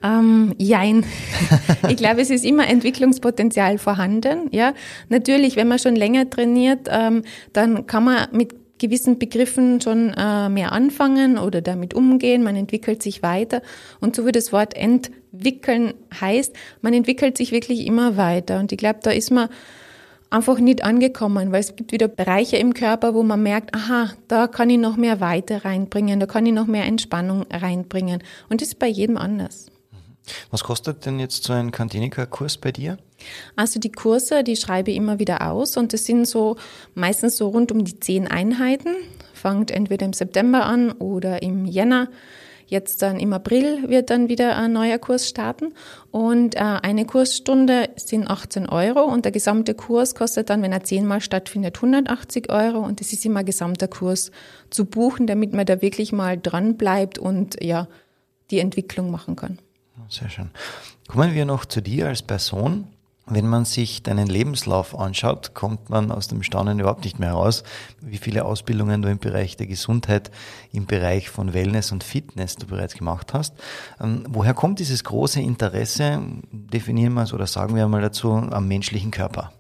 Ähm, 0.01 0.55
jein. 0.59 1.05
Ich 1.89 1.97
glaube, 1.97 2.21
es 2.21 2.31
ist 2.31 2.45
immer 2.45 2.69
Entwicklungspotenzial 2.69 3.79
vorhanden. 3.79 4.49
Ja, 4.53 4.75
natürlich, 5.09 5.57
wenn 5.57 5.67
man 5.67 5.81
schon 5.81 5.97
länger 5.97 6.31
trainiert, 6.31 6.87
ähm, 6.89 7.25
dann 7.53 7.89
kann 7.89 8.05
man 8.05 8.29
mit 8.31 8.55
gewissen 8.79 9.19
Begriffen 9.19 9.81
schon 9.81 10.15
äh, 10.17 10.49
mehr 10.51 10.71
anfangen 10.71 11.37
oder 11.37 11.63
damit 11.63 11.95
umgehen. 11.95 12.45
Man 12.45 12.55
entwickelt 12.55 13.03
sich 13.03 13.25
weiter. 13.25 13.61
Und 13.99 14.15
so 14.15 14.25
wie 14.25 14.33
das 14.33 14.53
Wort 14.53 14.75
entwickeln 14.77 15.95
heißt, 16.21 16.55
man 16.81 16.95
entwickelt 16.95 17.37
sich 17.37 17.51
wirklich 17.51 17.85
immer 17.87 18.17
weiter. 18.17 18.61
Und 18.61 18.71
ich 18.71 18.79
glaube, 18.79 19.01
da 19.03 19.11
ist 19.11 19.33
man 19.33 19.49
einfach 20.33 20.59
nicht 20.59 20.83
angekommen, 20.83 21.53
weil 21.53 21.61
es 21.61 21.77
gibt 21.77 21.93
wieder 21.93 22.09
Bereiche 22.09 22.57
im 22.57 22.75
Körper, 22.75 23.15
wo 23.15 23.23
man 23.23 23.43
merkt, 23.43 23.75
aha, 23.75 24.11
da 24.29 24.47
kann 24.47 24.71
ich 24.71 24.79
noch 24.79 24.97
mehr 24.97 25.21
Weite 25.21 25.65
reinbringen, 25.65 26.19
da 26.21 26.27
kann 26.27 26.47
ich 26.47 26.53
noch 26.53 26.67
mehr 26.67 26.85
Entspannung 26.85 27.45
reinbringen. 27.51 28.23
Und 28.49 28.61
das 28.61 28.69
ist 28.69 28.79
bei 28.79 28.89
jedem 28.89 29.17
anders. 29.17 29.67
Was 30.51 30.63
kostet 30.63 31.05
denn 31.05 31.19
jetzt 31.19 31.45
so 31.45 31.53
ein 31.53 31.73
Kantinika-Kurs 31.73 32.59
bei 32.59 32.73
dir? 32.73 32.97
Also 33.57 33.81
die 33.81 33.93
Kurse, 33.93 34.45
die 34.45 34.57
schreibe 34.57 34.91
ich 34.91 34.97
immer 34.97 35.19
wieder 35.19 35.51
aus 35.51 35.77
und 35.77 35.93
das 35.93 36.07
sind 36.07 36.27
so 36.27 36.57
meistens 36.95 37.37
so 37.37 37.49
rund 37.49 37.73
um 37.73 37.85
die 37.85 37.99
zehn 37.99 38.29
Einheiten. 38.29 38.95
Fangt 39.35 39.71
entweder 39.71 40.07
im 40.07 40.13
September 40.13 40.65
an 40.65 40.93
oder 40.93 41.43
im 41.43 41.65
Jänner. 41.65 42.09
Jetzt 42.73 43.03
dann 43.03 43.21
im 43.21 43.35
April 43.35 43.91
wird 43.91 44.09
dann 44.09 44.31
wieder 44.31 44.57
ein 44.57 44.73
neuer 44.73 44.97
Kurs 44.97 45.29
starten 45.29 45.75
und 46.11 46.55
äh, 46.55 46.61
eine 46.61 47.05
Kursstunde 47.05 47.91
sind 47.97 48.31
18 48.31 48.67
Euro 48.67 49.03
und 49.03 49.27
der 49.27 49.33
gesamte 49.33 49.75
Kurs 49.75 50.15
kostet 50.15 50.49
dann, 50.49 50.63
wenn 50.63 50.73
er 50.73 50.83
zehnmal 50.83 51.21
stattfindet, 51.21 51.77
180 51.77 52.51
Euro 52.51 52.79
und 52.79 53.03
es 53.03 53.13
ist 53.13 53.27
immer 53.27 53.45
gesamter 53.45 53.89
Kurs 53.89 54.31
zu 54.71 54.87
buchen, 54.87 55.27
damit 55.27 55.53
man 55.53 55.67
da 55.67 55.83
wirklich 55.83 56.13
mal 56.13 56.41
dran 56.41 56.79
bleibt 56.79 57.19
und 57.19 57.63
ja 57.63 57.89
die 58.51 58.61
Entwicklung 58.61 59.11
machen 59.11 59.37
kann. 59.37 59.59
Sehr 60.09 60.31
schön. 60.31 60.49
Kommen 61.09 61.35
wir 61.35 61.45
noch 61.45 61.67
zu 61.67 61.83
dir 61.83 62.09
als 62.09 62.23
Person. 62.23 62.87
Wenn 63.27 63.47
man 63.47 63.65
sich 63.65 64.03
deinen 64.03 64.27
Lebenslauf 64.27 64.99
anschaut, 64.99 65.55
kommt 65.55 65.91
man 65.91 66.11
aus 66.11 66.27
dem 66.27 66.43
Staunen 66.43 66.81
überhaupt 66.81 67.05
nicht 67.05 67.21
mehr 67.21 67.31
heraus, 67.31 67.63
wie 68.01 68.19
viele 68.19 68.45
Ausbildungen 68.45 69.01
du 69.01 69.09
im 69.09 69.19
Bereich 69.19 69.57
der 69.57 69.69
Gesundheit, 69.69 70.33
im 70.73 70.87
Bereich 70.87 71.31
von 71.31 71.55
Wellness 71.55 71.93
und 71.93 72.03
Fitness 72.03 72.57
du 72.57 72.67
bereits 72.67 72.95
gemacht 72.95 73.33
hast. 73.33 73.55
Ähm, 74.01 74.25
woher 74.29 74.55
kommt 74.55 74.81
dieses 74.81 75.05
große 75.05 75.41
Interesse, 75.41 76.21
definieren 76.51 77.15
wir 77.15 77.23
es 77.23 77.33
oder 77.33 77.47
sagen 77.47 77.77
wir 77.77 77.87
mal 77.87 78.03
dazu, 78.03 78.33
am 78.33 78.67
menschlichen 78.67 79.13
Körper? 79.13 79.53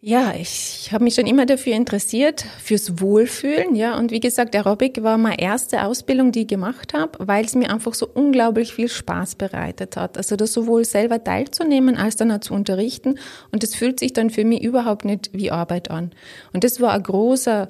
Ja, 0.00 0.32
ich 0.32 0.90
habe 0.92 1.02
mich 1.02 1.16
schon 1.16 1.26
immer 1.26 1.44
dafür 1.44 1.74
interessiert, 1.74 2.44
fürs 2.62 3.00
Wohlfühlen, 3.00 3.74
ja. 3.74 3.98
Und 3.98 4.12
wie 4.12 4.20
gesagt, 4.20 4.54
Aerobic 4.54 5.02
war 5.02 5.18
meine 5.18 5.40
erste 5.40 5.84
Ausbildung, 5.84 6.30
die 6.30 6.42
ich 6.42 6.46
gemacht 6.46 6.94
habe, 6.94 7.18
weil 7.26 7.44
es 7.44 7.56
mir 7.56 7.68
einfach 7.68 7.94
so 7.94 8.06
unglaublich 8.06 8.72
viel 8.72 8.88
Spaß 8.88 9.34
bereitet 9.34 9.96
hat. 9.96 10.16
Also 10.16 10.36
das 10.36 10.52
sowohl 10.52 10.84
selber 10.84 11.24
teilzunehmen, 11.24 11.96
als 11.96 12.14
dann 12.14 12.30
auch 12.30 12.38
zu 12.38 12.54
unterrichten. 12.54 13.18
Und 13.50 13.64
es 13.64 13.74
fühlt 13.74 13.98
sich 13.98 14.12
dann 14.12 14.30
für 14.30 14.44
mich 14.44 14.62
überhaupt 14.62 15.04
nicht 15.04 15.30
wie 15.32 15.50
Arbeit 15.50 15.90
an. 15.90 16.12
Und 16.52 16.62
das 16.62 16.80
war 16.80 16.92
ein 16.92 17.02
großer, 17.02 17.68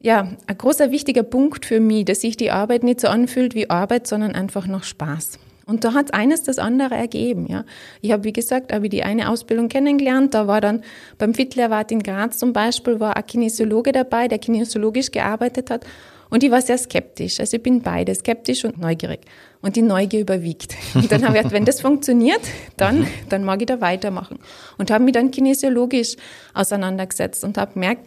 ja, 0.00 0.36
ein 0.48 0.58
großer 0.58 0.90
wichtiger 0.90 1.22
Punkt 1.22 1.66
für 1.66 1.78
mich, 1.78 2.04
dass 2.04 2.22
sich 2.22 2.36
die 2.36 2.50
Arbeit 2.50 2.82
nicht 2.82 3.00
so 3.00 3.06
anfühlt 3.06 3.54
wie 3.54 3.70
Arbeit, 3.70 4.08
sondern 4.08 4.34
einfach 4.34 4.66
noch 4.66 4.82
Spaß. 4.82 5.38
Und 5.70 5.84
da 5.84 5.94
hat 5.94 6.12
eines 6.12 6.42
das 6.42 6.58
andere 6.58 6.96
ergeben. 6.96 7.46
Ja. 7.48 7.64
Ich 8.00 8.10
habe, 8.10 8.24
wie 8.24 8.32
gesagt, 8.32 8.72
habe 8.72 8.88
die 8.88 9.04
eine 9.04 9.30
Ausbildung 9.30 9.68
kennengelernt. 9.68 10.34
Da 10.34 10.48
war 10.48 10.60
dann 10.60 10.82
beim 11.16 11.32
Fittlerwart 11.32 11.92
in 11.92 12.02
Graz 12.02 12.38
zum 12.38 12.52
Beispiel, 12.52 12.98
war 12.98 13.16
ein 13.16 13.24
Kinesiologe 13.24 13.92
dabei, 13.92 14.26
der 14.26 14.38
kinesiologisch 14.38 15.12
gearbeitet 15.12 15.70
hat. 15.70 15.86
Und 16.28 16.42
ich 16.42 16.50
war 16.50 16.60
sehr 16.60 16.76
skeptisch. 16.76 17.38
Also 17.38 17.56
ich 17.56 17.62
bin 17.62 17.82
beide, 17.82 18.14
skeptisch 18.14 18.64
und 18.64 18.78
neugierig. 18.78 19.20
Und 19.62 19.76
die 19.76 19.82
Neugier 19.82 20.20
überwiegt. 20.20 20.74
Und 20.94 21.12
dann 21.12 21.22
habe 21.22 21.34
ich 21.34 21.38
gedacht, 21.38 21.52
wenn 21.52 21.64
das 21.64 21.80
funktioniert, 21.80 22.40
dann, 22.76 23.06
dann 23.28 23.44
mag 23.44 23.60
ich 23.60 23.66
da 23.66 23.80
weitermachen. 23.80 24.38
Und 24.76 24.90
habe 24.90 25.04
mich 25.04 25.12
dann 25.12 25.30
kinesiologisch 25.30 26.16
auseinandergesetzt 26.54 27.44
und 27.44 27.58
habe 27.58 27.74
gemerkt, 27.74 28.06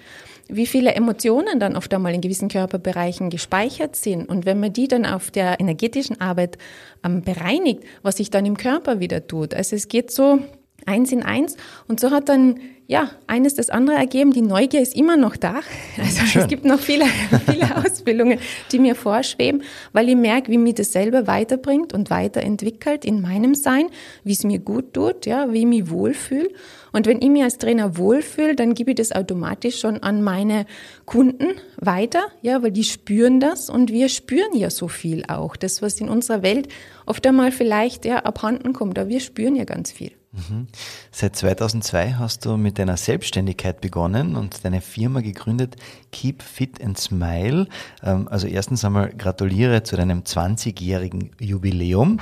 wie 0.55 0.65
viele 0.65 0.93
Emotionen 0.93 1.59
dann 1.59 1.75
oft 1.75 1.93
einmal 1.93 2.13
in 2.13 2.21
gewissen 2.21 2.49
Körperbereichen 2.49 3.29
gespeichert 3.29 3.95
sind. 3.95 4.27
Und 4.27 4.45
wenn 4.45 4.59
man 4.59 4.73
die 4.73 4.87
dann 4.87 5.05
auf 5.05 5.31
der 5.31 5.59
energetischen 5.59 6.19
Arbeit 6.21 6.57
ähm, 7.03 7.21
bereinigt, 7.21 7.83
was 8.01 8.17
sich 8.17 8.29
dann 8.29 8.45
im 8.45 8.57
Körper 8.57 8.99
wieder 8.99 9.27
tut. 9.27 9.53
Also 9.53 9.75
es 9.75 9.87
geht 9.87 10.11
so 10.11 10.39
eins 10.87 11.11
in 11.11 11.23
eins. 11.23 11.57
Und 11.87 11.99
so 11.99 12.11
hat 12.11 12.29
dann 12.29 12.59
ja 12.87 13.09
eines 13.27 13.55
das 13.55 13.69
andere 13.69 13.97
ergeben. 13.97 14.31
Die 14.31 14.41
Neugier 14.41 14.81
ist 14.81 14.95
immer 14.95 15.17
noch 15.17 15.35
da. 15.35 15.61
Also 15.97 16.25
Schön. 16.25 16.41
es 16.41 16.47
gibt 16.47 16.65
noch 16.65 16.79
viele, 16.79 17.05
viele 17.49 17.75
Ausbildungen, 17.85 18.39
die 18.71 18.79
mir 18.79 18.95
vorschweben, 18.95 19.63
weil 19.93 20.09
ich 20.09 20.15
merke, 20.15 20.51
wie 20.51 20.57
mich 20.57 20.75
das 20.75 20.91
selber 20.91 21.27
weiterbringt 21.27 21.93
und 21.93 22.09
weiterentwickelt 22.09 23.05
in 23.05 23.21
meinem 23.21 23.55
Sein, 23.55 23.87
wie 24.23 24.33
es 24.33 24.43
mir 24.43 24.59
gut 24.59 24.93
tut, 24.93 25.25
ja, 25.25 25.51
wie 25.53 25.59
ich 25.59 25.65
mich 25.65 25.89
wohlfühle. 25.89 26.49
Und 26.91 27.07
wenn 27.07 27.21
ich 27.21 27.29
mich 27.29 27.43
als 27.43 27.57
Trainer 27.57 27.97
wohlfühle, 27.97 28.55
dann 28.55 28.73
gebe 28.73 28.91
ich 28.91 28.97
das 28.97 29.11
automatisch 29.11 29.79
schon 29.79 30.03
an 30.03 30.21
meine 30.21 30.65
Kunden 31.05 31.55
weiter, 31.77 32.23
ja, 32.41 32.61
weil 32.61 32.71
die 32.71 32.83
spüren 32.83 33.39
das 33.39 33.69
und 33.69 33.91
wir 33.91 34.09
spüren 34.09 34.55
ja 34.55 34.69
so 34.69 34.87
viel 34.87 35.23
auch. 35.27 35.55
Das, 35.55 35.81
was 35.81 35.99
in 35.99 36.09
unserer 36.09 36.43
Welt 36.43 36.67
oft 37.05 37.25
einmal 37.25 37.51
vielleicht 37.51 38.05
ja 38.05 38.19
abhanden 38.19 38.73
kommt, 38.73 38.99
aber 38.99 39.09
wir 39.09 39.19
spüren 39.19 39.55
ja 39.55 39.63
ganz 39.63 39.91
viel. 39.91 40.11
Mhm. 40.33 40.67
Seit 41.11 41.35
2002 41.35 42.13
hast 42.13 42.45
du 42.45 42.57
mit 42.57 42.79
deiner 42.79 42.97
Selbstständigkeit 42.97 43.81
begonnen 43.81 44.35
und 44.35 44.65
deine 44.65 44.81
Firma 44.81 45.21
gegründet, 45.21 45.75
Keep 46.11 46.41
Fit 46.41 46.83
and 46.83 46.99
Smile. 46.99 47.67
Ähm, 48.03 48.27
also 48.27 48.47
erstens 48.47 48.83
einmal 48.83 49.09
gratuliere 49.09 49.83
zu 49.83 49.95
deinem 49.95 50.21
20-jährigen 50.21 51.31
Jubiläum. 51.39 52.19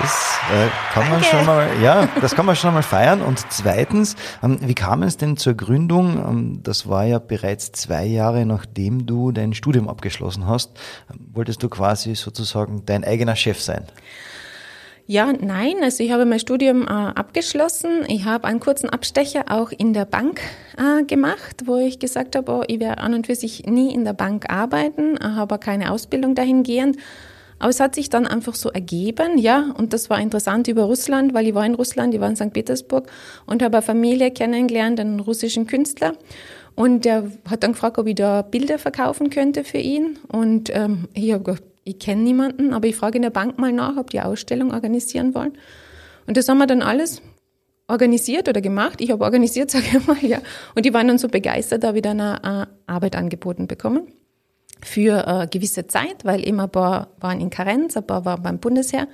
Das 0.00 0.38
äh, 0.52 0.68
kann 0.92 1.10
man 1.10 1.22
schon 1.22 1.46
mal, 1.46 1.68
ja, 1.82 2.08
das 2.20 2.34
kann 2.34 2.46
man 2.46 2.56
schon 2.56 2.72
mal 2.72 2.82
feiern. 2.82 3.20
Und 3.20 3.44
zweitens, 3.50 4.16
ähm, 4.42 4.58
wie 4.62 4.74
kam 4.74 5.02
es 5.02 5.18
denn 5.18 5.36
zur 5.36 5.54
Gründung? 5.54 6.18
Ähm, 6.18 6.62
das 6.62 6.88
war 6.88 7.04
ja 7.04 7.18
bereits 7.18 7.72
zwei 7.72 8.04
Jahre 8.04 8.46
nachdem 8.46 9.04
du 9.04 9.32
dein 9.32 9.52
Studium 9.52 9.88
abgeschlossen 9.88 10.46
hast. 10.46 10.78
Wolltest 11.32 11.62
du 11.62 11.68
quasi 11.68 12.14
sozusagen 12.14 12.84
dein 12.86 13.04
eigener 13.04 13.36
Chef 13.36 13.60
sein? 13.60 13.84
Ja, 15.08 15.32
nein. 15.32 15.76
Also 15.82 16.02
ich 16.02 16.10
habe 16.10 16.26
mein 16.26 16.40
Studium 16.40 16.82
äh, 16.82 16.90
abgeschlossen. 16.90 18.04
Ich 18.08 18.24
habe 18.24 18.48
einen 18.48 18.58
kurzen 18.58 18.90
Abstecher 18.90 19.44
auch 19.48 19.70
in 19.70 19.92
der 19.92 20.04
Bank 20.04 20.40
äh, 20.76 21.04
gemacht, 21.04 21.62
wo 21.66 21.76
ich 21.76 22.00
gesagt 22.00 22.34
habe, 22.34 22.50
oh, 22.50 22.62
ich 22.66 22.80
werde 22.80 22.98
an 22.98 23.14
und 23.14 23.26
für 23.26 23.36
sich 23.36 23.66
nie 23.66 23.94
in 23.94 24.04
der 24.04 24.14
Bank 24.14 24.50
arbeiten, 24.50 25.16
habe 25.22 25.58
keine 25.58 25.92
Ausbildung 25.92 26.34
dahingehend. 26.34 26.96
Aber 27.60 27.70
es 27.70 27.78
hat 27.78 27.94
sich 27.94 28.10
dann 28.10 28.26
einfach 28.26 28.54
so 28.54 28.68
ergeben, 28.68 29.38
ja, 29.38 29.72
und 29.78 29.92
das 29.92 30.10
war 30.10 30.20
interessant 30.20 30.68
über 30.68 30.82
Russland, 30.82 31.32
weil 31.32 31.46
ich 31.46 31.54
war 31.54 31.64
in 31.64 31.74
Russland, 31.74 32.12
ich 32.12 32.20
war 32.20 32.28
in 32.28 32.36
St. 32.36 32.52
Petersburg 32.52 33.10
und 33.46 33.62
habe 33.62 33.78
eine 33.78 33.86
Familie 33.86 34.30
kennengelernt, 34.30 35.00
einen 35.00 35.20
russischen 35.20 35.66
Künstler. 35.66 36.14
Und 36.74 37.06
der 37.06 37.30
hat 37.48 37.62
dann 37.62 37.72
gefragt, 37.72 37.96
ob 37.98 38.06
ich 38.08 38.16
da 38.16 38.42
Bilder 38.42 38.78
verkaufen 38.78 39.30
könnte 39.30 39.64
für 39.64 39.78
ihn. 39.78 40.18
Und 40.28 40.68
ähm, 40.74 41.08
ich 41.14 41.32
habe 41.32 41.44
gedacht, 41.44 41.62
ich 41.86 42.00
kenne 42.00 42.22
niemanden, 42.22 42.74
aber 42.74 42.88
ich 42.88 42.96
frage 42.96 43.16
in 43.16 43.22
der 43.22 43.30
Bank 43.30 43.58
mal 43.58 43.72
nach, 43.72 43.96
ob 43.96 44.10
die 44.10 44.20
Ausstellung 44.20 44.72
organisieren 44.72 45.34
wollen. 45.34 45.56
Und 46.26 46.36
das 46.36 46.48
haben 46.48 46.58
wir 46.58 46.66
dann 46.66 46.82
alles 46.82 47.22
organisiert 47.86 48.48
oder 48.48 48.60
gemacht. 48.60 49.00
Ich 49.00 49.12
habe 49.12 49.24
organisiert, 49.24 49.70
sage 49.72 49.84
ich 49.92 50.06
mal, 50.06 50.22
ja. 50.24 50.40
Und 50.74 50.84
die 50.84 50.92
waren 50.92 51.06
dann 51.06 51.18
so 51.18 51.28
begeistert, 51.28 51.84
da 51.84 51.94
wieder 51.94 52.10
eine 52.10 52.40
äh, 52.42 52.92
Arbeit 52.92 53.14
angeboten 53.14 53.68
bekommen 53.68 54.12
für 54.82 55.26
äh, 55.26 55.46
gewisse 55.46 55.86
Zeit, 55.86 56.24
weil 56.24 56.40
immer 56.40 56.64
ein 56.64 56.72
paar 56.72 57.08
waren 57.20 57.40
in 57.40 57.50
Karenz, 57.50 57.96
ein 57.96 58.06
paar 58.06 58.24
waren 58.24 58.42
beim 58.42 58.58
Bundesheer. 58.58 59.06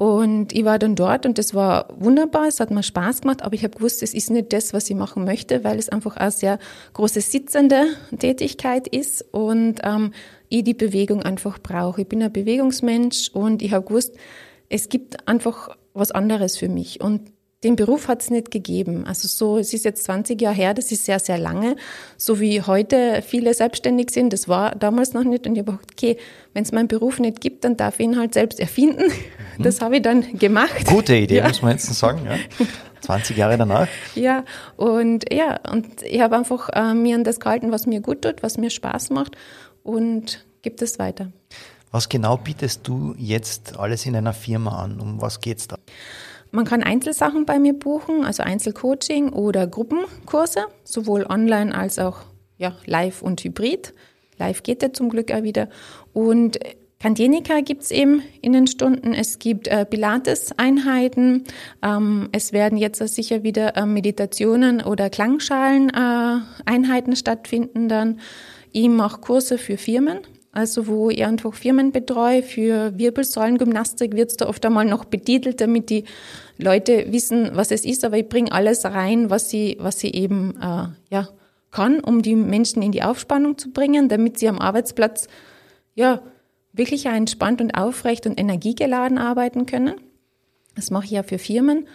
Und 0.00 0.54
ich 0.54 0.64
war 0.64 0.78
dann 0.78 0.96
dort 0.96 1.26
und 1.26 1.36
das 1.36 1.54
war 1.54 1.88
wunderbar, 1.94 2.48
es 2.48 2.58
hat 2.58 2.70
mir 2.70 2.82
Spaß 2.82 3.20
gemacht, 3.20 3.42
aber 3.42 3.54
ich 3.54 3.64
habe 3.64 3.76
gewusst, 3.76 4.02
es 4.02 4.14
ist 4.14 4.30
nicht 4.30 4.50
das, 4.50 4.72
was 4.72 4.88
ich 4.88 4.96
machen 4.96 5.26
möchte, 5.26 5.62
weil 5.62 5.78
es 5.78 5.90
einfach 5.90 6.16
eine 6.16 6.30
sehr 6.30 6.58
große 6.94 7.20
sitzende 7.20 7.84
Tätigkeit 8.18 8.88
ist 8.88 9.22
und 9.30 9.80
ähm, 9.82 10.14
ich 10.48 10.64
die 10.64 10.72
Bewegung 10.72 11.22
einfach 11.22 11.58
brauche. 11.58 12.00
Ich 12.00 12.08
bin 12.08 12.22
ein 12.22 12.32
Bewegungsmensch 12.32 13.28
und 13.34 13.60
ich 13.60 13.74
habe 13.74 13.84
gewusst, 13.84 14.16
es 14.70 14.88
gibt 14.88 15.28
einfach 15.28 15.76
was 15.92 16.12
anderes 16.12 16.56
für 16.56 16.70
mich. 16.70 17.02
Und 17.02 17.30
den 17.62 17.76
Beruf 17.76 18.08
hat 18.08 18.22
es 18.22 18.30
nicht 18.30 18.50
gegeben. 18.50 19.06
Also 19.06 19.28
so, 19.28 19.58
es 19.58 19.74
ist 19.74 19.84
jetzt 19.84 20.04
20 20.04 20.40
Jahre 20.40 20.54
her, 20.54 20.74
das 20.74 20.90
ist 20.92 21.04
sehr, 21.04 21.18
sehr 21.18 21.36
lange. 21.36 21.76
So 22.16 22.40
wie 22.40 22.62
heute 22.62 23.22
viele 23.26 23.52
selbstständig 23.52 24.10
sind, 24.10 24.32
das 24.32 24.48
war 24.48 24.74
damals 24.74 25.12
noch 25.12 25.24
nicht. 25.24 25.46
Und 25.46 25.54
ich 25.54 25.60
habe 25.60 25.72
gedacht, 25.72 25.88
okay, 25.92 26.16
wenn 26.54 26.62
es 26.62 26.72
meinen 26.72 26.88
Beruf 26.88 27.18
nicht 27.18 27.40
gibt, 27.40 27.64
dann 27.64 27.76
darf 27.76 28.00
ich 28.00 28.06
ihn 28.06 28.18
halt 28.18 28.32
selbst 28.32 28.60
erfinden. 28.60 29.04
Mhm. 29.58 29.62
Das 29.62 29.82
habe 29.82 29.96
ich 29.96 30.02
dann 30.02 30.38
gemacht. 30.38 30.86
Gute 30.86 31.14
Idee, 31.14 31.36
ja. 31.38 31.48
muss 31.48 31.60
man 31.60 31.72
jetzt 31.72 31.92
sagen. 31.92 32.22
Ja. 32.24 32.38
20 33.02 33.36
Jahre 33.36 33.58
danach. 33.58 33.88
Ja, 34.14 34.44
und 34.76 35.32
ja, 35.32 35.58
und 35.70 36.02
ich 36.02 36.20
habe 36.20 36.36
einfach 36.36 36.68
äh, 36.72 36.94
mir 36.94 37.14
an 37.16 37.24
das 37.24 37.40
gehalten, 37.40 37.72
was 37.72 37.86
mir 37.86 38.00
gut 38.00 38.22
tut, 38.22 38.42
was 38.42 38.56
mir 38.56 38.70
Spaß 38.70 39.10
macht 39.10 39.36
und 39.82 40.44
gibt 40.62 40.82
es 40.82 40.98
weiter. 40.98 41.32
Was 41.90 42.08
genau 42.08 42.36
bietest 42.36 42.86
du 42.86 43.14
jetzt 43.18 43.78
alles 43.78 44.06
in 44.06 44.14
einer 44.14 44.32
Firma 44.32 44.82
an? 44.82 45.00
Um 45.00 45.20
was 45.20 45.40
geht's 45.40 45.66
da? 45.66 45.76
Man 46.52 46.64
kann 46.64 46.82
Einzelsachen 46.82 47.46
bei 47.46 47.58
mir 47.58 47.74
buchen, 47.74 48.24
also 48.24 48.42
Einzelcoaching 48.42 49.32
oder 49.32 49.66
Gruppenkurse, 49.66 50.66
sowohl 50.84 51.24
online 51.24 51.74
als 51.74 51.98
auch 51.98 52.18
ja, 52.58 52.76
live 52.86 53.22
und 53.22 53.42
hybrid. 53.42 53.94
Live 54.38 54.62
geht 54.62 54.82
ja 54.82 54.92
zum 54.92 55.10
Glück 55.10 55.32
auch 55.32 55.42
wieder. 55.42 55.68
Und 56.12 56.58
Kantenika 56.98 57.60
gibt's 57.60 57.90
eben 57.90 58.22
in 58.42 58.52
den 58.52 58.66
Stunden. 58.66 59.14
Es 59.14 59.38
gibt 59.38 59.68
äh, 59.68 59.86
Pilates-Einheiten. 59.86 61.44
Ähm, 61.82 62.28
es 62.32 62.52
werden 62.52 62.76
jetzt 62.76 62.98
sicher 62.98 63.42
wieder 63.42 63.76
äh, 63.76 63.86
Meditationen 63.86 64.82
oder 64.82 65.08
Klangschalen-Einheiten 65.08 67.12
äh, 67.12 67.16
stattfinden 67.16 67.88
dann. 67.88 68.20
Ich 68.72 68.88
mache 68.88 69.20
Kurse 69.20 69.56
für 69.56 69.78
Firmen 69.78 70.18
also 70.52 70.88
wo 70.88 71.10
ich 71.10 71.24
einfach 71.24 71.54
Firmen 71.54 71.92
betreue 71.92 72.42
für 72.42 72.98
Wirbelsäulengymnastik, 72.98 74.16
wird 74.16 74.30
es 74.30 74.36
da 74.36 74.48
oft 74.48 74.64
einmal 74.66 74.84
noch 74.84 75.04
betitelt, 75.04 75.60
damit 75.60 75.90
die 75.90 76.04
Leute 76.58 77.12
wissen, 77.12 77.50
was 77.54 77.70
es 77.70 77.84
ist. 77.84 78.04
Aber 78.04 78.18
ich 78.18 78.28
bringe 78.28 78.50
alles 78.50 78.84
rein, 78.84 79.30
was 79.30 79.48
sie, 79.48 79.76
was 79.78 80.02
eben 80.02 80.56
äh, 80.60 80.88
ja, 81.10 81.28
kann, 81.70 82.00
um 82.00 82.22
die 82.22 82.34
Menschen 82.34 82.82
in 82.82 82.90
die 82.90 83.02
Aufspannung 83.02 83.58
zu 83.58 83.70
bringen, 83.70 84.08
damit 84.08 84.38
sie 84.38 84.48
am 84.48 84.58
Arbeitsplatz 84.58 85.28
ja 85.94 86.20
wirklich 86.72 87.06
entspannt 87.06 87.60
und 87.60 87.76
aufrecht 87.76 88.26
und 88.26 88.38
energiegeladen 88.38 89.18
arbeiten 89.18 89.66
können. 89.66 89.94
Das 90.74 90.90
mache 90.90 91.04
ich 91.04 91.10
ja 91.12 91.22
für 91.22 91.38
Firmen. 91.38 91.86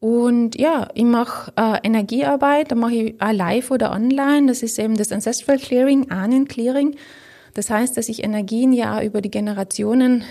Und 0.00 0.58
ja, 0.58 0.88
ich 0.94 1.04
mache 1.04 1.52
äh, 1.56 1.78
Energiearbeit, 1.82 2.72
da 2.72 2.74
mache 2.74 2.94
ich 2.94 3.22
auch 3.22 3.32
live 3.32 3.70
oder 3.70 3.92
online. 3.92 4.46
Das 4.46 4.62
ist 4.62 4.78
eben 4.78 4.96
das 4.96 5.12
Ancestral 5.12 5.58
Clearing, 5.58 6.10
Ahnen-Clearing. 6.10 6.96
Das 7.54 7.70
heißt, 7.70 7.96
dass 7.96 8.06
sich 8.06 8.22
Energien 8.24 8.72
ja 8.72 9.02
über 9.02 9.20
die 9.20 9.30
Generationen 9.30 10.24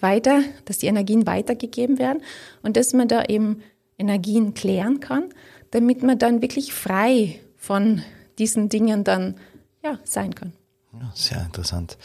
weiter, 0.00 0.42
dass 0.64 0.78
die 0.78 0.86
Energien 0.86 1.26
weitergegeben 1.26 1.98
werden 1.98 2.22
und 2.62 2.76
dass 2.76 2.92
man 2.92 3.08
da 3.08 3.24
eben 3.24 3.62
Energien 3.98 4.54
klären 4.54 5.00
kann, 5.00 5.30
damit 5.70 6.02
man 6.02 6.18
dann 6.18 6.42
wirklich 6.42 6.72
frei 6.72 7.40
von 7.56 8.02
diesen 8.38 8.68
Dingen 8.68 9.04
dann 9.04 9.36
ja, 9.82 9.98
sein 10.04 10.34
kann. 10.34 10.52
Ja, 10.92 11.10
sehr 11.14 11.42
interessant. 11.42 11.96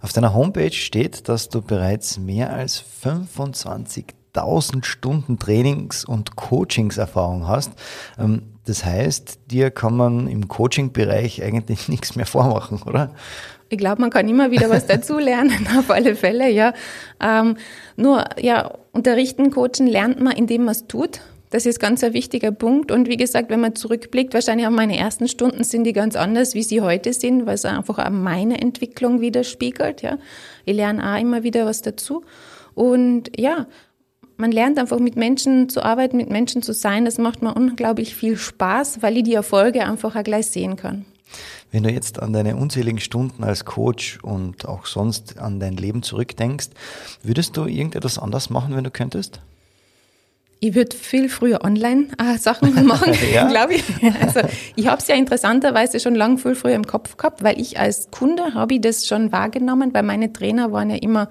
Auf 0.00 0.12
deiner 0.12 0.34
Homepage 0.34 0.72
steht, 0.72 1.28
dass 1.28 1.48
du 1.48 1.62
bereits 1.62 2.18
mehr 2.18 2.52
als 2.52 2.82
25.000 3.04 4.84
Stunden 4.84 5.38
Trainings- 5.38 6.04
und 6.04 6.34
Coachingserfahrung 6.34 7.46
hast. 7.46 7.70
Ähm, 8.18 8.42
das 8.64 8.84
heißt, 8.84 9.40
dir 9.50 9.70
kann 9.70 9.96
man 9.96 10.26
im 10.26 10.48
Coaching-Bereich 10.48 11.42
eigentlich 11.42 11.88
nichts 11.88 12.16
mehr 12.16 12.26
vormachen, 12.26 12.82
oder? 12.82 13.14
Ich 13.72 13.78
glaube, 13.78 14.02
man 14.02 14.10
kann 14.10 14.28
immer 14.28 14.50
wieder 14.50 14.68
was 14.68 14.86
dazulernen, 14.86 15.66
auf 15.78 15.90
alle 15.90 16.14
Fälle, 16.14 16.50
ja. 16.50 16.74
Ähm, 17.22 17.56
nur, 17.96 18.22
ja, 18.38 18.70
unterrichten, 18.92 19.50
coachen 19.50 19.86
lernt 19.86 20.20
man, 20.20 20.36
indem 20.36 20.64
man 20.64 20.72
es 20.72 20.86
tut. 20.86 21.20
Das 21.48 21.64
ist 21.64 21.80
ganz 21.80 22.04
ein 22.04 22.12
wichtiger 22.12 22.52
Punkt. 22.52 22.90
Und 22.92 23.08
wie 23.08 23.16
gesagt, 23.16 23.48
wenn 23.48 23.60
man 23.60 23.74
zurückblickt, 23.74 24.34
wahrscheinlich 24.34 24.66
auch 24.66 24.72
meine 24.72 24.98
ersten 24.98 25.26
Stunden 25.26 25.64
sind 25.64 25.84
die 25.84 25.94
ganz 25.94 26.16
anders, 26.16 26.54
wie 26.54 26.62
sie 26.62 26.82
heute 26.82 27.14
sind, 27.14 27.46
weil 27.46 27.54
es 27.54 27.64
einfach 27.64 27.98
auch 27.98 28.10
meine 28.10 28.60
Entwicklung 28.60 29.22
widerspiegelt. 29.22 30.02
Ja, 30.02 30.18
ich 30.66 30.76
lerne 30.76 31.10
auch 31.10 31.18
immer 31.18 31.42
wieder 31.42 31.64
was 31.64 31.80
dazu. 31.80 32.24
Und 32.74 33.30
ja, 33.40 33.66
man 34.36 34.52
lernt 34.52 34.78
einfach 34.78 34.98
mit 34.98 35.16
Menschen 35.16 35.70
zu 35.70 35.82
arbeiten, 35.82 36.18
mit 36.18 36.28
Menschen 36.28 36.60
zu 36.60 36.74
sein. 36.74 37.06
Das 37.06 37.16
macht 37.16 37.40
mir 37.40 37.54
unglaublich 37.54 38.14
viel 38.14 38.36
Spaß, 38.36 39.00
weil 39.00 39.16
ich 39.16 39.22
die 39.22 39.34
Erfolge 39.34 39.82
einfach 39.84 40.14
auch 40.14 40.24
gleich 40.24 40.48
sehen 40.48 40.76
kann. 40.76 41.06
Wenn 41.72 41.84
du 41.84 41.90
jetzt 41.90 42.20
an 42.20 42.34
deine 42.34 42.54
unzähligen 42.56 43.00
Stunden 43.00 43.42
als 43.42 43.64
Coach 43.64 44.18
und 44.22 44.68
auch 44.68 44.84
sonst 44.84 45.38
an 45.38 45.58
dein 45.58 45.74
Leben 45.74 46.02
zurückdenkst, 46.02 46.68
würdest 47.22 47.56
du 47.56 47.64
irgendetwas 47.64 48.18
anders 48.18 48.50
machen, 48.50 48.76
wenn 48.76 48.84
du 48.84 48.90
könntest? 48.90 49.40
Ich 50.60 50.74
würde 50.74 50.94
viel 50.94 51.30
früher 51.30 51.64
Online-Sachen 51.64 52.76
äh, 52.76 52.82
machen, 52.84 53.14
ja? 53.32 53.48
glaube 53.48 53.74
ich. 53.74 53.84
Also 54.20 54.40
ich 54.76 54.86
habe 54.86 55.00
es 55.00 55.08
ja 55.08 55.16
interessanterweise 55.16 55.98
schon 55.98 56.14
lang 56.14 56.36
viel 56.36 56.54
früher 56.54 56.74
im 56.74 56.86
Kopf 56.86 57.16
gehabt, 57.16 57.42
weil 57.42 57.58
ich 57.58 57.80
als 57.80 58.10
Kunde 58.10 58.52
habe 58.52 58.74
ich 58.74 58.82
das 58.82 59.06
schon 59.06 59.32
wahrgenommen, 59.32 59.94
weil 59.94 60.02
meine 60.02 60.30
Trainer 60.30 60.72
waren 60.72 60.90
ja 60.90 60.96
immer 60.96 61.30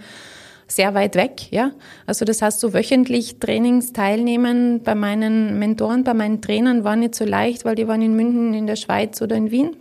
sehr 0.68 0.96
weit 0.96 1.16
weg, 1.16 1.52
ja. 1.52 1.72
Also 2.08 2.26
das 2.26 2.42
heißt, 2.42 2.60
so 2.60 2.74
wöchentlich 2.74 3.38
Trainings 3.39 3.94
teilnehmen 3.94 4.82
bei 4.84 4.96
meinen 4.96 5.60
Mentoren, 5.60 6.04
bei 6.04 6.16
meinen 6.16 6.42
Trainern 6.42 6.84
war 6.84 6.96
nicht 6.96 7.14
so 7.14 7.26
leicht, 7.26 7.64
weil 7.64 7.76
die 7.76 7.88
waren 7.88 8.02
in 8.02 8.16
München, 8.16 8.54
in 8.56 8.66
der 8.66 8.76
Schweiz 8.76 9.22
oder 9.22 9.36
in 9.36 9.52
Wien. 9.52 9.76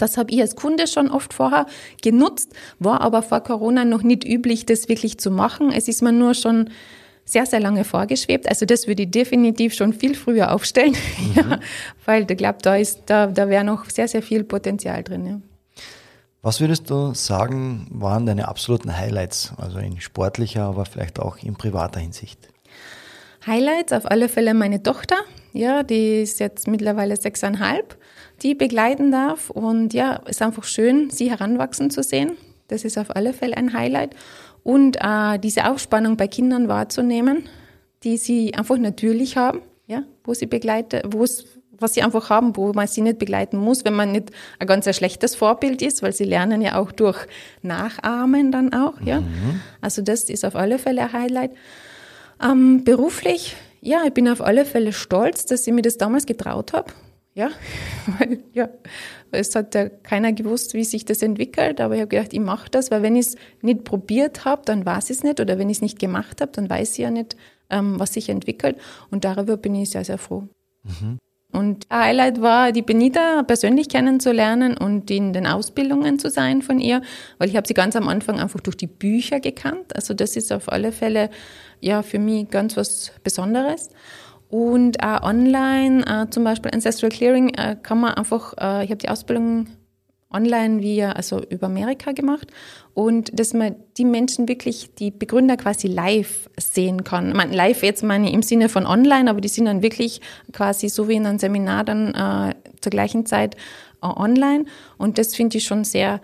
Das 0.00 0.16
habe 0.16 0.32
ich 0.32 0.40
als 0.40 0.56
Kunde 0.56 0.86
schon 0.86 1.10
oft 1.10 1.34
vorher 1.34 1.66
genutzt, 2.02 2.52
war 2.78 3.00
aber 3.02 3.22
vor 3.22 3.40
Corona 3.40 3.84
noch 3.84 4.02
nicht 4.02 4.24
üblich, 4.24 4.66
das 4.66 4.88
wirklich 4.88 5.18
zu 5.18 5.30
machen. 5.30 5.70
Es 5.72 5.88
ist 5.88 6.02
mir 6.02 6.12
nur 6.12 6.34
schon 6.34 6.70
sehr, 7.24 7.46
sehr 7.46 7.60
lange 7.60 7.84
vorgeschwebt. 7.84 8.48
Also 8.48 8.66
das 8.66 8.86
würde 8.86 9.02
ich 9.04 9.10
definitiv 9.10 9.74
schon 9.74 9.92
viel 9.92 10.14
früher 10.14 10.52
aufstellen, 10.52 10.96
mhm. 11.18 11.32
ja, 11.34 11.60
weil 12.04 12.30
ich 12.30 12.36
glaube, 12.36 12.58
da 12.62 12.76
ist, 12.76 13.02
da, 13.06 13.26
da 13.26 13.48
wäre 13.48 13.64
noch 13.64 13.88
sehr, 13.90 14.08
sehr 14.08 14.22
viel 14.22 14.44
Potenzial 14.44 15.04
drin. 15.04 15.26
Ja. 15.26 15.40
Was 16.42 16.60
würdest 16.60 16.88
du 16.88 17.12
sagen, 17.12 17.86
waren 17.90 18.24
deine 18.24 18.48
absoluten 18.48 18.96
Highlights, 18.96 19.52
also 19.58 19.78
in 19.78 20.00
sportlicher, 20.00 20.64
aber 20.64 20.86
vielleicht 20.86 21.20
auch 21.20 21.36
in 21.36 21.54
privater 21.54 22.00
Hinsicht? 22.00 22.48
Highlights 23.46 23.92
auf 23.92 24.10
alle 24.10 24.30
Fälle 24.30 24.54
meine 24.54 24.82
Tochter, 24.82 25.16
ja, 25.52 25.82
die 25.82 26.22
ist 26.22 26.40
jetzt 26.40 26.66
mittlerweile 26.66 27.16
sechseinhalb, 27.16 27.98
die 28.42 28.54
begleiten 28.54 29.10
darf 29.12 29.50
und 29.50 29.92
ja, 29.92 30.16
ist 30.26 30.42
einfach 30.42 30.64
schön, 30.64 31.10
sie 31.10 31.30
heranwachsen 31.30 31.90
zu 31.90 32.02
sehen. 32.02 32.32
Das 32.68 32.84
ist 32.84 32.98
auf 32.98 33.14
alle 33.14 33.32
Fälle 33.32 33.56
ein 33.56 33.72
Highlight 33.72 34.14
und 34.62 34.96
äh, 35.00 35.38
diese 35.38 35.68
Aufspannung 35.70 36.16
bei 36.16 36.28
Kindern 36.28 36.68
wahrzunehmen, 36.68 37.48
die 38.02 38.16
sie 38.16 38.54
einfach 38.54 38.78
natürlich 38.78 39.36
haben, 39.36 39.60
ja, 39.86 40.04
wo 40.24 40.34
sie 40.34 40.46
begleiten, 40.46 41.02
wo 41.10 41.24
es 41.24 41.46
was 41.80 41.94
sie 41.94 42.02
einfach 42.02 42.28
haben, 42.30 42.56
wo 42.56 42.72
man 42.72 42.86
sie 42.86 43.00
nicht 43.00 43.18
begleiten 43.18 43.56
muss, 43.56 43.84
wenn 43.84 43.94
man 43.94 44.12
nicht 44.12 44.30
ein 44.58 44.66
ganz 44.66 44.86
ein 44.86 44.94
schlechtes 44.94 45.34
Vorbild 45.34 45.82
ist, 45.82 46.02
weil 46.02 46.12
sie 46.12 46.24
lernen 46.24 46.60
ja 46.60 46.78
auch 46.78 46.92
durch 46.92 47.26
Nachahmen 47.62 48.52
dann 48.52 48.72
auch, 48.74 49.00
ja. 49.00 49.22
Mhm. 49.22 49.60
Also 49.80 50.02
das 50.02 50.24
ist 50.24 50.44
auf 50.44 50.56
alle 50.56 50.78
Fälle 50.78 51.02
ein 51.02 51.12
Highlight. 51.12 51.52
Ähm, 52.42 52.84
beruflich, 52.84 53.56
ja, 53.80 54.02
ich 54.06 54.12
bin 54.12 54.28
auf 54.28 54.42
alle 54.42 54.66
Fälle 54.66 54.92
stolz, 54.92 55.46
dass 55.46 55.66
ich 55.66 55.72
mir 55.72 55.82
das 55.82 55.96
damals 55.96 56.26
getraut 56.26 56.74
habe. 56.74 56.92
Ja, 57.34 57.50
weil 58.18 58.42
ja, 58.52 58.68
es 59.30 59.54
hat 59.54 59.74
ja 59.76 59.88
keiner 59.88 60.32
gewusst, 60.32 60.74
wie 60.74 60.82
sich 60.82 61.04
das 61.04 61.22
entwickelt, 61.22 61.80
aber 61.80 61.94
ich 61.94 62.00
habe 62.00 62.08
gedacht, 62.08 62.32
ich 62.32 62.40
mache 62.40 62.68
das, 62.70 62.90
weil 62.90 63.02
wenn 63.02 63.14
ich 63.14 63.26
es 63.28 63.36
nicht 63.62 63.84
probiert 63.84 64.44
habe, 64.44 64.62
dann 64.64 64.84
weiß 64.84 65.10
ich 65.10 65.18
es 65.18 65.22
nicht 65.22 65.38
oder 65.38 65.56
wenn 65.56 65.70
ich 65.70 65.76
es 65.76 65.82
nicht 65.82 66.00
gemacht 66.00 66.40
habe, 66.40 66.50
dann 66.52 66.68
weiß 66.68 66.92
ich 66.92 66.98
ja 66.98 67.10
nicht, 67.10 67.36
ähm, 67.70 68.00
was 68.00 68.14
sich 68.14 68.28
entwickelt 68.30 68.78
und 69.12 69.24
darüber 69.24 69.56
bin 69.56 69.76
ich 69.76 69.90
sehr, 69.90 70.04
sehr 70.04 70.18
froh. 70.18 70.48
Mhm. 70.82 71.18
Und 71.52 71.86
Highlight 71.92 72.40
war, 72.40 72.70
die 72.70 72.82
Benita 72.82 73.42
persönlich 73.42 73.88
kennenzulernen 73.88 74.76
und 74.76 75.10
in 75.10 75.32
den 75.32 75.46
Ausbildungen 75.46 76.18
zu 76.18 76.30
sein 76.30 76.62
von 76.62 76.78
ihr, 76.78 77.02
weil 77.38 77.48
ich 77.48 77.56
habe 77.56 77.66
sie 77.66 77.74
ganz 77.74 77.96
am 77.96 78.06
Anfang 78.06 78.38
einfach 78.38 78.60
durch 78.60 78.76
die 78.76 78.86
Bücher 78.86 79.40
gekannt. 79.40 79.96
Also 79.96 80.14
das 80.14 80.36
ist 80.36 80.52
auf 80.52 80.70
alle 80.70 80.92
Fälle 80.92 81.28
ja 81.80 82.02
für 82.02 82.20
mich 82.20 82.48
ganz 82.50 82.76
was 82.76 83.12
Besonderes. 83.24 83.90
Und 84.50 85.00
äh, 85.00 85.18
online, 85.22 86.04
äh, 86.06 86.30
zum 86.30 86.42
Beispiel 86.42 86.72
Ancestral 86.74 87.10
Clearing, 87.10 87.50
äh, 87.50 87.76
kann 87.80 88.00
man 88.00 88.14
einfach, 88.14 88.54
äh, 88.58 88.84
ich 88.84 88.90
habe 88.90 88.96
die 88.96 89.08
Ausbildung 89.08 89.68
online 90.32 90.80
via, 90.80 91.12
also 91.12 91.42
über 91.42 91.66
Amerika 91.66 92.12
gemacht 92.12 92.48
und 92.94 93.38
dass 93.38 93.52
man 93.52 93.76
die 93.96 94.04
Menschen 94.04 94.48
wirklich, 94.48 94.94
die 94.94 95.10
Begründer 95.10 95.56
quasi 95.56 95.88
live 95.88 96.48
sehen 96.58 97.04
kann. 97.04 97.32
Man, 97.32 97.52
live 97.52 97.82
jetzt 97.82 98.02
meine 98.02 98.28
ich 98.28 98.34
im 98.34 98.42
Sinne 98.42 98.68
von 98.68 98.86
online, 98.86 99.28
aber 99.28 99.40
die 99.40 99.48
sind 99.48 99.64
dann 99.64 99.82
wirklich 99.82 100.20
quasi 100.52 100.88
so 100.88 101.08
wie 101.08 101.14
in 101.14 101.26
einem 101.26 101.38
Seminar 101.38 101.84
dann 101.84 102.14
äh, 102.14 102.54
zur 102.80 102.90
gleichen 102.90 103.26
Zeit 103.26 103.56
äh, 104.02 104.06
online 104.06 104.66
und 104.98 105.18
das 105.18 105.34
finde 105.34 105.58
ich 105.58 105.64
schon 105.64 105.84
sehr, 105.84 106.20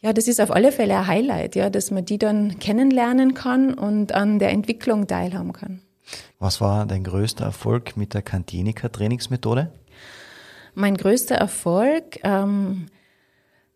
ja, 0.00 0.12
das 0.12 0.28
ist 0.28 0.40
auf 0.40 0.50
alle 0.50 0.72
Fälle 0.72 0.96
ein 0.98 1.06
Highlight, 1.06 1.54
ja, 1.56 1.70
dass 1.70 1.90
man 1.90 2.04
die 2.04 2.18
dann 2.18 2.58
kennenlernen 2.58 3.34
kann 3.34 3.74
und 3.74 4.12
an 4.12 4.38
der 4.38 4.50
Entwicklung 4.50 5.06
teilhaben 5.06 5.52
kann. 5.52 5.82
Was 6.38 6.60
war 6.60 6.86
dein 6.86 7.02
größter 7.02 7.44
Erfolg 7.44 7.96
mit 7.96 8.14
der 8.14 8.22
Cantinica-Trainingsmethode? 8.22 9.72
Mein 10.74 10.96
größter 10.96 11.34
Erfolg, 11.34 12.20
ähm, 12.22 12.86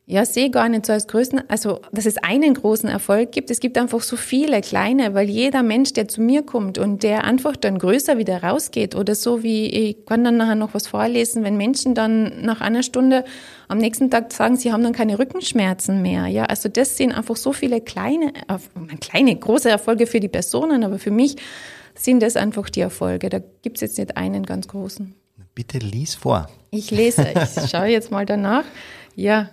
ja, 0.07 0.25
sehe 0.25 0.51
gar 0.51 0.69
nicht 0.69 0.87
so 0.87 0.93
als 0.93 1.09
größten, 1.09 1.49
also 1.49 1.81
dass 1.91 2.07
es 2.07 2.19
einen 2.19 2.55
großen 2.55 2.89
Erfolg 2.89 3.33
gibt. 3.33 3.51
Es 3.51 3.59
gibt 3.59 3.77
einfach 3.79 4.01
so 4.03 4.17
viele 4.17 4.61
kleine, 4.61 5.15
weil 5.15 5.29
jeder 5.29 5.65
Mensch, 5.65 5.93
der 5.93 6.07
zu 6.07 6.21
mir 6.21 6.43
kommt 6.43 6.79
und 6.79 7.03
der 7.03 7.25
einfach 7.25 7.57
dann 7.57 7.79
größer 7.79 8.17
wieder 8.19 8.45
rausgeht 8.45 8.95
oder 8.95 9.17
so 9.17 9.43
wie, 9.43 9.67
ich 9.67 10.07
kann 10.07 10.23
dann 10.23 10.37
nachher 10.37 10.55
noch 10.55 10.75
was 10.75 10.87
vorlesen, 10.87 11.43
wenn 11.43 11.57
Menschen 11.57 11.97
dann 11.97 12.43
nach 12.43 12.61
einer 12.61 12.85
Stunde 12.85 13.25
am 13.67 13.79
nächsten 13.79 14.09
Tag 14.09 14.33
sagen, 14.33 14.57
sie 14.57 14.73
haben 14.73 14.85
dann 14.85 14.93
keine 14.93 15.19
Rückenschmerzen 15.19 16.01
mehr. 16.01 16.29
Ja, 16.29 16.45
also 16.45 16.69
das 16.69 16.97
sind 16.97 17.13
einfach 17.13 17.37
so 17.37 17.53
viele 17.53 17.81
kleine, 17.81 18.33
kleine, 19.01 19.35
große 19.35 19.69
Erfolge 19.69 20.07
für 20.07 20.21
die 20.21 20.29
Personen, 20.29 20.85
aber 20.85 21.01
für 21.01 21.11
mich 21.11 21.37
sind 21.95 22.23
das 22.23 22.37
einfach 22.37 22.71
die 22.71 22.81
Erfolge. 22.81 23.29
Da 23.29 23.41
gibt 23.63 23.77
es 23.77 23.81
jetzt 23.83 23.99
nicht 23.99 24.17
einen 24.17 24.45
ganz 24.45 24.69
großen. 24.69 25.15
Bitte 25.55 25.79
lies 25.79 26.15
vor. 26.15 26.49
Ich 26.71 26.91
lese, 26.91 27.27
ich 27.35 27.71
schaue 27.71 27.87
jetzt 27.87 28.11
mal 28.11 28.25
danach. 28.25 28.65
Ja, 29.15 29.51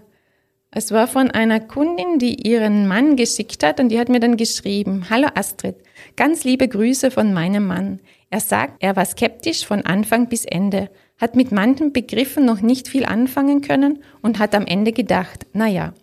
es 0.71 0.91
war 0.91 1.07
von 1.07 1.31
einer 1.31 1.59
Kundin, 1.59 2.19
die 2.19 2.47
ihren 2.47 2.87
Mann 2.87 3.15
geschickt 3.15 3.63
hat 3.63 3.79
und 3.79 3.89
die 3.89 3.99
hat 3.99 4.07
mir 4.07 4.19
dann 4.19 4.37
geschrieben, 4.37 5.07
Hallo 5.09 5.27
Astrid, 5.33 5.77
ganz 6.15 6.43
liebe 6.43 6.67
Grüße 6.67 7.09
von 7.09 7.33
meinem 7.33 7.65
Mann. 7.65 7.99
Er 8.29 8.39
sagt, 8.39 8.75
er 8.79 8.95
war 8.95 9.05
skeptisch 9.05 9.65
von 9.65 9.83
Anfang 9.83 10.29
bis 10.29 10.45
Ende, 10.45 10.91
hat 11.17 11.35
mit 11.35 11.51
manchen 11.51 11.91
Begriffen 11.91 12.45
noch 12.45 12.61
nicht 12.61 12.87
viel 12.87 13.03
anfangen 13.03 13.61
können 13.61 14.03
und 14.21 14.37
hat 14.37 14.53
am 14.53 14.67
Ende 14.67 14.91
gedacht, 14.91 15.47
na 15.53 15.67
ja. 15.67 15.93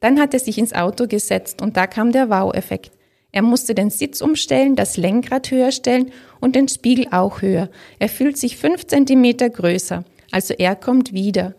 Dann 0.00 0.20
hat 0.20 0.34
er 0.34 0.40
sich 0.40 0.58
ins 0.58 0.74
Auto 0.74 1.06
gesetzt 1.06 1.62
und 1.62 1.76
da 1.78 1.86
kam 1.86 2.12
der 2.12 2.28
Wow-Effekt. 2.28 2.92
Er 3.32 3.42
musste 3.42 3.74
den 3.74 3.90
Sitz 3.90 4.20
umstellen, 4.20 4.76
das 4.76 4.96
Lenkrad 4.96 5.50
höher 5.50 5.72
stellen 5.72 6.12
und 6.40 6.56
den 6.56 6.68
Spiegel 6.68 7.06
auch 7.10 7.42
höher. 7.42 7.68
Er 7.98 8.08
fühlt 8.08 8.36
sich 8.36 8.56
fünf 8.56 8.86
Zentimeter 8.86 9.48
größer. 9.50 10.04
Also 10.30 10.54
er 10.54 10.76
kommt 10.76 11.12
wieder. 11.12 11.54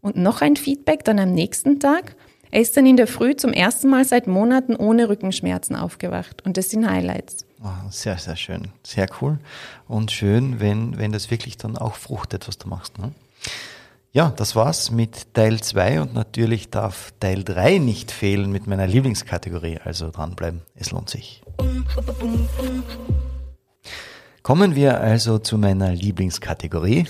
Und 0.00 0.16
noch 0.16 0.40
ein 0.40 0.56
Feedback 0.56 1.04
dann 1.04 1.18
am 1.18 1.32
nächsten 1.32 1.78
Tag. 1.78 2.16
Er 2.50 2.60
ist 2.60 2.76
dann 2.76 2.86
in 2.86 2.96
der 2.96 3.06
Früh 3.06 3.36
zum 3.36 3.52
ersten 3.52 3.88
Mal 3.88 4.04
seit 4.04 4.26
Monaten 4.26 4.74
ohne 4.74 5.08
Rückenschmerzen 5.08 5.76
aufgewacht. 5.76 6.44
Und 6.44 6.56
das 6.56 6.70
sind 6.70 6.88
Highlights. 6.88 7.46
Oh, 7.62 7.90
sehr, 7.90 8.18
sehr 8.18 8.36
schön. 8.36 8.68
Sehr 8.82 9.06
cool. 9.20 9.38
Und 9.86 10.10
schön, 10.10 10.58
wenn, 10.58 10.98
wenn 10.98 11.12
das 11.12 11.30
wirklich 11.30 11.58
dann 11.58 11.76
auch 11.76 11.94
fruchtet, 11.94 12.48
was 12.48 12.58
du 12.58 12.68
machst. 12.68 12.98
Ne? 12.98 13.12
Ja, 14.12 14.30
das 14.36 14.56
war's 14.56 14.90
mit 14.90 15.34
Teil 15.34 15.60
2 15.60 16.00
und 16.00 16.14
natürlich 16.14 16.68
darf 16.68 17.12
Teil 17.20 17.44
3 17.44 17.78
nicht 17.78 18.10
fehlen 18.10 18.50
mit 18.50 18.66
meiner 18.66 18.88
Lieblingskategorie, 18.88 19.78
also 19.84 20.10
dranbleiben, 20.10 20.62
es 20.74 20.90
lohnt 20.90 21.08
sich. 21.08 21.42
Kommen 24.42 24.74
wir 24.74 25.00
also 25.00 25.38
zu 25.38 25.58
meiner 25.58 25.92
Lieblingskategorie. 25.92 27.06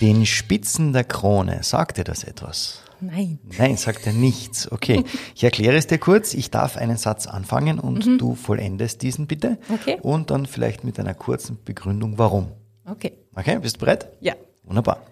Den 0.00 0.24
Spitzen 0.24 0.94
der 0.94 1.04
Krone, 1.04 1.62
sagt 1.62 1.98
dir 1.98 2.04
das 2.04 2.24
etwas? 2.24 2.85
Nein. 3.06 3.38
Nein, 3.58 3.76
sagt 3.76 4.06
er 4.06 4.12
nichts. 4.12 4.70
Okay, 4.70 5.04
ich 5.34 5.44
erkläre 5.44 5.76
es 5.76 5.86
dir 5.86 5.98
kurz. 5.98 6.34
Ich 6.34 6.50
darf 6.50 6.76
einen 6.76 6.96
Satz 6.96 7.26
anfangen 7.26 7.78
und 7.78 8.06
mhm. 8.06 8.18
du 8.18 8.34
vollendest 8.34 9.02
diesen 9.02 9.26
bitte. 9.26 9.58
Okay. 9.72 9.98
Und 10.02 10.30
dann 10.30 10.46
vielleicht 10.46 10.84
mit 10.84 10.98
einer 10.98 11.14
kurzen 11.14 11.58
Begründung, 11.64 12.18
warum. 12.18 12.48
Okay. 12.84 13.12
Okay, 13.34 13.58
bist 13.58 13.76
du 13.76 13.80
bereit? 13.80 14.08
Ja. 14.20 14.34
Wunderbar. 14.64 15.02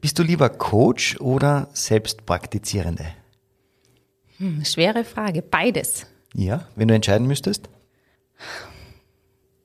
Bist 0.00 0.18
du 0.18 0.22
lieber 0.22 0.48
Coach 0.48 1.20
oder 1.20 1.68
Selbstpraktizierende? 1.72 3.06
Hm, 4.38 4.64
schwere 4.64 5.04
Frage. 5.04 5.42
Beides. 5.42 6.06
Ja, 6.34 6.66
wenn 6.76 6.88
du 6.88 6.94
entscheiden 6.94 7.26
müsstest? 7.26 7.68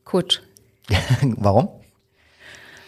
Coach. 0.03 0.41
warum? 1.21 1.69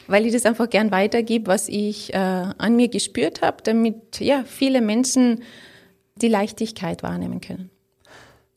Weil 0.07 0.25
ich 0.25 0.33
das 0.33 0.45
einfach 0.45 0.69
gern 0.69 0.91
weitergebe, 0.91 1.47
was 1.47 1.69
ich 1.69 2.13
äh, 2.13 2.17
an 2.17 2.75
mir 2.75 2.89
gespürt 2.89 3.41
habe, 3.41 3.57
damit 3.63 4.19
ja 4.19 4.43
viele 4.45 4.81
Menschen 4.81 5.43
die 6.15 6.27
Leichtigkeit 6.27 7.03
wahrnehmen 7.03 7.41
können. 7.41 7.69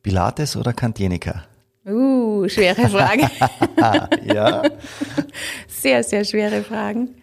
Pilates 0.02 0.56
oder 0.56 0.72
Kantienika? 0.72 1.44
Uh, 1.86 2.48
schwere 2.48 2.88
Frage. 2.88 3.30
ja. 4.34 4.62
Sehr, 5.68 6.02
sehr 6.02 6.24
schwere 6.24 6.62
Fragen. 6.62 7.14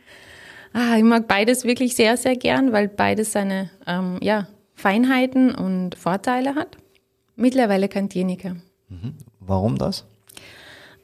Ah, 0.73 0.97
ich 0.97 1.03
mag 1.03 1.27
beides 1.27 1.65
wirklich 1.65 1.95
sehr, 1.95 2.17
sehr 2.17 2.35
gern, 2.35 2.71
weil 2.71 2.87
beides 2.87 3.33
seine 3.33 3.69
ähm, 3.85 4.17
ja, 4.21 4.47
Feinheiten 4.73 5.53
und 5.53 5.95
Vorteile 5.95 6.55
hat. 6.55 6.77
Mittlerweile 7.35 7.89
Kantienika. 7.89 8.55
Mhm. 8.89 9.15
Warum 9.39 9.77
das? 9.77 10.05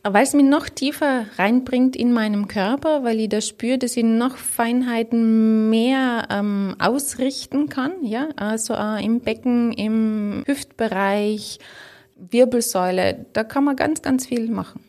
Weil 0.04 0.24
es 0.24 0.34
mich 0.34 0.46
noch 0.46 0.70
tiefer 0.70 1.26
reinbringt 1.38 1.96
in 1.96 2.14
meinem 2.14 2.48
Körper, 2.48 3.04
weil 3.04 3.20
ich 3.20 3.30
da 3.30 3.42
spüre, 3.42 3.78
dass 3.78 3.98
ich 3.98 4.04
noch 4.04 4.38
Feinheiten 4.38 5.70
mehr 5.70 6.28
ähm, 6.30 6.76
ausrichten 6.80 7.68
kann, 7.68 7.92
ja, 8.02 8.30
also 8.38 8.76
äh, 8.76 9.04
im 9.04 9.20
Becken, 9.20 9.74
im 9.74 10.44
Hüftbereich, 10.46 11.60
Wirbelsäule, 12.16 13.26
da 13.34 13.44
kann 13.44 13.66
man 13.66 13.76
ganz, 13.76 14.02
ganz 14.02 14.26
viel 14.26 14.50
machen. 14.50 14.82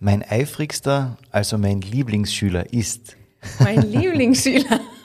Mein 0.00 0.22
eifrigster, 0.22 1.16
also 1.30 1.58
mein 1.58 1.80
Lieblingsschüler 1.80 2.72
ist. 2.72 3.16
Mein 3.60 3.82
Lieblingsschüler. 3.82 4.80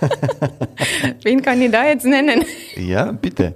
Wen 1.22 1.42
kann 1.42 1.60
ich 1.60 1.70
da 1.70 1.86
jetzt 1.86 2.06
nennen? 2.06 2.44
Ja, 2.76 3.12
bitte. 3.12 3.54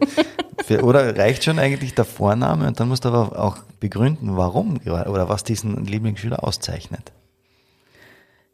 Für, 0.64 0.82
oder 0.82 1.16
reicht 1.16 1.45
schon 1.45 1.59
eigentlich 1.59 1.95
der 1.95 2.05
Vorname 2.05 2.66
und 2.66 2.80
dann 2.80 2.88
musst 2.88 3.05
du 3.05 3.09
aber 3.11 3.38
auch 3.38 3.59
begründen, 3.80 4.36
warum 4.36 4.78
oder 4.86 5.28
was 5.28 5.45
diesen 5.45 5.84
Lieblingsschüler 5.84 6.45
auszeichnet. 6.45 7.12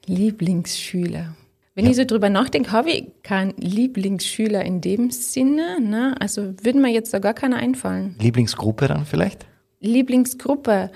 Lieblingsschüler. 0.06 1.34
Wenn 1.74 1.84
ja. 1.84 1.90
ich 1.92 1.96
so 1.96 2.04
drüber 2.04 2.28
nachdenke, 2.28 2.72
habe 2.72 2.90
ich 2.90 3.22
keinen 3.22 3.54
Lieblingsschüler 3.56 4.64
in 4.64 4.80
dem 4.80 5.10
Sinne. 5.10 5.80
Ne? 5.80 6.16
Also 6.18 6.54
würde 6.62 6.80
mir 6.80 6.90
jetzt 6.90 7.14
da 7.14 7.20
gar 7.20 7.34
keiner 7.34 7.56
einfallen. 7.56 8.16
Lieblingsgruppe 8.18 8.88
dann 8.88 9.06
vielleicht? 9.06 9.46
Lieblingsgruppe. 9.80 10.90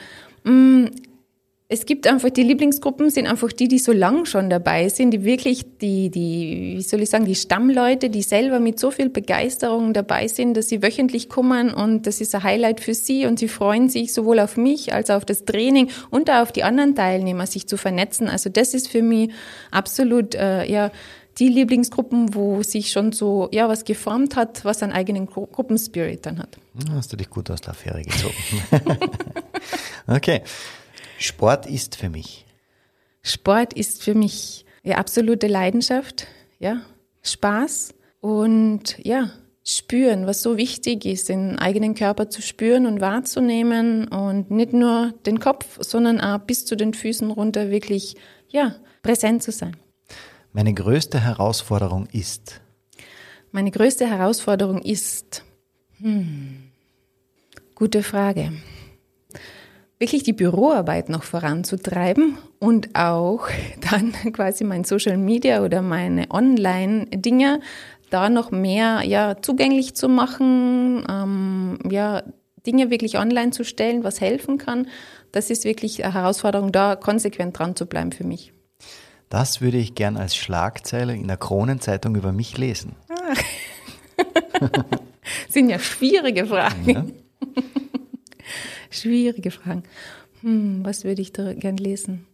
Es 1.67 1.87
gibt 1.87 2.07
einfach, 2.07 2.29
die 2.29 2.43
Lieblingsgruppen 2.43 3.09
sind 3.09 3.27
einfach 3.27 3.51
die, 3.51 3.69
die 3.69 3.79
so 3.79 3.93
lang 3.93 4.27
schon 4.27 4.51
dabei 4.51 4.91
sind, 4.91 5.13
die 5.13 5.25
wirklich, 5.25 5.65
die, 5.79 6.11
die, 6.11 6.75
wie 6.77 6.83
soll 6.83 7.01
ich 7.01 7.09
sagen, 7.09 7.25
die 7.25 7.35
Stammleute, 7.35 8.11
die 8.11 8.21
selber 8.21 8.61
mit 8.61 8.79
so 8.79 8.91
viel 8.91 9.09
Begeisterung 9.09 9.95
dabei 9.95 10.29
sind, 10.29 10.59
dass 10.59 10.69
sie 10.69 10.83
wöchentlich 10.83 11.31
kommen 11.31 11.73
und 11.73 12.07
das 12.07 12.21
ist 12.21 12.35
ein 12.35 12.43
Highlight 12.43 12.81
für 12.81 12.93
sie 12.93 13.25
und 13.25 13.39
sie 13.39 13.49
freuen 13.49 13.89
sich 13.89 14.13
sowohl 14.13 14.41
auf 14.41 14.59
mich 14.59 14.93
als 14.93 15.09
auch 15.09 15.17
auf 15.17 15.25
das 15.25 15.47
Training 15.47 15.89
und 16.11 16.29
auch 16.29 16.43
auf 16.43 16.53
die 16.53 16.65
anderen 16.65 16.95
Teilnehmer, 16.95 17.47
sich 17.47 17.67
zu 17.67 17.79
vernetzen. 17.79 18.29
Also 18.29 18.51
das 18.51 18.75
ist 18.75 18.89
für 18.89 19.03
mich 19.03 19.31
absolut, 19.71 20.35
äh, 20.35 20.71
ja, 20.71 20.91
die 21.39 21.49
Lieblingsgruppen, 21.49 22.35
wo 22.35 22.63
sich 22.63 22.91
schon 22.91 23.13
so, 23.13 23.49
ja, 23.53 23.69
was 23.69 23.85
geformt 23.85 24.37
hat, 24.37 24.67
was 24.67 24.83
einen 24.83 24.93
eigenen 24.93 25.27
Gru 25.27 25.47
Gruppenspirit 25.47 26.27
dann 26.27 26.39
hat. 26.39 26.59
Hast 26.91 27.11
du 27.13 27.17
dich 27.17 27.31
gut 27.31 27.51
aus 27.51 27.63
der 27.63 27.71
Affäre 27.71 28.03
gezogen. 28.03 28.35
okay. 30.07 30.43
Sport 31.19 31.67
ist 31.67 31.97
für 31.97 32.09
mich. 32.09 32.47
Sport 33.23 33.73
ist 33.73 34.03
für 34.03 34.15
mich 34.15 34.65
ja 34.83 34.97
absolute 34.97 35.47
Leidenschaft, 35.47 36.27
ja, 36.59 36.83
Spaß 37.23 37.95
und 38.21 38.99
ja, 39.05 39.31
spüren, 39.65 40.27
was 40.27 40.43
so 40.43 40.59
wichtig 40.59 41.07
ist, 41.07 41.31
den 41.31 41.59
eigenen 41.59 41.95
Körper 41.95 42.29
zu 42.29 42.43
spüren 42.43 42.87
und 42.87 43.01
wahrzunehmen 43.01 44.09
und 44.09 44.51
nicht 44.51 44.75
nur 44.75 45.15
den 45.25 45.41
Kopf, 45.41 45.79
sondern 45.81 46.21
auch 46.21 46.39
bis 46.39 46.67
zu 46.67 46.77
den 46.77 46.93
Füßen 46.93 47.31
runter 47.31 47.71
wirklich, 47.71 48.17
ja, 48.49 48.77
präsent 49.03 49.43
zu 49.43 49.53
sein. 49.53 49.77
Meine 50.53 50.75
größte 50.75 51.19
Herausforderung 51.19 52.07
ist? 52.13 52.61
Meine 53.53 53.71
größte 53.71 54.07
Herausforderung 54.07 54.83
ist, 54.83 55.45
hm, 55.99 56.71
gute 57.75 58.03
Frage 58.03 58.53
wirklich 60.05 60.23
die 60.23 60.35
Büroarbeit 60.35 61.09
noch 61.09 61.23
voranzutreiben 61.23 62.37
und 62.59 62.95
auch 62.95 63.49
dann 63.91 64.13
quasi 64.35 64.63
mein 64.63 64.85
Social 64.85 65.17
Media 65.17 65.63
oder 65.63 65.81
meine 65.81 66.31
Online-Dinge 66.31 67.61
da 68.11 68.29
noch 68.29 68.51
mehr 68.51 69.01
ja, 69.03 69.41
zugänglich 69.41 69.97
zu 69.97 70.11
machen, 70.11 71.07
ähm, 71.09 71.79
ja, 71.91 72.23
Dinge 72.67 72.91
wirklich 72.91 73.17
online 73.19 73.51
zu 73.51 73.65
stellen, 73.65 74.05
was 74.05 74.21
helfen 74.21 74.59
kann. 74.59 74.89
Das 75.33 75.49
ist 75.49 75.65
wirklich 75.65 76.05
eine 76.05 76.13
Herausforderung, 76.13 76.71
da 76.71 76.97
konsequent 76.97 77.59
dran 77.59 77.75
zu 77.75 77.87
bleiben 77.87 78.13
für 78.13 78.25
mich. 78.25 78.53
Das 79.31 79.63
würde 79.63 79.79
ich 79.79 79.95
gern 79.95 80.19
als 80.19 80.37
Schlagzeile 80.37 81.15
in 81.15 81.29
der 81.29 81.39
Kronenzeitung 81.39 82.15
über 82.15 82.33
mich 82.33 82.59
lesen. 82.59 82.95
Ah. 83.09 83.35
Sind 85.49 85.71
ja 85.71 85.79
schwierige 85.79 86.45
Fragen. 86.45 87.24
Schwierige 88.95 89.51
Fragen. 89.51 89.85
Hm, 90.41 90.85
was 90.85 91.05
würde 91.05 91.23
ich 91.23 91.33
da 91.33 91.53
gern 91.55 91.77
lesen? 91.77 92.27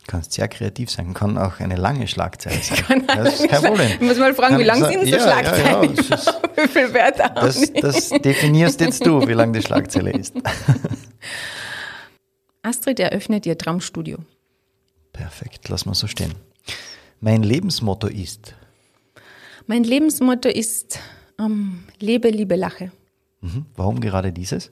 Du 0.00 0.10
kannst 0.10 0.32
sehr 0.32 0.48
kreativ 0.48 0.90
sein, 0.90 1.14
kann 1.14 1.38
auch 1.38 1.60
eine 1.60 1.76
lange 1.76 2.06
Schlagzeile 2.06 2.58
sein. 2.62 2.78
Kann 2.78 3.06
das 3.06 3.40
ist 3.40 3.48
kein 3.48 3.62
Problem. 3.62 3.90
Ich 3.92 4.00
muss 4.00 4.18
mal 4.18 4.34
fragen, 4.34 4.58
wie 4.58 4.64
lang 4.64 4.84
sind 4.84 5.00
so 5.00 5.06
ja, 5.06 5.20
Schlagzeilen? 5.20 5.94
Ja, 5.94 6.16
ja, 6.16 6.42
wie 6.56 6.68
viel 6.68 6.92
Werte 6.92 7.24
haben 7.24 7.34
das, 7.36 7.72
das 7.72 8.08
definierst 8.10 8.80
jetzt 8.80 9.06
du, 9.06 9.26
wie 9.26 9.32
lang 9.32 9.52
die 9.52 9.62
Schlagzeile 9.62 10.12
ist. 10.12 10.34
Astrid 12.62 13.00
eröffnet 13.00 13.46
ihr 13.46 13.56
Traumstudio. 13.56 14.18
Perfekt, 15.12 15.68
lass 15.68 15.86
mal 15.86 15.94
so 15.94 16.06
stehen. 16.06 16.34
Mein 17.20 17.42
Lebensmotto 17.42 18.06
ist? 18.06 18.54
Mein 19.66 19.84
Lebensmotto 19.84 20.48
ist 20.48 20.98
ähm, 21.38 21.84
Lebe, 21.98 22.30
Liebe, 22.30 22.56
Lache. 22.56 22.90
Mhm. 23.40 23.66
Warum 23.76 24.00
gerade 24.00 24.32
dieses? 24.32 24.70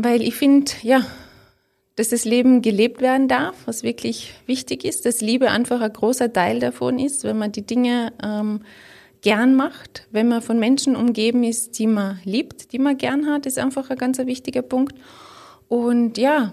Weil 0.00 0.22
ich 0.22 0.36
finde, 0.36 0.70
ja, 0.82 1.04
dass 1.96 2.10
das 2.10 2.24
Leben 2.24 2.62
gelebt 2.62 3.00
werden 3.00 3.26
darf, 3.26 3.56
was 3.66 3.82
wirklich 3.82 4.32
wichtig 4.46 4.84
ist, 4.84 5.04
dass 5.04 5.20
Liebe 5.20 5.50
einfach 5.50 5.80
ein 5.80 5.92
großer 5.92 6.32
Teil 6.32 6.60
davon 6.60 7.00
ist, 7.00 7.24
wenn 7.24 7.36
man 7.36 7.50
die 7.50 7.66
Dinge 7.66 8.12
ähm, 8.22 8.60
gern 9.22 9.56
macht, 9.56 10.06
wenn 10.12 10.28
man 10.28 10.40
von 10.40 10.60
Menschen 10.60 10.94
umgeben 10.94 11.42
ist, 11.42 11.80
die 11.80 11.88
man 11.88 12.20
liebt, 12.22 12.72
die 12.72 12.78
man 12.78 12.96
gern 12.96 13.26
hat, 13.26 13.44
ist 13.44 13.58
einfach 13.58 13.90
ein 13.90 13.98
ganz 13.98 14.18
wichtiger 14.18 14.62
Punkt. 14.62 14.94
Und 15.66 16.16
ja, 16.16 16.52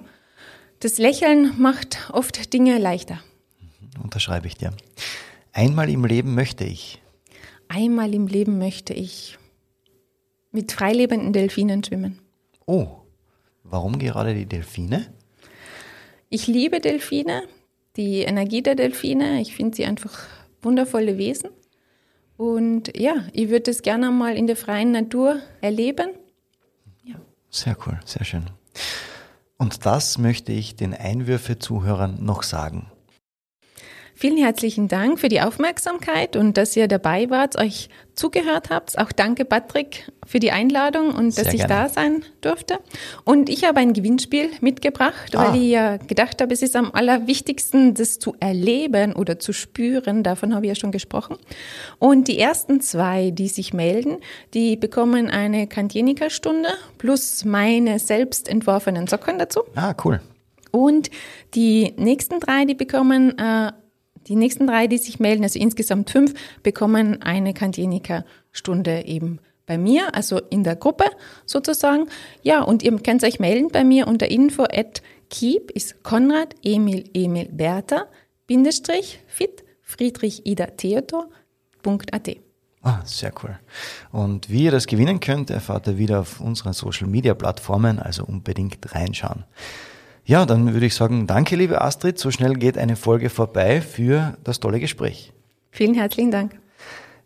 das 0.79 0.97
Lächeln 0.97 1.53
macht 1.59 2.09
oft 2.11 2.51
Dinge 2.51 2.79
leichter. 2.79 3.19
Mhm, 3.61 4.01
unterschreibe 4.05 4.47
ich 4.47 4.55
dir. 4.55 4.71
Einmal 5.53 5.91
im 5.91 6.03
Leben 6.03 6.33
möchte 6.33 6.63
ich. 6.63 6.99
Einmal 7.67 8.11
im 8.15 8.25
Leben 8.25 8.57
möchte 8.57 8.95
ich 8.95 9.37
mit 10.51 10.71
freilebenden 10.71 11.31
Delfinen 11.31 11.83
schwimmen. 11.83 12.17
Oh, 12.65 13.04
Warum 13.67 13.97
gerade 13.99 14.33
die 14.35 14.45
Delfine? 14.45 15.07
Ich 16.29 16.47
liebe 16.47 16.79
Delfine, 16.79 17.43
die 17.95 18.21
Energie 18.21 18.61
der 18.61 18.75
Delfine. 18.75 19.41
Ich 19.41 19.55
finde 19.55 19.75
sie 19.75 19.85
einfach 19.85 20.23
wundervolle 20.61 21.17
Wesen. 21.17 21.49
Und 22.37 22.95
ja, 22.97 23.25
ich 23.33 23.49
würde 23.49 23.71
es 23.71 23.81
gerne 23.81 24.11
mal 24.11 24.35
in 24.35 24.47
der 24.47 24.55
freien 24.55 24.91
Natur 24.91 25.39
erleben. 25.61 26.11
Ja. 27.03 27.15
Sehr 27.49 27.77
cool, 27.85 27.99
sehr 28.05 28.25
schön. 28.25 28.45
Und 29.57 29.85
das 29.85 30.17
möchte 30.17 30.51
ich 30.51 30.75
den 30.75 30.93
Einwürfe-Zuhörern 30.93 32.23
noch 32.23 32.43
sagen. 32.43 32.91
Vielen 34.17 34.37
herzlichen 34.37 34.87
Dank 34.87 35.19
für 35.19 35.27
die 35.27 35.41
Aufmerksamkeit 35.41 36.37
und 36.37 36.55
dass 36.55 36.77
ihr 36.77 36.87
dabei 36.87 37.29
wart, 37.29 37.57
euch 37.57 37.89
zugehört 38.15 38.69
habt. 38.69 38.97
Auch 38.97 39.11
danke, 39.11 39.43
Patrick, 39.43 40.09
für 40.25 40.39
die 40.39 40.51
Einladung 40.51 41.13
und 41.13 41.31
Sehr 41.31 41.43
dass 41.43 41.53
ich 41.53 41.65
da 41.65 41.89
sein 41.89 42.23
durfte. 42.39 42.79
Und 43.25 43.49
ich 43.49 43.65
habe 43.65 43.81
ein 43.81 43.91
Gewinnspiel 43.91 44.51
mitgebracht, 44.61 45.35
ah. 45.35 45.51
weil 45.51 45.61
ich 45.61 45.67
ja 45.67 45.97
gedacht 45.97 46.41
habe, 46.41 46.53
es 46.53 46.61
ist 46.61 46.77
am 46.77 46.91
allerwichtigsten, 46.93 47.93
das 47.93 48.17
zu 48.17 48.33
erleben 48.39 49.13
oder 49.13 49.37
zu 49.37 49.51
spüren. 49.51 50.23
Davon 50.23 50.55
habe 50.55 50.65
ich 50.65 50.69
ja 50.69 50.75
schon 50.75 50.93
gesprochen. 50.93 51.35
Und 51.99 52.29
die 52.29 52.39
ersten 52.39 52.79
zwei, 52.79 53.31
die 53.31 53.49
sich 53.49 53.73
melden, 53.73 54.19
die 54.53 54.77
bekommen 54.77 55.29
eine 55.29 55.67
Kantienika-Stunde 55.67 56.69
plus 56.97 57.43
meine 57.43 57.99
selbst 57.99 58.47
entworfenen 58.47 59.07
Socken 59.07 59.39
dazu. 59.39 59.63
Ah, 59.75 59.93
cool. 60.05 60.21
Und 60.71 61.09
die 61.53 61.93
nächsten 61.97 62.39
drei, 62.39 62.63
die 62.63 62.75
bekommen 62.75 63.37
äh, 63.37 63.73
die 64.27 64.35
nächsten 64.35 64.67
drei, 64.67 64.87
die 64.87 64.97
sich 64.97 65.19
melden, 65.19 65.43
also 65.43 65.59
insgesamt 65.59 66.09
fünf, 66.09 66.33
bekommen 66.63 67.21
eine 67.21 67.53
Kantienika-Stunde 67.53 69.05
eben 69.05 69.39
bei 69.65 69.77
mir, 69.77 70.13
also 70.15 70.39
in 70.49 70.63
der 70.63 70.75
Gruppe 70.75 71.05
sozusagen. 71.45 72.07
Ja, 72.43 72.61
und 72.61 72.83
ihr 72.83 72.95
könnt 72.99 73.23
euch 73.23 73.39
melden 73.39 73.69
bei 73.71 73.83
mir 73.83 74.07
unter 74.07 74.29
info 74.29 74.63
at 74.63 75.01
keep 75.29 75.71
ist 75.71 76.03
Konrad 76.03 76.55
Emil 76.63 77.09
Emil 77.13 77.49
Bertha 77.51 78.05
Bindestrich 78.47 79.19
fit 79.27 79.63
Friedrich 79.81 80.45
Ida 80.45 80.67
Theodor.at. 80.67 82.37
Ah, 82.81 83.01
sehr 83.03 83.33
cool. 83.43 83.57
Und 84.11 84.49
wie 84.51 84.65
ihr 84.65 84.71
das 84.71 84.85
gewinnen 84.85 85.19
könnt, 85.19 85.49
erfahrt 85.49 85.87
ihr 85.87 85.97
wieder 85.97 86.19
auf 86.19 86.39
unseren 86.39 86.73
Social 86.73 87.07
Media 87.07 87.33
Plattformen, 87.33 87.97
also 87.97 88.23
unbedingt 88.23 88.93
reinschauen. 88.93 89.43
Ja, 90.27 90.47
dann 90.47 90.73
würde 90.73 90.87
ich 90.87 90.95
sagen, 90.95 91.27
danke, 91.27 91.55
liebe 91.55 91.81
Astrid. 91.81 92.17
So 92.17 92.31
schnell 92.31 92.55
geht 92.55 92.79
eine 92.79 92.95
Folge 92.95 93.29
vorbei 93.29 93.79
für 93.79 94.35
das 94.43 94.59
tolle 94.59 94.79
Gespräch. 94.79 95.31
Vielen 95.69 95.93
herzlichen 95.93 96.31
Dank. 96.31 96.59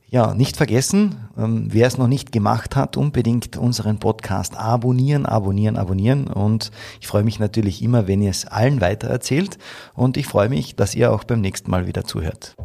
Ja, 0.09 0.33
nicht 0.33 0.57
vergessen, 0.57 1.29
ähm, 1.37 1.67
wer 1.69 1.87
es 1.87 1.97
noch 1.97 2.07
nicht 2.07 2.33
gemacht 2.33 2.75
hat, 2.75 2.97
unbedingt 2.97 3.55
unseren 3.55 3.99
Podcast 3.99 4.57
abonnieren, 4.57 5.25
abonnieren, 5.25 5.77
abonnieren. 5.77 6.27
Und 6.27 6.71
ich 6.99 7.07
freue 7.07 7.23
mich 7.23 7.39
natürlich 7.39 7.81
immer, 7.81 8.07
wenn 8.07 8.21
ihr 8.21 8.31
es 8.31 8.45
allen 8.45 8.81
weitererzählt. 8.81 9.59
Und 9.93 10.17
ich 10.17 10.25
freue 10.25 10.49
mich, 10.49 10.75
dass 10.75 10.93
ihr 10.93 11.13
auch 11.13 11.23
beim 11.23 11.39
nächsten 11.39 11.71
Mal 11.71 11.87
wieder 11.87 12.03
zuhört. 12.03 12.55